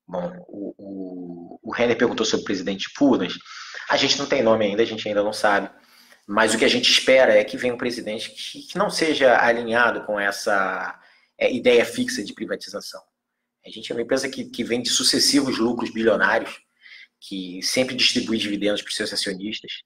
Bom, 0.07 0.31
o, 0.47 0.75
o, 0.77 1.59
o 1.63 1.71
Renner 1.71 1.97
perguntou 1.97 2.25
sobre 2.25 2.41
o 2.41 2.45
presidente 2.45 2.89
Furnas. 2.95 3.33
A 3.89 3.97
gente 3.97 4.17
não 4.19 4.25
tem 4.25 4.43
nome 4.43 4.65
ainda, 4.65 4.83
a 4.83 4.85
gente 4.85 5.07
ainda 5.07 5.23
não 5.23 5.33
sabe. 5.33 5.69
Mas 6.27 6.53
o 6.53 6.57
que 6.57 6.65
a 6.65 6.69
gente 6.69 6.89
espera 6.89 7.33
é 7.33 7.43
que 7.43 7.57
venha 7.57 7.73
um 7.73 7.77
presidente 7.77 8.31
que, 8.31 8.67
que 8.67 8.77
não 8.77 8.89
seja 8.89 9.37
alinhado 9.37 10.05
com 10.05 10.19
essa 10.19 10.99
é, 11.37 11.51
ideia 11.51 11.85
fixa 11.85 12.23
de 12.23 12.33
privatização. 12.33 13.01
A 13.65 13.69
gente 13.69 13.91
é 13.91 13.95
uma 13.95 14.01
empresa 14.01 14.29
que, 14.29 14.45
que 14.45 14.63
vem 14.63 14.81
de 14.81 14.89
sucessivos 14.89 15.57
lucros 15.57 15.91
bilionários, 15.91 16.59
que 17.19 17.61
sempre 17.61 17.95
distribui 17.95 18.37
dividendos 18.37 18.81
para 18.81 18.89
os 18.89 18.95
seus 18.95 19.13
acionistas, 19.13 19.83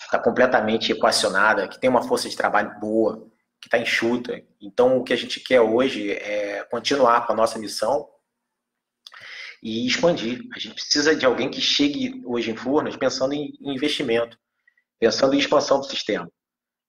está 0.00 0.18
completamente 0.18 0.92
equacionada, 0.92 1.68
que 1.68 1.80
tem 1.80 1.88
uma 1.88 2.06
força 2.06 2.28
de 2.28 2.36
trabalho 2.36 2.78
boa, 2.78 3.26
que 3.60 3.68
está 3.68 3.78
enxuta. 3.78 4.42
Então, 4.60 4.98
o 4.98 5.04
que 5.04 5.12
a 5.12 5.16
gente 5.16 5.40
quer 5.40 5.60
hoje 5.60 6.10
é 6.12 6.64
continuar 6.70 7.26
com 7.26 7.32
a 7.32 7.36
nossa 7.36 7.58
missão 7.58 8.06
e 9.66 9.84
expandir. 9.84 10.46
A 10.54 10.60
gente 10.60 10.76
precisa 10.76 11.16
de 11.16 11.26
alguém 11.26 11.50
que 11.50 11.60
chegue 11.60 12.22
hoje 12.24 12.52
em 12.52 12.56
Furnas 12.56 12.96
pensando 12.96 13.34
em 13.34 13.52
investimento, 13.60 14.38
pensando 14.96 15.34
em 15.34 15.38
expansão 15.38 15.80
do 15.80 15.86
sistema. 15.86 16.30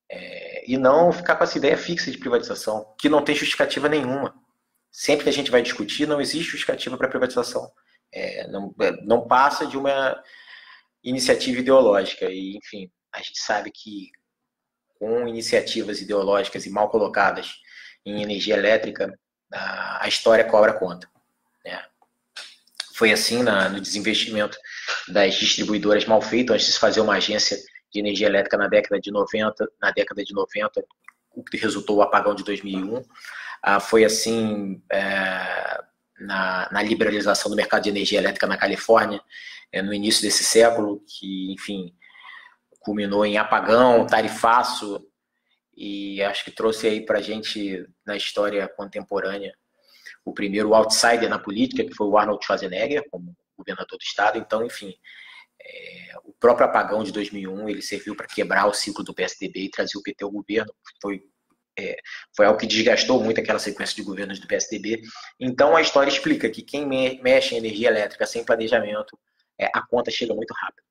É, 0.08 0.72
e 0.72 0.78
não 0.78 1.12
ficar 1.12 1.36
com 1.36 1.44
essa 1.44 1.58
ideia 1.58 1.76
fixa 1.76 2.12
de 2.12 2.20
privatização, 2.20 2.94
que 3.00 3.10
não 3.10 3.24
tem 3.24 3.34
justificativa 3.34 3.90
nenhuma. 3.90 4.32
Sempre 4.92 5.24
que 5.24 5.30
a 5.32 5.34
gente 5.34 5.50
vai 5.50 5.64
discutir, 5.64 6.08
não 6.08 6.22
existe 6.22 6.52
justificativa 6.52 6.96
para 6.96 7.08
privatização. 7.08 7.68
É, 8.14 8.48
não, 8.48 8.76
é, 8.80 8.92
não 9.04 9.28
passa 9.28 9.66
de 9.66 9.76
uma 9.76 10.16
iniciativa 11.04 11.60
ideológica. 11.60 12.30
E, 12.30 12.58
enfim, 12.58 12.92
a 13.12 13.18
gente 13.18 13.40
sabe 13.40 13.72
que 13.72 14.12
com 15.00 15.28
iniciativas 15.28 16.00
ideológicas 16.00 16.68
e 16.68 16.70
mal 16.70 16.90
colocadas 16.90 17.56
em 18.06 18.22
energia 18.22 18.54
elétrica, 18.54 19.12
a, 19.52 20.06
a 20.06 20.08
história 20.08 20.46
cobra 20.46 20.74
conta. 20.74 21.10
Né? 21.66 21.84
Foi 22.98 23.12
assim 23.12 23.44
na, 23.44 23.70
no 23.70 23.80
desinvestimento 23.80 24.58
das 25.08 25.36
distribuidoras 25.36 26.04
mal 26.06 26.20
feito, 26.20 26.52
antes 26.52 26.66
de 26.66 26.72
se 26.74 26.80
fazer 26.80 27.00
uma 27.00 27.14
agência 27.14 27.56
de 27.92 28.00
energia 28.00 28.26
elétrica 28.26 28.58
na 28.58 28.68
década 28.68 29.00
de 29.00 29.12
90, 29.12 29.68
na 29.80 29.92
década 29.92 30.24
de 30.24 30.34
90, 30.34 30.84
o 31.36 31.44
que 31.44 31.58
resultou 31.58 31.98
o 31.98 32.02
apagão 32.02 32.34
de 32.34 32.44
2001. 32.44 33.04
Ah, 33.62 33.80
foi 33.80 34.04
assim 34.04 34.82
é, 34.92 35.80
na, 36.20 36.70
na, 36.72 36.82
liberalização 36.82 37.52
do 37.52 37.56
mercado 37.56 37.84
de 37.84 37.90
energia 37.90 38.18
elétrica 38.18 38.48
na 38.48 38.58
Califórnia, 38.58 39.22
é, 39.72 39.80
no 39.80 39.94
início 39.94 40.24
desse 40.24 40.44
século, 40.44 41.04
que, 41.08 41.54
enfim, 41.54 41.94
culminou 42.80 43.24
em 43.24 43.38
apagão, 43.38 44.08
tarifaço, 44.08 45.06
e 45.76 46.24
acho 46.24 46.44
que 46.44 46.50
trouxe 46.50 46.88
aí 46.88 47.06
para 47.06 47.20
a 47.20 47.22
gente, 47.22 47.86
na 48.04 48.18
história 48.18 48.68
contemporânea, 48.68 49.54
o 50.30 50.34
primeiro 50.34 50.74
outsider 50.74 51.30
na 51.30 51.40
política, 51.40 51.86
que 51.86 51.96
foi 51.96 52.08
o 52.08 52.18
Arnold 52.18 52.44
Schwarzenegger, 52.46 53.04
como 53.10 53.36
governador 53.58 53.98
do 53.98 54.04
estado. 54.04 54.38
Então, 54.38 54.66
enfim, 54.66 54.94
é, 55.62 56.12
o 56.26 56.34
próprio 56.34 56.68
apagão 56.68 57.04
de 57.04 57.12
2001 57.12 57.70
ele 57.70 57.82
serviu 57.82 58.16
para 58.16 58.28
quebrar 58.28 58.68
o 58.68 58.74
ciclo 58.74 59.04
do 59.04 59.14
PSDB 59.14 59.62
e 59.62 59.72
trazer 59.72 59.98
o 59.98 60.04
PT 60.04 60.24
ao 60.24 60.32
governo. 60.32 60.74
Foi 61.02 61.24
é, 61.80 61.96
foi 62.36 62.48
algo 62.48 62.60
que 62.60 62.66
desgastou 62.66 63.24
muito 63.24 63.40
aquela 63.40 63.60
sequência 63.60 63.96
de 63.96 64.02
governos 64.02 64.40
do 64.40 64.48
PSDB. 64.48 65.00
Então 65.40 65.76
a 65.76 65.82
história 65.82 66.10
explica 66.10 66.50
que 66.50 66.64
quem 66.64 66.88
me, 66.88 67.22
mexe 67.22 67.54
em 67.54 67.60
energia 67.60 67.90
elétrica 67.90 68.26
sem 68.26 68.44
planejamento, 68.44 69.18
é, 69.60 69.68
a 69.68 69.86
conta 69.86 70.10
chega 70.10 70.34
muito 70.34 70.52
rápido. 70.56 70.84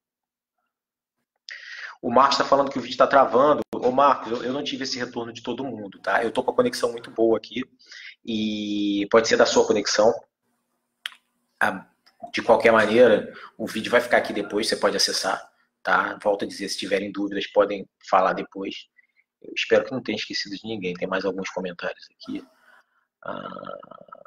O 2.00 2.08
Marcos 2.08 2.36
está 2.36 2.44
falando 2.44 2.70
que 2.70 2.78
o 2.78 2.80
vídeo 2.80 2.94
está 2.94 3.06
travando. 3.06 3.62
Ô 3.74 3.90
Marcos, 3.90 4.30
eu, 4.30 4.44
eu, 4.44 4.52
não 4.52 4.62
tive 4.62 4.84
esse 4.84 4.96
retorno 4.96 5.32
de 5.32 5.42
todo 5.42 5.64
mundo, 5.64 5.98
tá? 5.98 6.22
Eu 6.22 6.28
estou 6.28 6.44
com 6.44 6.52
a 6.52 6.54
conexão 6.54 6.92
muito 6.92 7.10
boa 7.10 7.36
aqui 7.36 7.64
e 8.26 9.06
pode 9.10 9.28
ser 9.28 9.36
da 9.36 9.46
sua 9.46 9.66
conexão. 9.66 10.12
De 12.32 12.42
qualquer 12.42 12.72
maneira, 12.72 13.32
o 13.56 13.66
vídeo 13.66 13.90
vai 13.90 14.00
ficar 14.00 14.18
aqui 14.18 14.32
depois, 14.32 14.68
você 14.68 14.76
pode 14.76 14.96
acessar, 14.96 15.48
tá? 15.82 16.18
Volto 16.22 16.44
a 16.44 16.48
dizer, 16.48 16.68
se 16.68 16.76
tiverem 16.76 17.12
dúvidas, 17.12 17.46
podem 17.46 17.88
falar 18.10 18.32
depois. 18.32 18.88
Eu 19.40 19.52
espero 19.54 19.84
que 19.84 19.92
não 19.92 20.02
tenha 20.02 20.16
esquecido 20.16 20.56
de 20.56 20.66
ninguém. 20.66 20.94
Tem 20.94 21.08
mais 21.08 21.24
alguns 21.24 21.48
comentários 21.50 22.08
aqui. 22.10 22.44
Ah, 23.24 24.24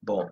bom, 0.00 0.30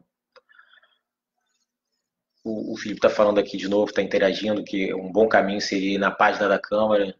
o, 2.45 2.76
Felipe 2.76 2.99
está 2.99 3.11
falando 3.11 3.39
aqui 3.39 3.57
de 3.57 3.68
novo, 3.68 3.91
está 3.91 4.03
interagindo, 4.03 4.64
que 4.64 4.93
um 4.95 5.12
bom 5.12 5.28
caminho 5.28 5.61
seria 5.61 5.95
ir 5.95 5.99
na 5.99 6.11
página 6.11 6.49
da 6.49 6.59
Câmara 6.59 7.14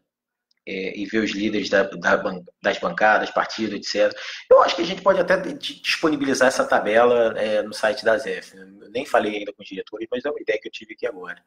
é, 0.65 0.97
e 0.97 1.05
ver 1.05 1.19
os 1.19 1.31
líderes 1.31 1.69
da, 1.69 1.83
da, 1.83 2.15
das 2.61 2.77
bancadas, 2.79 3.29
partidos, 3.29 3.75
etc. 3.75 4.17
Eu 4.49 4.61
acho 4.61 4.75
que 4.75 4.81
a 4.81 4.85
gente 4.85 5.01
pode 5.01 5.19
até 5.19 5.37
disponibilizar 5.37 6.47
essa 6.47 6.65
tabela 6.65 7.33
é, 7.37 7.61
no 7.61 7.73
site 7.73 8.03
da 8.03 8.17
ZEF. 8.17 8.53
Nem 8.91 9.05
falei 9.05 9.37
ainda 9.37 9.53
com 9.53 9.61
os 9.61 9.67
diretores, 9.67 10.07
mas 10.09 10.23
é 10.23 10.29
uma 10.29 10.41
ideia 10.41 10.59
que 10.61 10.67
eu 10.67 10.71
tive 10.71 10.93
aqui 10.93 11.05
agora. 11.05 11.41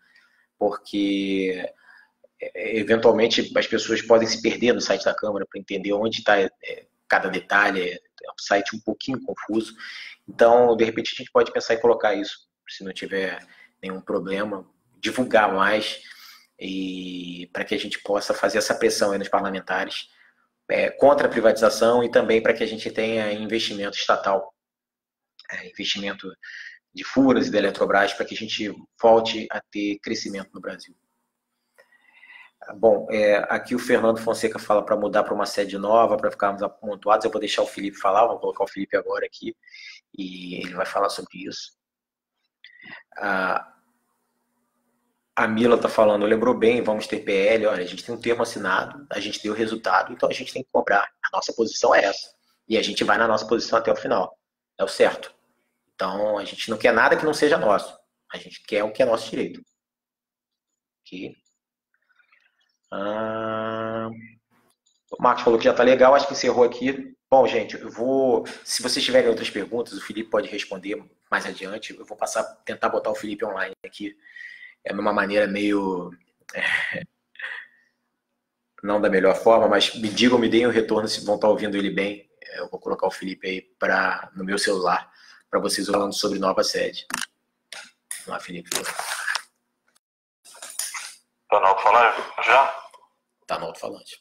Porque 0.58 1.66
é, 2.40 2.78
eventualmente 2.78 3.52
as 3.56 3.66
pessoas 3.66 4.02
podem 4.02 4.28
se 4.28 4.42
perder 4.42 4.74
no 4.74 4.80
site 4.80 5.04
da 5.04 5.14
Câmara 5.14 5.46
para 5.50 5.60
entender 5.60 5.92
onde 5.92 6.18
está 6.18 6.38
é, 6.38 6.50
cada 7.08 7.28
detalhe. 7.28 7.90
É 7.90 8.30
um 8.30 8.38
site 8.38 8.76
um 8.76 8.80
pouquinho 8.80 9.20
confuso. 9.22 9.74
Então, 10.28 10.76
de 10.76 10.84
repente, 10.84 11.14
a 11.14 11.16
gente 11.16 11.30
pode 11.30 11.52
pensar 11.52 11.74
em 11.74 11.80
colocar 11.80 12.14
isso, 12.14 12.48
se 12.68 12.84
não 12.84 12.92
tiver 12.92 13.38
nenhum 13.82 14.00
problema, 14.00 14.68
divulgar 14.98 15.52
mais 15.54 16.00
e 16.58 17.48
para 17.52 17.64
que 17.64 17.74
a 17.74 17.78
gente 17.78 18.00
possa 18.02 18.32
fazer 18.32 18.58
essa 18.58 18.74
pressão 18.74 19.12
aí 19.12 19.18
nos 19.18 19.28
parlamentares 19.28 20.08
é, 20.68 20.90
contra 20.90 21.26
a 21.26 21.30
privatização 21.30 22.02
e 22.02 22.10
também 22.10 22.42
para 22.42 22.54
que 22.54 22.62
a 22.62 22.66
gente 22.66 22.90
tenha 22.90 23.32
investimento 23.32 23.96
estatal, 23.96 24.54
é, 25.50 25.68
investimento 25.68 26.28
de 26.94 27.04
furas 27.04 27.46
e 27.46 27.50
da 27.50 27.58
Eletrobras 27.58 28.12
para 28.12 28.24
que 28.24 28.34
a 28.34 28.38
gente 28.38 28.74
volte 29.00 29.46
a 29.50 29.60
ter 29.60 29.98
crescimento 29.98 30.50
no 30.52 30.60
Brasil. 30.60 30.94
Bom, 32.74 33.06
é, 33.10 33.36
aqui 33.48 33.74
o 33.74 33.78
Fernando 33.78 34.18
Fonseca 34.18 34.58
fala 34.58 34.84
para 34.84 34.96
mudar 34.96 35.22
para 35.22 35.34
uma 35.34 35.46
sede 35.46 35.78
nova, 35.78 36.16
para 36.16 36.30
ficarmos 36.32 36.62
amontoados. 36.62 37.24
Eu 37.24 37.30
vou 37.30 37.40
deixar 37.40 37.62
o 37.62 37.66
Felipe 37.66 37.96
falar, 37.96 38.26
vou 38.26 38.40
colocar 38.40 38.64
o 38.64 38.68
Felipe 38.68 38.96
agora 38.96 39.24
aqui 39.24 39.54
e 40.16 40.56
ele 40.56 40.74
vai 40.74 40.86
falar 40.86 41.08
sobre 41.08 41.46
isso. 41.46 41.76
A, 43.18 43.75
a 45.36 45.46
Mila 45.46 45.76
está 45.76 45.86
falando, 45.86 46.24
lembrou 46.24 46.54
bem, 46.54 46.82
vamos 46.82 47.06
ter 47.06 47.20
PL, 47.20 47.66
olha, 47.66 47.84
a 47.84 47.86
gente 47.86 48.02
tem 48.02 48.14
um 48.14 48.20
termo 48.20 48.42
assinado, 48.42 49.06
a 49.10 49.20
gente 49.20 49.42
deu 49.42 49.52
resultado, 49.52 50.10
então 50.10 50.30
a 50.30 50.32
gente 50.32 50.50
tem 50.50 50.62
que 50.62 50.70
cobrar. 50.72 51.12
A 51.22 51.36
nossa 51.36 51.52
posição 51.52 51.94
é 51.94 52.04
essa. 52.04 52.34
E 52.66 52.78
a 52.78 52.82
gente 52.82 53.04
vai 53.04 53.18
na 53.18 53.28
nossa 53.28 53.46
posição 53.46 53.78
até 53.78 53.92
o 53.92 53.96
final. 53.96 54.38
É 54.78 54.82
o 54.82 54.88
certo. 54.88 55.34
Então 55.94 56.38
a 56.38 56.44
gente 56.44 56.70
não 56.70 56.78
quer 56.78 56.92
nada 56.92 57.16
que 57.16 57.24
não 57.24 57.34
seja 57.34 57.58
nosso. 57.58 57.98
A 58.32 58.38
gente 58.38 58.62
quer 58.62 58.82
o 58.82 58.90
que 58.90 59.02
é 59.02 59.06
nosso 59.06 59.30
direito. 59.30 59.60
Aqui. 61.02 61.36
Ah, 62.90 64.08
o 65.10 65.22
Marcos 65.22 65.44
falou 65.44 65.58
que 65.58 65.66
já 65.66 65.72
está 65.72 65.82
legal, 65.82 66.14
acho 66.14 66.26
que 66.26 66.32
encerrou 66.32 66.64
aqui. 66.64 67.14
Bom, 67.30 67.46
gente, 67.46 67.76
eu 67.76 67.90
vou. 67.90 68.46
Se 68.64 68.82
vocês 68.82 69.04
tiverem 69.04 69.28
outras 69.28 69.50
perguntas, 69.50 69.92
o 69.92 70.00
Felipe 70.00 70.30
pode 70.30 70.48
responder 70.48 71.04
mais 71.30 71.44
adiante. 71.44 71.94
Eu 71.94 72.06
vou 72.06 72.16
passar, 72.16 72.42
tentar 72.64 72.88
botar 72.88 73.10
o 73.10 73.14
Felipe 73.14 73.44
online 73.44 73.74
aqui. 73.84 74.16
É 74.86 74.92
de 74.92 75.00
uma 75.00 75.12
maneira 75.12 75.48
meio. 75.48 76.12
É, 76.54 77.02
não 78.84 79.00
da 79.00 79.10
melhor 79.10 79.34
forma, 79.34 79.66
mas 79.66 79.92
me 79.96 80.08
digam, 80.08 80.38
me 80.38 80.48
deem 80.48 80.66
o 80.66 80.70
retorno 80.70 81.08
se 81.08 81.24
vão 81.26 81.34
estar 81.34 81.48
ouvindo 81.48 81.76
ele 81.76 81.90
bem. 81.90 82.30
Eu 82.54 82.70
vou 82.70 82.78
colocar 82.78 83.08
o 83.08 83.10
Felipe 83.10 83.48
aí 83.48 83.60
pra, 83.60 84.30
no 84.34 84.44
meu 84.44 84.56
celular 84.56 85.10
para 85.50 85.58
vocês 85.58 85.88
falando 85.88 86.12
sobre 86.12 86.38
nova 86.38 86.62
sede. 86.62 87.04
Vamos 88.24 88.28
lá, 88.28 88.38
Felipe. 88.38 88.70
Tá 91.50 91.60
no 91.60 91.66
alto-falante 91.66 92.22
já? 92.44 92.88
Tá 93.46 93.58
no 93.58 93.66
alto-falante. 93.66 94.20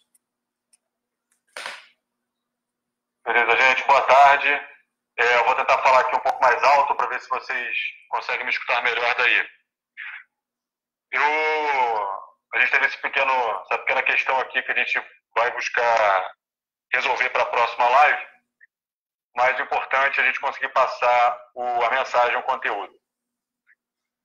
Beleza, 3.23 3.57
gente, 3.57 3.85
boa 3.85 4.01
tarde. 4.01 4.47
É, 5.17 5.37
eu 5.37 5.45
vou 5.45 5.55
tentar 5.55 5.77
falar 5.83 5.99
aqui 5.99 6.15
um 6.15 6.19
pouco 6.19 6.41
mais 6.41 6.61
alto 6.63 6.95
para 6.95 7.07
ver 7.07 7.21
se 7.21 7.29
vocês 7.29 7.77
conseguem 8.09 8.45
me 8.45 8.51
escutar 8.51 8.83
melhor 8.83 9.15
daí. 9.15 9.54
A 11.23 12.59
gente 12.59 12.71
teve 12.71 12.85
esse 12.85 12.97
pequeno, 12.97 13.61
essa 13.61 13.77
pequena 13.79 14.03
questão 14.03 14.39
aqui 14.39 14.61
que 14.61 14.71
a 14.71 14.75
gente 14.75 15.01
vai 15.35 15.51
buscar 15.51 16.33
resolver 16.93 17.29
para 17.29 17.43
a 17.43 17.47
próxima 17.47 17.87
live, 17.87 18.27
mas 19.35 19.59
o 19.59 19.63
importante 19.63 20.19
é 20.19 20.23
a 20.23 20.25
gente 20.25 20.39
conseguir 20.39 20.69
passar 20.69 21.39
o, 21.53 21.83
a 21.83 21.89
mensagem, 21.89 22.37
o 22.37 22.43
conteúdo. 22.43 22.93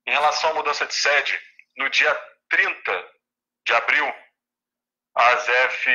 Em 0.07 0.11
relação 0.11 0.51
à 0.51 0.53
mudança 0.53 0.85
de 0.85 0.93
sede, 0.93 1.39
no 1.77 1.89
dia 1.89 2.13
30 2.49 3.09
de 3.65 3.73
abril, 3.73 4.13
a 5.15 5.27
ASEF 5.27 5.89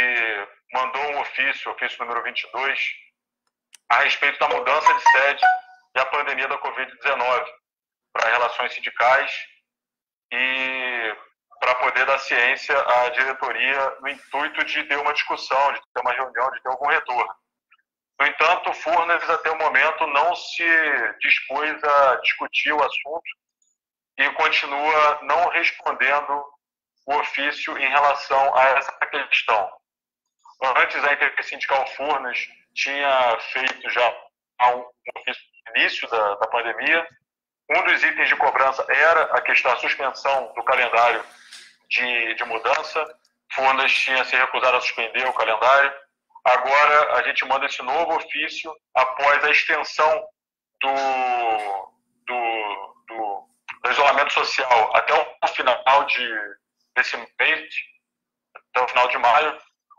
mandou 0.73 1.03
um 1.13 1.21
ofício, 1.21 1.71
ofício 1.73 1.99
número 1.99 2.23
22, 2.23 2.81
a 3.89 4.01
respeito 4.01 4.39
da 4.39 4.49
mudança 4.49 4.93
de 4.93 5.11
sede 5.11 5.45
e 5.97 6.01
a 6.01 6.07
pandemia 6.07 6.49
da 6.49 6.59
Covid-19 6.59 7.47
para 8.13 8.31
relações 8.31 8.75
sindicais 8.75 9.56
e 10.33 11.17
para 11.61 11.75
poder 11.77 12.05
dar 12.07 12.19
ciência 12.19 12.79
à 12.79 13.09
diretoria 13.11 13.97
no 14.01 14.09
intuito 14.09 14.65
de 14.65 14.85
ter 14.85 14.97
uma 14.99 15.13
discussão, 15.13 15.73
de 15.73 15.81
ter 15.81 16.01
uma 16.01 16.13
reunião, 16.13 16.51
de 16.51 16.63
ter 16.63 16.69
algum 16.69 16.87
retorno. 16.87 17.35
No 18.21 18.27
entanto, 18.27 18.73
Furnas, 18.75 19.29
até 19.29 19.51
o 19.51 19.59
momento, 19.59 20.07
não 20.07 20.35
se 20.35 20.65
dispôs 21.21 21.85
a 21.85 22.17
discutir 22.17 22.73
o 22.73 22.83
assunto 22.83 23.25
e 24.19 24.31
continua 24.31 25.19
não 25.23 25.49
respondendo 25.51 26.45
o 27.07 27.15
ofício 27.17 27.77
em 27.79 27.89
relação 27.89 28.57
a 28.57 28.65
essa 28.71 28.93
questão. 29.07 29.71
Antes, 30.63 31.05
a 31.05 31.13
Intersindical 31.13 31.87
Furnas 31.89 32.39
tinha 32.75 33.39
feito 33.53 33.91
já 33.91 34.09
um 34.73 34.85
ofício 35.19 35.43
no 35.67 35.81
início 35.81 36.09
da, 36.09 36.35
da 36.37 36.47
pandemia. 36.49 37.07
Um 37.69 37.83
dos 37.83 38.03
itens 38.03 38.29
de 38.29 38.37
cobrança 38.37 38.85
era 38.89 39.23
a 39.37 39.41
questão 39.41 39.73
da 39.73 39.81
suspensão 39.81 40.53
do 40.55 40.63
calendário 40.63 41.25
de, 41.89 42.35
de 42.35 42.45
mudança. 42.45 43.05
Furnas 43.53 43.93
tinha 43.93 44.25
se 44.25 44.37
recusado 44.37 44.77
a 44.77 44.81
suspender 44.81 45.27
o 45.27 45.33
calendário. 45.33 45.93
Agora, 46.45 47.17
a 47.17 47.23
gente 47.23 47.45
manda 47.45 47.67
esse 47.67 47.83
novo 47.83 48.15
ofício 48.17 48.73
após 48.95 49.43
a 49.45 49.51
extensão 49.51 50.29
do, 50.81 51.93
do, 52.27 52.95
do, 53.09 53.49
do 53.83 53.91
isolamento 53.91 54.33
social 54.33 54.97
até 54.97 55.13
o 55.15 55.47
final 55.49 56.05
de, 56.05 56.41
desse 56.95 57.17
mês, 57.17 57.75
até 58.55 58.85
o 58.85 58.89
final 58.89 59.09
de 59.09 59.19
maio, 59.19 59.59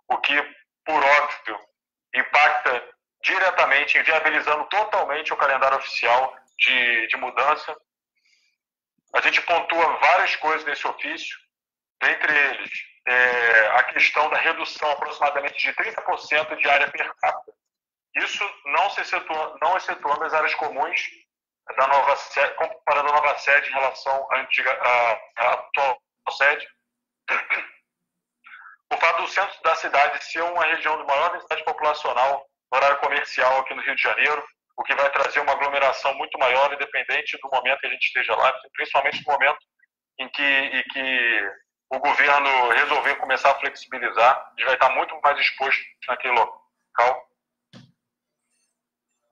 o 0.10 0.18
que, 0.20 0.42
por 0.86 1.04
óbvio, 1.04 1.60
impacta 2.16 2.82
diretamente, 3.24 3.98
inviabilizando 3.98 4.64
totalmente 4.66 5.34
o 5.34 5.38
calendário 5.38 5.78
oficial 5.78 6.34
de, 6.60 7.08
de 7.08 7.18
mudança. 7.18 7.76
A 9.16 9.22
gente 9.22 9.42
pontua 9.42 9.98
várias 9.98 10.36
coisas 10.38 10.66
nesse 10.66 10.86
ofício, 10.88 11.38
dentre 12.02 12.32
eles 12.32 12.72
é, 13.08 13.68
a 13.70 13.84
questão 13.86 14.30
da 14.30 14.38
redução 14.38 14.92
aproximadamente 14.92 15.58
de 15.60 15.74
30% 15.74 16.58
de 16.58 16.70
área 16.70 16.92
per 16.92 17.14
capita. 17.16 17.54
Isso 18.16 18.44
não, 18.66 18.90
se 18.90 19.02
excetua, 19.02 19.58
não 19.62 19.78
excetuando 19.78 20.24
as 20.26 20.34
áreas 20.34 20.54
comuns 20.56 21.02
da 21.78 21.88
nova 21.88 22.16
sede, 22.16 22.54
comparando 22.56 23.10
a 23.10 23.14
nova 23.14 23.38
sede 23.38 23.70
em 23.70 23.74
relação 23.74 24.28
à 24.32 24.40
antiga, 24.40 24.72
à, 24.72 25.22
à 25.38 25.54
atual 25.54 26.02
sede. 26.32 26.68
O 28.92 28.98
fato 28.98 29.22
do 29.22 29.28
centro 29.28 29.62
da 29.64 29.76
cidade 29.76 30.24
ser 30.24 30.42
uma 30.42 30.64
região 30.64 30.98
de 30.98 31.06
maior 31.06 31.32
densidade 31.34 31.64
populacional 31.64 32.48
horário 32.72 33.00
comercial 33.00 33.60
aqui 33.60 33.74
no 33.74 33.82
Rio 33.82 33.96
de 33.96 34.02
Janeiro, 34.02 34.44
o 34.78 34.84
que 34.84 34.96
vai 34.96 35.10
trazer 35.10 35.40
uma 35.40 35.54
aglomeração 35.54 36.14
muito 36.16 36.38
maior, 36.38 36.72
independente 36.72 37.38
do 37.42 37.50
momento 37.52 37.80
que 37.80 37.88
a 37.88 37.90
gente 37.90 38.06
esteja 38.06 38.36
lá, 38.36 38.54
principalmente 38.74 39.26
no 39.26 39.34
momento 39.34 39.60
em 40.20 40.30
que, 40.30 40.44
em 40.44 40.84
que 40.84 41.52
o 41.90 42.00
governo 42.00 42.70
resolver 42.70 43.16
começar 43.16 43.52
a 43.52 43.60
flexibilizar, 43.60 44.38
a 44.38 44.50
gente 44.52 44.66
vai 44.66 44.76
estar 44.76 44.90
muito 44.90 45.20
mais 45.22 45.40
exposto 45.40 45.82
naquele 46.08 46.36
local. 46.36 47.28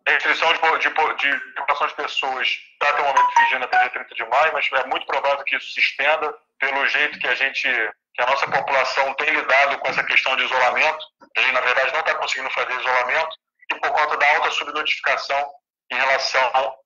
Restrição 0.08 0.54
de, 0.54 0.60
de, 0.80 0.90
de 1.16 1.56
de 1.56 1.96
pessoas 1.96 2.48
está 2.48 2.90
até 2.90 3.02
o 3.02 3.06
momento 3.06 3.34
vigente 3.40 3.64
até 3.66 3.80
dia 3.80 3.90
30 3.90 4.16
de 4.16 4.26
maio, 4.26 4.54
mas 4.54 4.70
é 4.72 4.86
muito 4.88 5.06
provável 5.06 5.44
que 5.44 5.56
isso 5.56 5.72
se 5.74 5.80
estenda 5.80 6.34
pelo 6.60 6.88
jeito 6.88 7.20
que 7.20 7.28
a 7.28 7.36
gente, 7.36 7.68
que 8.14 8.22
a 8.22 8.28
nossa 8.28 8.48
população 8.48 9.14
tem 9.16 9.30
lidado 9.32 9.80
com 9.80 9.88
essa 9.90 10.04
questão 10.04 10.36
de 10.38 10.44
isolamento. 10.44 11.06
A 11.36 11.42
gente, 11.42 11.54
na 11.54 11.62
verdade, 11.62 11.92
não 11.92 12.00
está 12.00 12.16
conseguindo 12.16 12.50
fazer 12.52 12.80
isolamento 12.80 13.36
por 13.80 13.92
conta 13.92 14.18
da 14.18 14.36
alta 14.36 14.52
subnotificação 14.52 15.54
em 15.92 15.96
relação 15.96 16.52
ao, 16.54 16.86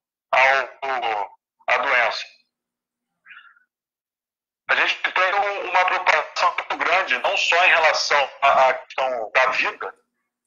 à 1.68 1.78
doença. 1.78 2.26
A 4.70 4.76
gente 4.76 4.96
tem 4.96 5.34
uma 5.34 5.86
preocupação 5.86 6.56
muito 6.56 6.78
grande, 6.78 7.18
não 7.20 7.36
só 7.38 7.66
em 7.66 7.70
relação 7.70 8.30
à 8.42 8.74
questão 8.74 9.32
da 9.34 9.46
vida, 9.48 9.96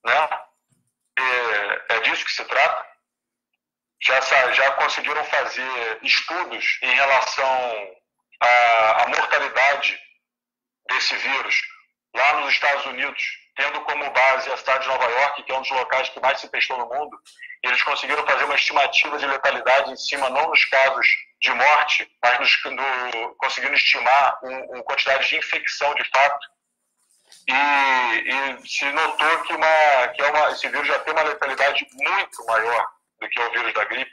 né? 0.04 0.28
É, 1.18 1.96
é 1.96 2.00
disso 2.00 2.24
que 2.24 2.32
se 2.32 2.44
trata. 2.44 2.86
Já, 4.00 4.20
já 4.52 4.70
conseguiram 4.72 5.24
fazer 5.24 5.98
estudos 6.02 6.78
em 6.82 6.94
relação 6.94 7.96
à, 8.40 9.02
à 9.02 9.08
mortalidade 9.08 10.00
desse 10.88 11.16
vírus 11.16 11.60
lá 12.14 12.40
nos 12.40 12.52
Estados 12.52 12.86
Unidos, 12.86 13.22
tendo 13.56 13.80
como 13.82 14.10
base 14.10 14.50
a 14.50 14.56
cidade 14.56 14.84
de 14.84 14.88
Nova 14.88 15.04
York, 15.04 15.42
que 15.42 15.52
é 15.52 15.54
um 15.54 15.60
dos 15.60 15.70
locais 15.70 16.08
que 16.08 16.20
mais 16.20 16.40
se 16.40 16.48
testou 16.48 16.78
no 16.78 16.88
mundo, 16.88 17.18
eles 17.62 17.82
conseguiram 17.82 18.26
fazer 18.26 18.44
uma 18.44 18.54
estimativa 18.54 19.18
de 19.18 19.26
letalidade 19.26 19.92
em 19.92 19.96
cima, 19.96 20.30
não 20.30 20.48
nos 20.48 20.64
casos 20.64 21.06
de 21.40 21.52
morte, 21.52 22.10
mas 22.22 22.38
nos, 22.40 22.64
no, 22.64 23.34
conseguindo 23.36 23.74
estimar 23.74 24.38
um 24.42 24.82
quantidade 24.82 25.28
de 25.28 25.36
infecção 25.36 25.94
de 25.94 26.04
fato. 26.10 26.46
E, 27.48 27.52
e 27.52 28.68
se 28.68 28.84
notou 28.92 29.42
que, 29.42 29.52
uma, 29.54 30.08
que 30.08 30.22
é 30.22 30.30
uma, 30.30 30.50
esse 30.50 30.68
vírus 30.68 30.86
já 30.86 30.98
tem 31.00 31.12
uma 31.12 31.22
letalidade 31.22 31.86
muito 31.92 32.46
maior 32.46 32.88
do 33.20 33.28
que 33.28 33.40
o 33.40 33.50
vírus 33.52 33.74
da 33.74 33.84
gripe, 33.84 34.12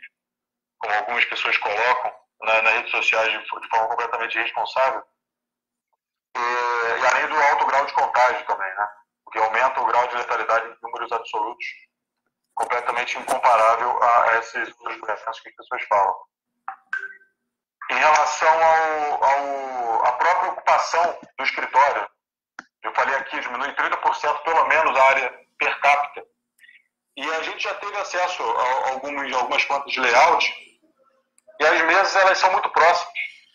como 0.79 0.93
algumas 0.95 1.25
pessoas 1.25 1.57
colocam 1.57 2.13
na, 2.41 2.61
nas 2.61 2.73
redes 2.73 2.91
sociais 2.91 3.31
de, 3.31 3.39
de 3.39 3.69
forma 3.69 3.87
completamente 3.87 4.37
irresponsável. 4.37 5.03
E, 6.35 6.39
e 6.39 7.07
além 7.07 7.27
do 7.27 7.41
alto 7.41 7.65
grau 7.65 7.85
de 7.85 7.93
contágio 7.93 8.45
também, 8.45 8.75
né? 8.75 8.89
O 9.29 9.31
que 9.31 9.37
aumenta 9.37 9.79
o 9.79 9.85
grau 9.85 10.07
de 10.07 10.15
letalidade 10.15 10.67
em 10.67 10.75
números 10.81 11.11
absolutos, 11.11 11.65
completamente 12.55 13.17
incomparável 13.19 14.03
a 14.03 14.37
esses 14.39 14.69
outros 14.79 14.99
doenças 14.99 15.39
que 15.39 15.49
as 15.49 15.55
pessoas 15.55 15.83
falam. 15.83 16.15
Em 17.91 17.95
relação 17.95 18.63
ao, 18.63 19.23
ao, 19.23 20.05
à 20.05 20.11
própria 20.13 20.51
ocupação 20.51 21.19
do 21.37 21.43
escritório, 21.43 22.09
eu 22.83 22.93
falei 22.93 23.15
aqui, 23.15 23.39
diminui 23.39 23.71
30% 23.73 24.43
pelo 24.43 24.67
menos 24.67 24.97
a 24.97 25.03
área 25.03 25.45
per 25.59 25.79
capita. 25.79 26.25
E 27.15 27.23
a 27.23 27.43
gente 27.43 27.63
já 27.63 27.73
teve 27.75 27.97
acesso 27.97 28.43
a, 28.43 28.89
algumas, 28.89 29.31
algumas 29.33 29.63
plantas 29.65 29.93
de 29.93 29.99
layout, 29.99 30.53
e 31.59 31.65
as 31.65 31.81
mesas 31.81 32.15
elas 32.15 32.37
são 32.37 32.51
muito 32.51 32.69
próximas, 32.71 33.13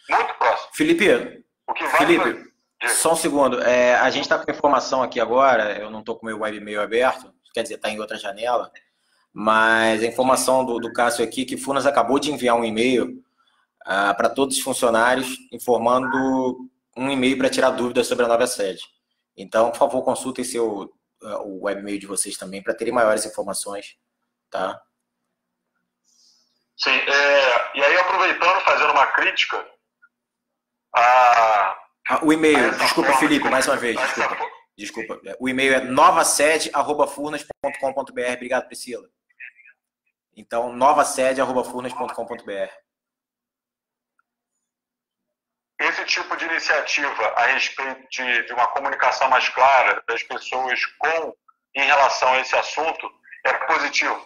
muito 0.08 0.34
próximas. 0.34 0.76
Felipe, 0.76 1.44
o 1.66 1.74
que 1.74 1.84
vai 1.86 1.98
Felipe, 1.98 2.53
só 2.88 3.12
um 3.12 3.16
segundo. 3.16 3.60
É, 3.62 3.94
a 3.96 4.10
gente 4.10 4.24
está 4.24 4.38
com 4.38 4.50
informação 4.50 5.02
aqui 5.02 5.20
agora, 5.20 5.78
eu 5.78 5.90
não 5.90 6.00
estou 6.00 6.16
com 6.16 6.26
o 6.26 6.28
meu 6.28 6.40
webmail 6.40 6.80
aberto, 6.80 7.32
quer 7.52 7.62
dizer, 7.62 7.76
está 7.76 7.88
em 7.88 8.00
outra 8.00 8.16
janela, 8.16 8.70
mas 9.32 10.02
a 10.02 10.06
informação 10.06 10.64
do, 10.64 10.78
do 10.78 10.92
Cássio 10.92 11.24
aqui 11.24 11.44
que 11.44 11.56
Furnas 11.56 11.86
acabou 11.86 12.18
de 12.18 12.32
enviar 12.32 12.56
um 12.56 12.64
e-mail 12.64 13.22
uh, 13.82 14.16
para 14.16 14.28
todos 14.28 14.56
os 14.56 14.62
funcionários 14.62 15.28
informando 15.52 16.68
um 16.96 17.10
e-mail 17.10 17.36
para 17.36 17.50
tirar 17.50 17.70
dúvidas 17.70 18.06
sobre 18.06 18.24
a 18.24 18.28
nova 18.28 18.46
sede. 18.46 18.82
Então, 19.36 19.70
por 19.70 19.78
favor, 19.78 20.02
consultem 20.02 20.44
seu, 20.44 20.92
uh, 21.22 21.38
o 21.44 21.64
webmail 21.64 21.98
de 21.98 22.06
vocês 22.06 22.36
também 22.36 22.62
para 22.62 22.74
terem 22.74 22.94
maiores 22.94 23.26
informações, 23.26 23.96
tá? 24.50 24.80
Sim, 26.76 26.90
é, 26.90 27.78
e 27.78 27.82
aí 27.82 27.96
aproveitando, 27.98 28.60
fazendo 28.60 28.92
uma 28.92 29.06
crítica 29.06 29.64
a 30.92 31.00
ah, 31.00 31.83
o 32.22 32.32
e-mail, 32.32 32.70
desculpa, 32.78 33.12
Felipe, 33.14 33.48
mais 33.48 33.66
uma 33.66 33.76
vez, 33.76 33.98
desculpa. 33.98 34.54
Desculpa. 34.76 35.20
O 35.38 35.48
e-mail 35.48 35.74
é 35.74 35.80
novasede.furnas.com.br. 35.80 38.32
Obrigado, 38.34 38.66
Priscila. 38.66 39.08
Então, 40.36 40.72
novasede.furnas.com.br. 40.72 42.84
Esse 45.80 46.04
tipo 46.06 46.36
de 46.36 46.44
iniciativa 46.44 47.28
a 47.36 47.46
respeito 47.46 48.08
de, 48.08 48.46
de, 48.46 48.52
uma 48.52 48.68
comunicação 48.68 49.28
mais 49.28 49.48
clara 49.48 50.02
das 50.06 50.22
pessoas 50.22 50.84
com 50.98 51.36
em 51.74 51.84
relação 51.84 52.32
a 52.32 52.38
esse 52.40 52.54
assunto 52.56 53.10
é 53.44 53.52
positivo. 53.66 54.24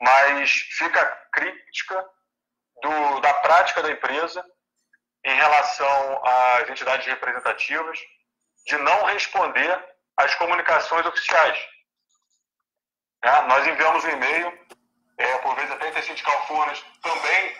Mas 0.00 0.50
fica 0.50 1.00
a 1.00 1.06
crítica 1.32 2.06
do, 2.82 3.20
da 3.20 3.32
prática 3.34 3.82
da 3.82 3.90
empresa 3.90 4.44
em 5.24 5.34
relação 5.34 6.24
às 6.24 6.68
entidades 6.68 7.06
representativas 7.06 7.98
de 8.66 8.76
não 8.78 9.04
responder 9.04 9.84
às 10.16 10.34
comunicações 10.34 11.06
oficiais. 11.06 11.58
É, 13.24 13.42
nós 13.42 13.66
enviamos 13.66 14.04
um 14.04 14.08
e-mail, 14.08 14.66
é, 15.18 15.38
por 15.38 15.54
vezes 15.54 15.70
até 15.70 15.88
a 15.88 16.02
Sindical 16.02 16.46
Furnas 16.46 16.84
também 17.02 17.56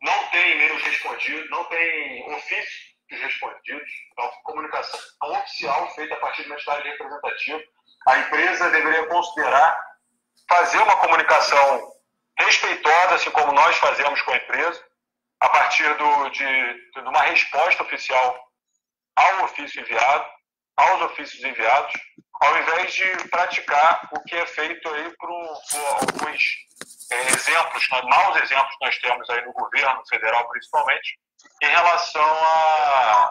não 0.00 0.26
tem 0.28 0.52
e-mails 0.52 0.82
respondidos, 0.82 1.50
não 1.50 1.64
tem 1.64 2.34
ofícios 2.34 2.92
respondidos, 3.10 3.90
então 4.10 4.30
comunicação 4.44 4.98
oficial 5.20 5.94
feita 5.94 6.14
a 6.14 6.20
partir 6.20 6.42
de 6.42 6.48
uma 6.48 6.56
entidade 6.56 6.88
representativa. 6.88 7.62
A 8.08 8.18
empresa 8.18 8.70
deveria 8.70 9.06
considerar 9.06 9.92
fazer 10.48 10.78
uma 10.78 10.96
comunicação 10.96 11.92
respeitosa, 12.38 13.14
assim 13.14 13.30
como 13.30 13.52
nós 13.52 13.76
fazemos 13.76 14.20
com 14.22 14.32
a 14.32 14.36
empresa, 14.36 14.84
a 15.42 15.48
partir 15.48 15.92
do, 15.96 16.28
de, 16.30 16.92
de 16.92 17.00
uma 17.00 17.22
resposta 17.22 17.82
oficial 17.82 18.48
ao 19.16 19.44
ofício 19.44 19.80
enviado, 19.80 20.24
aos 20.76 21.02
ofícios 21.02 21.42
enviados, 21.42 21.92
ao 22.40 22.58
invés 22.58 22.94
de 22.94 23.28
praticar 23.28 24.08
o 24.12 24.22
que 24.22 24.36
é 24.36 24.46
feito 24.46 24.88
aí 24.88 25.12
por, 25.16 25.30
alguns 25.30 26.44
é, 27.10 27.20
exemplos, 27.32 27.88
maus 28.04 28.36
exemplos 28.40 28.76
que 28.76 28.84
nós 28.84 28.98
temos 28.98 29.30
aí 29.30 29.44
no 29.44 29.52
governo 29.52 30.00
federal, 30.08 30.48
principalmente, 30.48 31.18
em 31.60 31.68
relação 31.68 32.22
a 32.22 33.30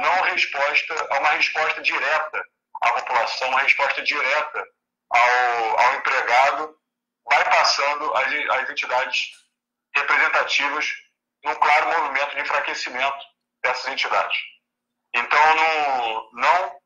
não 0.00 0.22
resposta, 0.22 1.08
a 1.10 1.18
uma 1.18 1.30
resposta 1.32 1.82
direta 1.82 2.42
à 2.80 2.92
população, 2.92 3.48
uma 3.48 3.60
resposta 3.60 4.02
direta 4.02 4.64
ao, 5.10 5.80
ao 5.80 5.94
empregado, 5.96 6.74
vai 7.30 7.44
passando 7.44 8.14
as, 8.14 8.32
as 8.32 8.70
entidades 8.70 9.30
representativas 9.94 10.86
num 11.44 11.54
claro 11.54 12.00
movimento 12.00 12.34
de 12.34 12.40
enfraquecimento 12.42 13.24
dessas 13.62 13.92
entidades. 13.92 14.38
Então, 15.14 15.54
não, 15.54 16.30
não 16.32 16.80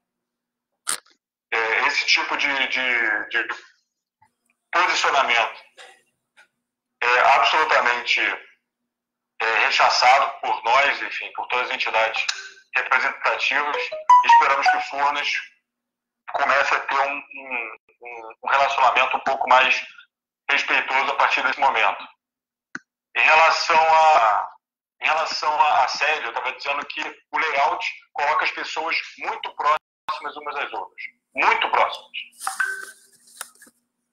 é, 1.53 1.87
esse 1.87 2.07
tipo 2.07 2.37
de, 2.37 2.69
de, 2.69 3.29
de, 3.29 3.49
posicionamento 4.73 5.63
é 7.01 7.21
absolutamente 7.37 8.21
é, 9.41 9.59
rechaçado 9.67 10.41
por 10.41 10.65
nós, 10.65 11.01
enfim, 11.03 11.31
por 11.33 11.47
todas 11.49 11.69
as 11.69 11.75
entidades 11.75 12.27
representativas. 12.75 13.77
Esperamos 14.25 14.69
que 14.69 14.77
o 14.77 14.81
Furnas 14.83 15.29
comece 16.33 16.75
a 16.75 16.81
ter 16.81 16.99
um, 16.99 17.17
um, 17.19 18.35
um 18.43 18.49
relacionamento 18.49 19.17
um 19.17 19.21
pouco 19.21 19.49
mais 19.49 19.87
respeitoso 20.51 21.11
a 21.11 21.17
partir 21.17 21.43
desse 21.43 21.61
momento. 21.61 22.05
Em 23.17 23.21
relação 23.21 23.77
a, 23.77 24.51
em 25.01 25.07
relação 25.07 25.61
a, 25.61 25.89
sério, 25.89 26.25
eu 26.25 26.29
estava 26.31 26.53
dizendo 26.53 26.85
que 26.87 27.01
o 27.31 27.39
layout 27.39 27.87
coloca 28.13 28.45
as 28.45 28.51
pessoas 28.51 28.97
muito 29.19 29.55
próximas 29.55 30.37
umas 30.37 30.55
das 30.55 30.73
outras. 30.73 31.03
Muito 31.35 31.71
próximas. 31.71 32.11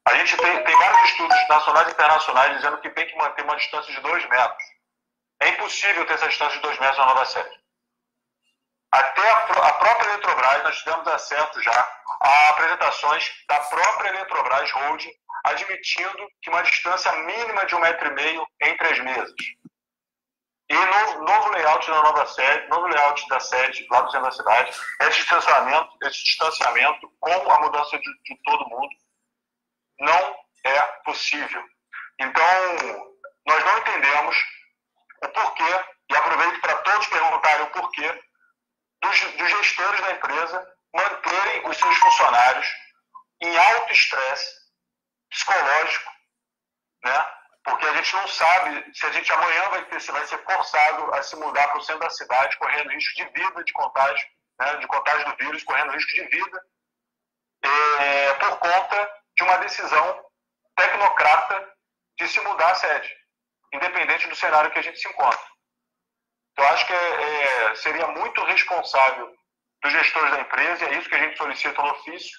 A 0.08 0.16
gente 0.16 0.36
tem, 0.38 0.64
tem 0.64 0.76
vários 0.76 1.10
estudos 1.10 1.48
nacionais 1.48 1.88
e 1.88 1.92
internacionais 1.92 2.56
dizendo 2.58 2.82
que 2.82 2.90
tem 2.90 3.08
que 3.08 3.16
manter 3.16 3.44
uma 3.44 3.56
distância 3.56 3.94
de 3.94 4.00
dois 4.02 4.28
metros. 4.30 4.64
É 5.42 5.50
impossível 5.50 6.06
ter 6.06 6.14
essa 6.14 6.28
distância 6.28 6.58
de 6.58 6.64
dois 6.64 6.78
metros 6.80 6.98
na 6.98 7.06
nova 7.06 7.26
sede. 7.26 7.62
Até 8.92 9.32
a, 9.32 9.68
a 9.68 9.74
própria 9.74 10.10
Eletrobras, 10.10 10.64
nós 10.64 10.78
tivemos 10.80 11.08
acesso 11.08 11.62
já 11.62 12.02
a 12.20 12.50
apresentações 12.50 13.32
da 13.48 13.60
própria 13.62 14.10
Eletrobras 14.10 14.72
Holding 14.72 15.14
admitindo 15.44 16.28
que 16.42 16.50
uma 16.50 16.64
distância 16.64 17.12
mínima 17.24 17.66
de 17.66 17.76
um 17.76 17.80
metro 17.80 18.08
e 18.08 18.14
meio 18.14 18.48
entre 18.62 18.88
as 18.88 19.00
mesas. 19.00 19.34
E 20.70 20.74
no 20.74 21.26
novo 21.26 21.50
layout 21.52 21.86
da 21.86 22.02
nova 22.02 22.26
sede, 22.28 22.68
novo 22.70 22.88
layout 22.88 23.28
da 23.28 23.40
sede 23.40 23.86
lá 23.92 24.02
do 24.02 24.12
centro 24.12 24.28
da 24.28 24.32
cidade, 24.32 24.72
esse 25.02 25.18
distanciamento, 25.18 25.90
esse 26.04 26.24
distanciamento 26.24 27.12
com 27.20 27.52
a 27.52 27.60
mudança 27.60 27.98
de, 27.98 28.24
de 28.24 28.42
todo 28.44 28.70
mundo 28.70 28.90
não 30.00 30.36
é 30.64 30.82
possível. 31.04 31.62
Então, 32.20 33.12
nós 33.46 33.66
não 33.66 33.78
entendemos 33.80 34.36
o 35.24 35.28
porquê, 35.28 35.86
e 36.10 36.16
aproveito 36.16 36.62
para 36.62 36.78
todos 36.78 37.08
perguntarem 37.08 37.64
o 37.64 37.72
porquê, 37.72 38.24
dos, 39.02 39.20
dos 39.20 39.50
gestores 39.50 40.02
da 40.02 40.12
empresa 40.12 40.74
manterem 40.94 41.68
os 41.68 41.78
seus 41.78 41.98
funcionários 41.98 42.68
em 43.42 43.58
alto 43.58 43.92
estresse 43.92 44.61
psicológico, 45.32 46.12
né? 47.04 47.26
Porque 47.64 47.86
a 47.86 47.94
gente 47.94 48.16
não 48.16 48.28
sabe 48.28 48.92
se 48.94 49.06
a 49.06 49.12
gente 49.12 49.32
amanhã 49.32 49.70
vai, 49.70 49.86
ter, 49.86 50.02
se 50.02 50.12
vai 50.12 50.26
ser 50.26 50.44
forçado 50.44 51.14
a 51.14 51.22
se 51.22 51.36
mudar 51.36 51.68
para 51.70 51.78
o 51.78 51.84
centro 51.84 52.02
da 52.02 52.10
cidade, 52.10 52.58
correndo 52.58 52.90
risco 52.90 53.16
de 53.16 53.26
vida, 53.30 53.64
de 53.64 53.74
contágio, 53.74 54.28
né? 54.60 54.76
de 54.78 54.88
contágio 54.88 55.26
do 55.30 55.38
vírus, 55.38 55.64
correndo 55.64 55.92
risco 55.92 56.12
de 56.12 56.28
vida, 56.28 56.66
é, 57.64 58.34
por 58.34 58.58
conta 58.58 59.22
de 59.38 59.44
uma 59.44 59.58
decisão 59.58 60.26
tecnocrata 60.76 61.72
de 62.18 62.28
se 62.28 62.42
mudar 62.42 62.72
a 62.72 62.76
sede, 62.76 63.16
independente 63.74 64.28
do 64.28 64.36
cenário 64.36 64.72
que 64.72 64.80
a 64.80 64.84
gente 64.84 65.00
se 65.00 65.08
encontra. 65.08 65.52
Então, 66.54 66.66
acho 66.66 66.86
que 66.88 66.94
é, 66.94 67.44
é, 67.44 67.76
seria 67.76 68.08
muito 68.08 68.44
responsável 68.46 69.36
dos 69.84 69.92
gestores 69.94 70.32
da 70.32 70.42
empresa, 70.42 70.86
e 70.86 70.88
é 70.90 70.98
isso 70.98 71.10
que 71.10 71.16
a 71.16 71.20
gente 71.20 71.38
solicita 71.38 71.82
no 71.82 71.92
ofício, 71.92 72.38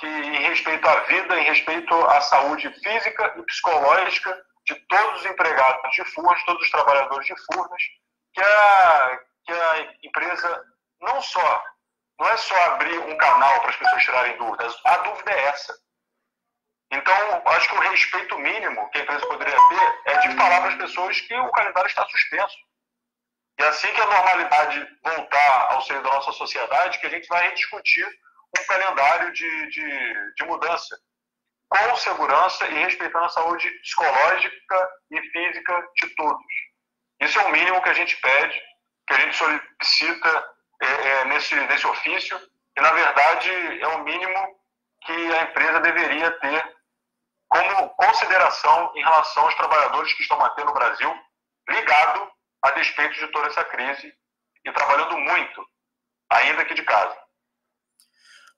que 0.00 0.06
em 0.06 0.42
respeito 0.48 0.88
à 0.88 1.00
vida, 1.00 1.38
em 1.38 1.44
respeito 1.44 1.94
à 2.06 2.20
saúde 2.22 2.70
física 2.82 3.34
e 3.36 3.42
psicológica 3.42 4.44
de 4.66 4.74
todos 4.86 5.20
os 5.20 5.26
empregados 5.26 5.92
de 5.92 6.04
Furnas, 6.06 6.42
todos 6.44 6.62
os 6.62 6.70
trabalhadores 6.70 7.26
de 7.26 7.34
Furnas, 7.44 7.82
que 8.32 8.40
a, 8.40 9.20
que 9.44 9.52
a 9.52 9.96
empresa 10.02 10.64
não 11.00 11.20
só, 11.20 11.64
não 12.18 12.28
é 12.28 12.36
só 12.38 12.64
abrir 12.72 12.98
um 12.98 13.16
canal 13.18 13.60
para 13.60 13.70
as 13.70 13.76
pessoas 13.76 14.02
tirarem 14.02 14.36
dúvidas, 14.38 14.80
a 14.86 14.96
dúvida 14.98 15.30
é 15.32 15.44
essa. 15.44 15.74
Então, 16.92 17.42
acho 17.46 17.68
que 17.68 17.76
o 17.76 17.80
respeito 17.80 18.38
mínimo 18.38 18.90
que 18.90 18.98
a 18.98 19.02
empresa 19.02 19.26
poderia 19.26 19.56
ter 19.56 20.00
é 20.06 20.18
de 20.18 20.36
falar 20.36 20.60
para 20.60 20.70
as 20.70 20.76
pessoas 20.76 21.20
que 21.20 21.34
o 21.36 21.50
calendário 21.52 21.88
está 21.88 22.04
suspenso. 22.08 22.56
E 23.58 23.62
assim 23.64 23.92
que 23.92 24.00
a 24.00 24.06
normalidade 24.06 24.98
voltar 25.04 25.72
ao 25.72 25.82
seio 25.82 26.02
da 26.02 26.10
nossa 26.10 26.32
sociedade, 26.32 26.98
que 26.98 27.06
a 27.06 27.10
gente 27.10 27.28
vai 27.28 27.48
rediscutir 27.48 28.08
um 28.58 28.66
calendário 28.66 29.32
de, 29.32 29.70
de, 29.70 30.34
de 30.34 30.44
mudança, 30.44 30.98
com 31.68 31.96
segurança 31.96 32.66
e 32.66 32.82
respeitando 32.82 33.26
a 33.26 33.28
saúde 33.28 33.70
psicológica 33.82 34.90
e 35.10 35.20
física 35.30 35.88
de 35.96 36.14
todos. 36.16 36.46
Isso 37.20 37.38
é 37.38 37.44
o 37.44 37.52
mínimo 37.52 37.82
que 37.82 37.88
a 37.90 37.94
gente 37.94 38.16
pede, 38.16 38.60
que 39.06 39.14
a 39.14 39.20
gente 39.20 39.36
solicita 39.36 40.54
é, 40.82 40.86
é, 40.86 41.24
nesse, 41.26 41.54
nesse 41.54 41.86
ofício, 41.86 42.40
e 42.76 42.80
na 42.80 42.92
verdade 42.92 43.50
é 43.80 43.86
o 43.88 44.02
mínimo 44.04 44.60
que 45.04 45.12
a 45.12 45.42
empresa 45.42 45.80
deveria 45.80 46.30
ter 46.40 46.76
como 47.48 47.90
consideração 47.90 48.92
em 48.94 49.02
relação 49.02 49.44
aos 49.44 49.54
trabalhadores 49.56 50.12
que 50.14 50.22
estão 50.22 50.38
mantendo 50.38 50.68
no 50.68 50.74
Brasil, 50.74 51.12
ligado 51.68 52.30
a 52.62 52.70
despeito 52.72 53.14
de 53.14 53.26
toda 53.28 53.48
essa 53.48 53.64
crise 53.64 54.14
e 54.64 54.72
trabalhando 54.72 55.18
muito, 55.18 55.66
ainda 56.30 56.64
que 56.64 56.74
de 56.74 56.82
casa. 56.82 57.19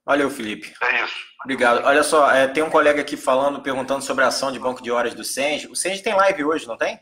Valeu, 0.05 0.29
Felipe. 0.29 0.73
É 0.81 1.03
isso. 1.03 1.15
Obrigado. 1.43 1.85
Olha 1.85 2.03
só, 2.03 2.29
é, 2.31 2.47
tem 2.47 2.63
um 2.63 2.69
colega 2.69 3.01
aqui 3.01 3.15
falando, 3.15 3.61
perguntando 3.61 4.03
sobre 4.03 4.23
a 4.23 4.27
ação 4.27 4.51
de 4.51 4.59
banco 4.59 4.83
de 4.83 4.91
horas 4.91 5.13
do 5.13 5.23
Senge. 5.23 5.67
O 5.67 5.75
Senge 5.75 6.03
tem 6.03 6.13
live 6.13 6.43
hoje, 6.43 6.67
não 6.67 6.77
tem? 6.77 6.99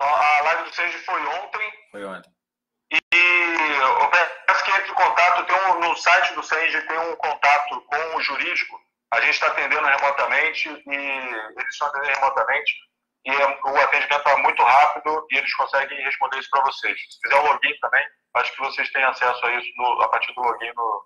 A 0.00 0.42
live 0.42 0.68
do 0.68 0.74
Senge 0.74 0.98
foi 0.98 1.20
ontem. 1.26 1.72
Foi 1.90 2.04
ontem. 2.04 2.30
E 2.92 3.00
eu 3.20 4.10
peço 4.10 4.64
que 4.64 4.70
entre 4.70 4.90
em 4.90 4.94
contato, 4.94 5.46
tem 5.46 5.56
um, 5.56 5.80
no 5.80 5.96
site 5.96 6.34
do 6.34 6.42
Senge 6.42 6.86
tem 6.86 6.98
um 6.98 7.16
contato 7.16 7.80
com 7.86 8.16
o 8.16 8.20
jurídico. 8.20 8.78
A 9.12 9.20
gente 9.20 9.34
está 9.34 9.46
atendendo 9.46 9.86
remotamente 9.86 10.68
e 10.68 10.94
eles 10.94 11.70
estão 11.70 11.88
atendendo 11.88 12.14
remotamente. 12.20 12.74
E 13.24 13.30
é, 13.30 13.60
o 13.64 13.76
atendimento 13.78 14.18
está 14.18 14.36
muito 14.38 14.62
rápido 14.62 15.26
e 15.30 15.36
eles 15.36 15.54
conseguem 15.54 16.02
responder 16.04 16.38
isso 16.38 16.50
para 16.50 16.64
vocês. 16.64 16.98
Se 17.00 17.18
fizer 17.22 17.36
o 17.36 17.46
login 17.46 17.78
também, 17.80 18.04
acho 18.34 18.52
que 18.52 18.60
vocês 18.60 18.90
têm 18.90 19.02
acesso 19.04 19.46
a 19.46 19.54
isso 19.54 19.68
no, 19.76 20.02
a 20.02 20.08
partir 20.08 20.34
do 20.34 20.42
login 20.42 20.72
no, 20.76 21.04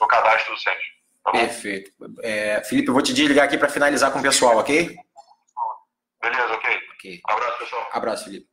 no 0.00 0.06
cadastro 0.06 0.54
do 0.54 0.60
Senge. 0.60 1.00
Tá 1.24 1.32
Perfeito. 1.32 1.90
É, 2.22 2.62
Felipe, 2.64 2.88
eu 2.88 2.94
vou 2.94 3.02
te 3.02 3.12
desligar 3.12 3.46
aqui 3.46 3.58
para 3.58 3.68
finalizar 3.68 4.12
com 4.12 4.20
o 4.20 4.22
pessoal, 4.22 4.58
ok? 4.58 4.96
Beleza, 6.22 6.54
ok. 6.54 6.80
okay. 6.94 7.20
Abraço, 7.26 7.58
pessoal. 7.58 7.88
Abraço, 7.92 8.24
Felipe. 8.24 8.46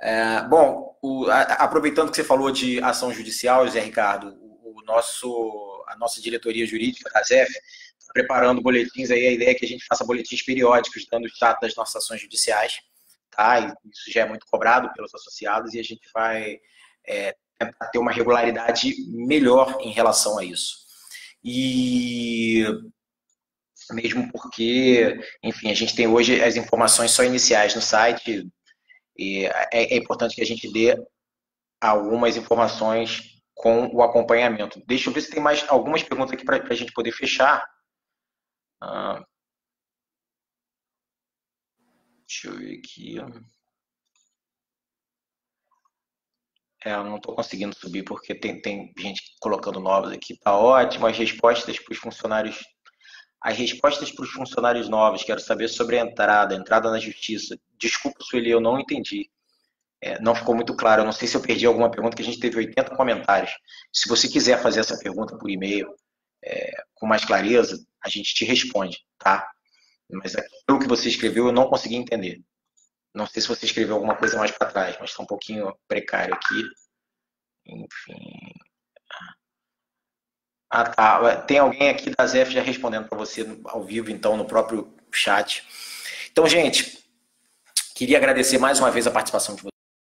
É, 0.00 0.42
bom, 0.42 0.96
o, 1.02 1.28
a, 1.30 1.42
aproveitando 1.42 2.10
que 2.10 2.16
você 2.16 2.24
falou 2.24 2.50
de 2.50 2.82
ação 2.82 3.12
judicial, 3.12 3.66
Zé 3.68 3.80
Ricardo, 3.80 4.36
o, 4.40 4.80
o 4.80 4.82
nosso, 4.84 5.84
a 5.88 5.96
nossa 5.96 6.20
diretoria 6.20 6.66
jurídica 6.66 7.10
da 7.10 7.22
ZEF 7.22 7.50
preparando 8.12 8.62
boletins 8.62 9.10
aí, 9.10 9.26
a 9.26 9.32
ideia 9.32 9.50
é 9.50 9.54
que 9.54 9.64
a 9.64 9.68
gente 9.68 9.84
faça 9.86 10.04
boletins 10.04 10.42
periódicos 10.42 11.06
dando 11.10 11.24
o 11.24 11.28
status 11.28 11.60
das 11.60 11.76
nossas 11.76 12.02
ações 12.02 12.20
judiciais, 12.20 12.80
tá? 13.30 13.60
E 13.60 13.66
isso 13.90 14.10
já 14.10 14.22
é 14.22 14.28
muito 14.28 14.46
cobrado 14.50 14.92
pelos 14.92 15.14
associados 15.14 15.74
e 15.74 15.80
a 15.80 15.82
gente 15.82 16.08
vai 16.12 16.58
é, 17.06 17.34
tentar 17.58 17.86
ter 17.86 17.98
uma 17.98 18.12
regularidade 18.12 18.94
melhor 19.08 19.78
em 19.80 19.90
relação 19.90 20.38
a 20.38 20.44
isso. 20.44 20.76
E 21.44 22.64
mesmo 23.90 24.30
porque, 24.30 25.18
enfim, 25.42 25.70
a 25.70 25.74
gente 25.74 25.94
tem 25.94 26.06
hoje 26.06 26.42
as 26.42 26.56
informações 26.56 27.10
só 27.10 27.24
iniciais 27.24 27.74
no 27.74 27.80
site, 27.80 28.46
e 29.16 29.46
é, 29.46 29.94
é 29.94 29.96
importante 29.96 30.34
que 30.34 30.42
a 30.42 30.46
gente 30.46 30.70
dê 30.70 30.96
algumas 31.80 32.36
informações 32.36 33.38
com 33.54 33.88
o 33.92 34.02
acompanhamento. 34.02 34.80
Deixa 34.86 35.08
eu 35.08 35.12
ver 35.12 35.20
se 35.20 35.30
tem 35.30 35.42
mais 35.42 35.64
algumas 35.68 36.02
perguntas 36.02 36.32
aqui 36.32 36.44
para 36.44 36.62
a 36.62 36.74
gente 36.74 36.92
poder 36.92 37.12
fechar. 37.12 37.64
Ah, 38.80 39.24
deixa 42.26 42.48
eu 42.48 42.56
ver 42.56 42.78
aqui. 42.78 43.16
É, 46.84 46.92
eu 46.94 47.04
não 47.04 47.16
estou 47.16 47.34
conseguindo 47.34 47.74
subir 47.76 48.04
porque 48.04 48.34
tem, 48.34 48.60
tem 48.62 48.92
gente 48.98 49.36
colocando 49.40 49.80
novos 49.80 50.12
aqui. 50.12 50.38
Tá 50.38 50.56
ótimo. 50.56 51.06
As 51.06 51.16
respostas 51.18 51.78
para 51.78 51.92
os 51.92 51.98
funcionários. 51.98 52.64
As 53.40 53.56
respostas 53.56 54.10
para 54.12 54.24
os 54.24 54.30
funcionários 54.30 54.88
novos, 54.88 55.22
quero 55.22 55.40
saber 55.40 55.68
sobre 55.68 55.98
a 55.98 56.02
entrada, 56.02 56.54
a 56.54 56.58
entrada 56.58 56.90
na 56.90 56.98
justiça. 56.98 57.56
Desculpa, 57.78 58.18
Sueli, 58.22 58.50
eu 58.50 58.60
não 58.60 58.80
entendi. 58.80 59.30
É, 60.00 60.20
não 60.20 60.34
ficou 60.34 60.54
muito 60.54 60.74
claro. 60.76 61.02
Eu 61.02 61.06
não 61.06 61.12
sei 61.12 61.28
se 61.28 61.36
eu 61.36 61.42
perdi 61.42 61.66
alguma 61.66 61.90
pergunta, 61.90 62.16
que 62.16 62.22
a 62.22 62.24
gente 62.24 62.40
teve 62.40 62.56
80 62.58 62.96
comentários. 62.96 63.52
Se 63.92 64.08
você 64.08 64.28
quiser 64.28 64.60
fazer 64.62 64.80
essa 64.80 64.98
pergunta 64.98 65.36
por 65.36 65.50
e-mail 65.50 65.88
é, 66.44 66.84
com 66.94 67.06
mais 67.06 67.24
clareza, 67.24 67.84
a 68.02 68.08
gente 68.08 68.34
te 68.34 68.44
responde, 68.44 69.04
tá? 69.18 69.50
Mas 70.10 70.34
aquilo 70.34 70.78
que 70.78 70.88
você 70.88 71.08
escreveu 71.08 71.46
eu 71.46 71.52
não 71.52 71.68
consegui 71.68 71.96
entender. 71.96 72.42
Não 73.14 73.26
sei 73.26 73.42
se 73.42 73.48
você 73.48 73.66
escreveu 73.66 73.96
alguma 73.96 74.16
coisa 74.16 74.38
mais 74.38 74.50
para 74.50 74.70
trás, 74.70 74.96
mas 75.00 75.10
está 75.10 75.22
um 75.22 75.26
pouquinho 75.26 75.74
precário 75.86 76.34
aqui. 76.34 76.62
Enfim. 77.66 78.54
Ah, 80.70 80.84
tá. 80.84 81.42
Tem 81.42 81.58
alguém 81.58 81.88
aqui 81.88 82.10
da 82.10 82.26
ZF 82.26 82.52
já 82.52 82.62
respondendo 82.62 83.08
para 83.08 83.18
você 83.18 83.46
ao 83.64 83.82
vivo, 83.82 84.10
então, 84.10 84.36
no 84.36 84.44
próprio 84.44 84.94
chat. 85.10 85.66
Então, 86.30 86.46
gente, 86.46 87.04
queria 87.94 88.18
agradecer 88.18 88.58
mais 88.58 88.78
uma 88.78 88.90
vez 88.90 89.06
a 89.06 89.10
participação 89.10 89.56
de 89.56 89.62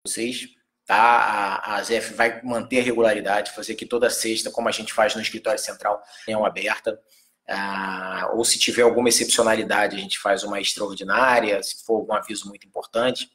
vocês. 0.06 0.50
Tá? 0.86 1.62
A, 1.64 1.82
ZF 1.84 2.14
vai 2.14 2.42
manter 2.44 2.80
a 2.80 2.84
regularidade, 2.84 3.52
fazer 3.52 3.74
aqui 3.74 3.86
toda 3.86 4.10
sexta, 4.10 4.52
como 4.52 4.68
a 4.68 4.72
gente 4.72 4.94
faz 4.94 5.16
no 5.16 5.22
escritório 5.22 5.60
central, 5.60 6.02
reunião 6.26 6.46
aberta. 6.46 7.00
Ah, 7.48 8.32
ou 8.34 8.44
se 8.46 8.60
tiver 8.60 8.82
alguma 8.84 9.10
excepcionalidade, 9.10 9.96
a 9.96 10.00
gente 10.00 10.20
faz 10.20 10.44
uma 10.44 10.60
extraordinária, 10.60 11.62
se 11.64 11.84
for 11.86 11.96
algum 11.96 12.14
aviso 12.14 12.48
muito 12.48 12.68
importante. 12.68 13.30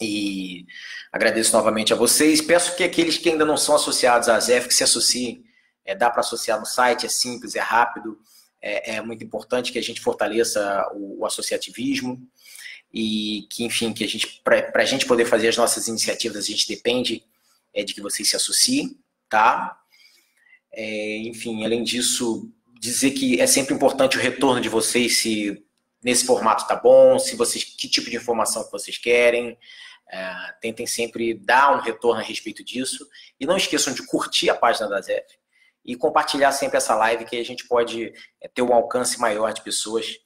E 0.00 0.66
agradeço 1.12 1.52
novamente 1.52 1.92
a 1.92 1.96
vocês. 1.96 2.40
Peço 2.40 2.74
que 2.76 2.82
aqueles 2.82 3.18
que 3.18 3.28
ainda 3.28 3.44
não 3.44 3.56
são 3.56 3.74
associados 3.74 4.28
à 4.28 4.38
ZEF, 4.40 4.68
que 4.68 4.74
se 4.74 4.84
associem. 4.84 5.44
É, 5.84 5.94
dá 5.94 6.10
para 6.10 6.20
associar 6.20 6.58
no 6.58 6.66
site, 6.66 7.06
é 7.06 7.08
simples, 7.08 7.54
é 7.54 7.60
rápido. 7.60 8.18
É, 8.60 8.96
é 8.96 9.02
muito 9.02 9.24
importante 9.24 9.72
que 9.72 9.78
a 9.78 9.82
gente 9.82 10.00
fortaleça 10.00 10.88
o, 10.94 11.20
o 11.20 11.26
associativismo 11.26 12.20
e 12.92 13.46
que, 13.50 13.64
enfim, 13.64 13.92
que 13.92 14.04
a 14.04 14.08
gente, 14.08 14.40
para 14.44 14.70
a 14.74 14.84
gente 14.84 15.06
poder 15.06 15.24
fazer 15.24 15.48
as 15.48 15.56
nossas 15.56 15.88
iniciativas, 15.88 16.44
a 16.44 16.48
gente 16.48 16.68
depende 16.68 17.24
é, 17.72 17.82
de 17.82 17.94
que 17.94 18.00
vocês 18.00 18.28
se 18.28 18.36
associem, 18.36 18.98
tá? 19.28 19.78
É, 20.72 21.18
enfim, 21.18 21.64
além 21.64 21.82
disso, 21.82 22.50
dizer 22.78 23.12
que 23.12 23.40
é 23.40 23.46
sempre 23.46 23.74
importante 23.74 24.16
o 24.16 24.20
retorno 24.20 24.60
de 24.60 24.68
vocês, 24.68 25.18
se 25.18 25.62
nesse 26.02 26.26
formato 26.26 26.66
tá 26.66 26.76
bom, 26.76 27.18
se 27.18 27.36
vocês, 27.36 27.64
que 27.64 27.88
tipo 27.88 28.10
de 28.10 28.16
informação 28.16 28.64
que 28.64 28.72
vocês 28.72 28.98
querem, 28.98 29.56
é, 30.10 30.54
tentem 30.60 30.86
sempre 30.86 31.32
dar 31.32 31.76
um 31.76 31.80
retorno 31.80 32.20
a 32.20 32.24
respeito 32.24 32.62
disso 32.64 33.08
e 33.40 33.46
não 33.46 33.56
esqueçam 33.56 33.94
de 33.94 34.04
curtir 34.06 34.50
a 34.50 34.54
página 34.54 34.88
da 34.88 35.00
ZEF 35.00 35.24
e 35.84 35.96
compartilhar 35.96 36.52
sempre 36.52 36.76
essa 36.76 36.94
live 36.94 37.24
que 37.24 37.36
a 37.36 37.44
gente 37.44 37.66
pode 37.66 38.12
é, 38.40 38.48
ter 38.48 38.62
um 38.62 38.74
alcance 38.74 39.18
maior 39.18 39.52
de 39.52 39.62
pessoas, 39.62 40.18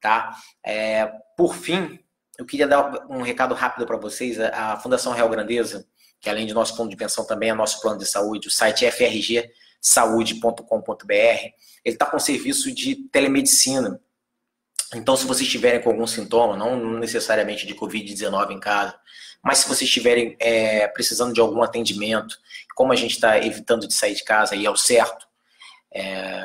tá? 0.00 0.34
É, 0.64 1.10
por 1.36 1.54
fim, 1.54 1.98
eu 2.38 2.46
queria 2.46 2.66
dar 2.66 3.06
um 3.08 3.22
recado 3.22 3.54
rápido 3.54 3.86
para 3.86 3.96
vocês. 3.96 4.38
A 4.40 4.76
Fundação 4.78 5.12
Real 5.12 5.28
Grandeza, 5.28 5.86
que 6.20 6.30
além 6.30 6.46
de 6.46 6.54
nosso 6.54 6.76
fundo 6.76 6.90
de 6.90 6.96
pensão 6.96 7.24
também 7.24 7.50
é 7.50 7.54
nosso 7.54 7.80
plano 7.80 7.98
de 7.98 8.06
saúde, 8.06 8.48
o 8.48 8.50
site 8.50 8.86
é 8.86 8.90
FRG 8.90 9.50
saude.com.br. 9.80 11.12
Ele 11.12 11.54
está 11.84 12.06
com 12.06 12.18
serviço 12.18 12.72
de 12.72 12.96
telemedicina. 13.10 14.00
Então, 14.94 15.16
se 15.16 15.24
vocês 15.24 15.46
estiverem 15.46 15.80
com 15.80 15.90
algum 15.90 16.06
sintoma, 16.06 16.56
não 16.56 16.98
necessariamente 16.98 17.66
de 17.66 17.74
Covid-19 17.74 18.50
em 18.50 18.60
casa, 18.60 18.98
mas 19.42 19.58
se 19.58 19.68
vocês 19.68 19.82
estiverem 19.88 20.36
é, 20.38 20.86
precisando 20.88 21.32
de 21.32 21.40
algum 21.40 21.62
atendimento, 21.62 22.36
como 22.74 22.92
a 22.92 22.96
gente 22.96 23.12
está 23.12 23.38
evitando 23.38 23.86
de 23.86 23.94
sair 23.94 24.14
de 24.14 24.24
casa 24.24 24.54
e 24.54 24.66
é 24.66 24.70
o 24.70 24.76
certo, 24.76 25.26
é, 25.92 26.44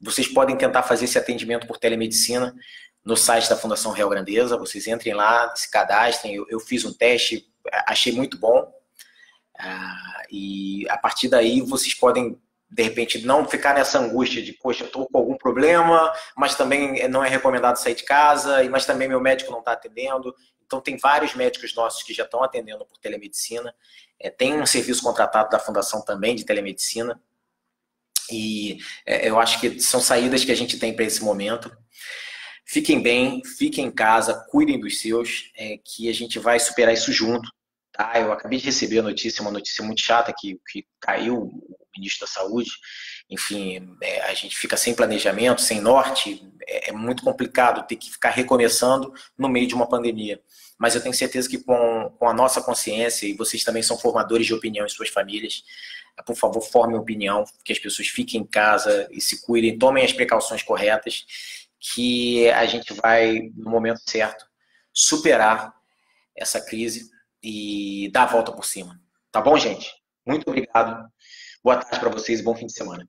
vocês 0.00 0.28
podem 0.28 0.56
tentar 0.56 0.82
fazer 0.82 1.04
esse 1.04 1.18
atendimento 1.18 1.66
por 1.66 1.78
telemedicina 1.78 2.54
no 3.04 3.16
site 3.16 3.48
da 3.48 3.56
Fundação 3.56 3.92
Real 3.92 4.08
Grandeza. 4.08 4.56
Vocês 4.56 4.86
entrem 4.86 5.14
lá, 5.14 5.54
se 5.54 5.70
cadastrem. 5.70 6.34
Eu, 6.34 6.46
eu 6.48 6.60
fiz 6.60 6.84
um 6.84 6.92
teste, 6.92 7.46
achei 7.86 8.12
muito 8.12 8.38
bom. 8.38 8.72
Ah, 9.58 10.22
e 10.30 10.88
a 10.88 10.96
partir 10.96 11.28
daí 11.28 11.60
vocês 11.60 11.94
podem, 11.94 12.40
de 12.70 12.82
repente, 12.82 13.24
não 13.26 13.46
ficar 13.46 13.74
nessa 13.74 13.98
angústia 13.98 14.42
de, 14.42 14.52
poxa, 14.52 14.84
estou 14.84 15.06
com 15.06 15.18
algum 15.18 15.36
problema, 15.36 16.12
mas 16.36 16.54
também 16.54 17.08
não 17.08 17.24
é 17.24 17.28
recomendado 17.28 17.76
sair 17.76 17.94
de 17.94 18.04
casa, 18.04 18.62
mas 18.70 18.86
também 18.86 19.08
meu 19.08 19.20
médico 19.20 19.50
não 19.50 19.58
está 19.58 19.72
atendendo. 19.72 20.34
Então, 20.64 20.80
tem 20.80 20.96
vários 20.96 21.34
médicos 21.34 21.74
nossos 21.74 22.02
que 22.02 22.14
já 22.14 22.24
estão 22.24 22.42
atendendo 22.42 22.86
por 22.86 22.96
telemedicina. 22.98 23.74
É, 24.18 24.30
tem 24.30 24.54
um 24.58 24.64
serviço 24.64 25.02
contratado 25.02 25.50
da 25.50 25.58
Fundação 25.58 26.02
também 26.02 26.34
de 26.34 26.44
telemedicina. 26.44 27.20
E 28.30 28.78
é, 29.06 29.28
eu 29.28 29.38
acho 29.38 29.60
que 29.60 29.80
são 29.80 30.00
saídas 30.00 30.44
que 30.44 30.52
a 30.52 30.56
gente 30.56 30.78
tem 30.78 30.94
para 30.94 31.04
esse 31.04 31.22
momento. 31.22 31.70
Fiquem 32.66 33.02
bem, 33.02 33.42
fiquem 33.58 33.86
em 33.86 33.90
casa, 33.90 34.46
cuidem 34.48 34.80
dos 34.80 35.00
seus, 35.00 35.50
é, 35.56 35.78
que 35.84 36.08
a 36.08 36.14
gente 36.14 36.38
vai 36.38 36.58
superar 36.58 36.94
isso 36.94 37.12
junto. 37.12 37.48
Tá? 37.92 38.12
Eu 38.18 38.32
acabei 38.32 38.58
de 38.58 38.64
receber 38.64 39.00
a 39.00 39.02
notícia, 39.02 39.42
uma 39.42 39.50
notícia 39.50 39.84
muito 39.84 40.00
chata, 40.00 40.32
que, 40.36 40.58
que 40.70 40.86
caiu 41.00 41.42
o 41.42 41.88
ministro 41.96 42.26
da 42.26 42.32
Saúde. 42.32 42.70
Enfim, 43.28 43.96
é, 44.02 44.22
a 44.22 44.34
gente 44.34 44.56
fica 44.56 44.76
sem 44.76 44.94
planejamento, 44.94 45.60
sem 45.60 45.80
norte. 45.80 46.42
É, 46.66 46.90
é, 46.90 46.92
muito 46.92 47.22
complicado 47.22 47.86
ter 47.86 47.96
que 47.96 48.10
ficar 48.10 48.30
recomeçando 48.30 49.12
no 49.36 49.48
meio 49.48 49.66
de 49.66 49.74
uma 49.74 49.88
pandemia. 49.88 50.40
Mas 50.82 50.96
eu 50.96 51.00
tenho 51.00 51.14
certeza 51.14 51.48
que 51.48 51.58
com, 51.58 52.12
com 52.18 52.28
a 52.28 52.34
nossa 52.34 52.60
consciência, 52.60 53.24
e 53.24 53.34
vocês 53.34 53.62
também 53.62 53.84
são 53.84 53.96
formadores 53.96 54.44
de 54.44 54.52
opinião 54.52 54.84
em 54.84 54.88
suas 54.88 55.10
famílias, 55.10 55.62
por 56.26 56.34
favor, 56.34 56.60
formem 56.60 56.98
opinião, 56.98 57.44
que 57.64 57.72
as 57.72 57.78
pessoas 57.78 58.08
fiquem 58.08 58.40
em 58.40 58.44
casa 58.44 59.08
e 59.12 59.20
se 59.20 59.46
cuidem, 59.46 59.78
tomem 59.78 60.04
as 60.04 60.12
precauções 60.12 60.60
corretas, 60.60 61.24
que 61.78 62.50
a 62.50 62.66
gente 62.66 62.92
vai, 62.94 63.52
no 63.54 63.70
momento 63.70 64.00
certo, 64.10 64.44
superar 64.92 65.72
essa 66.36 66.60
crise 66.60 67.08
e 67.40 68.10
dar 68.12 68.24
a 68.24 68.32
volta 68.32 68.50
por 68.50 68.64
cima. 68.64 69.00
Tá 69.30 69.40
bom, 69.40 69.56
gente? 69.56 69.88
Muito 70.26 70.50
obrigado. 70.50 71.08
Boa 71.62 71.76
tarde 71.76 72.00
para 72.00 72.10
vocês 72.10 72.40
e 72.40 72.42
bom 72.42 72.56
fim 72.56 72.66
de 72.66 72.72
semana. 72.72 73.08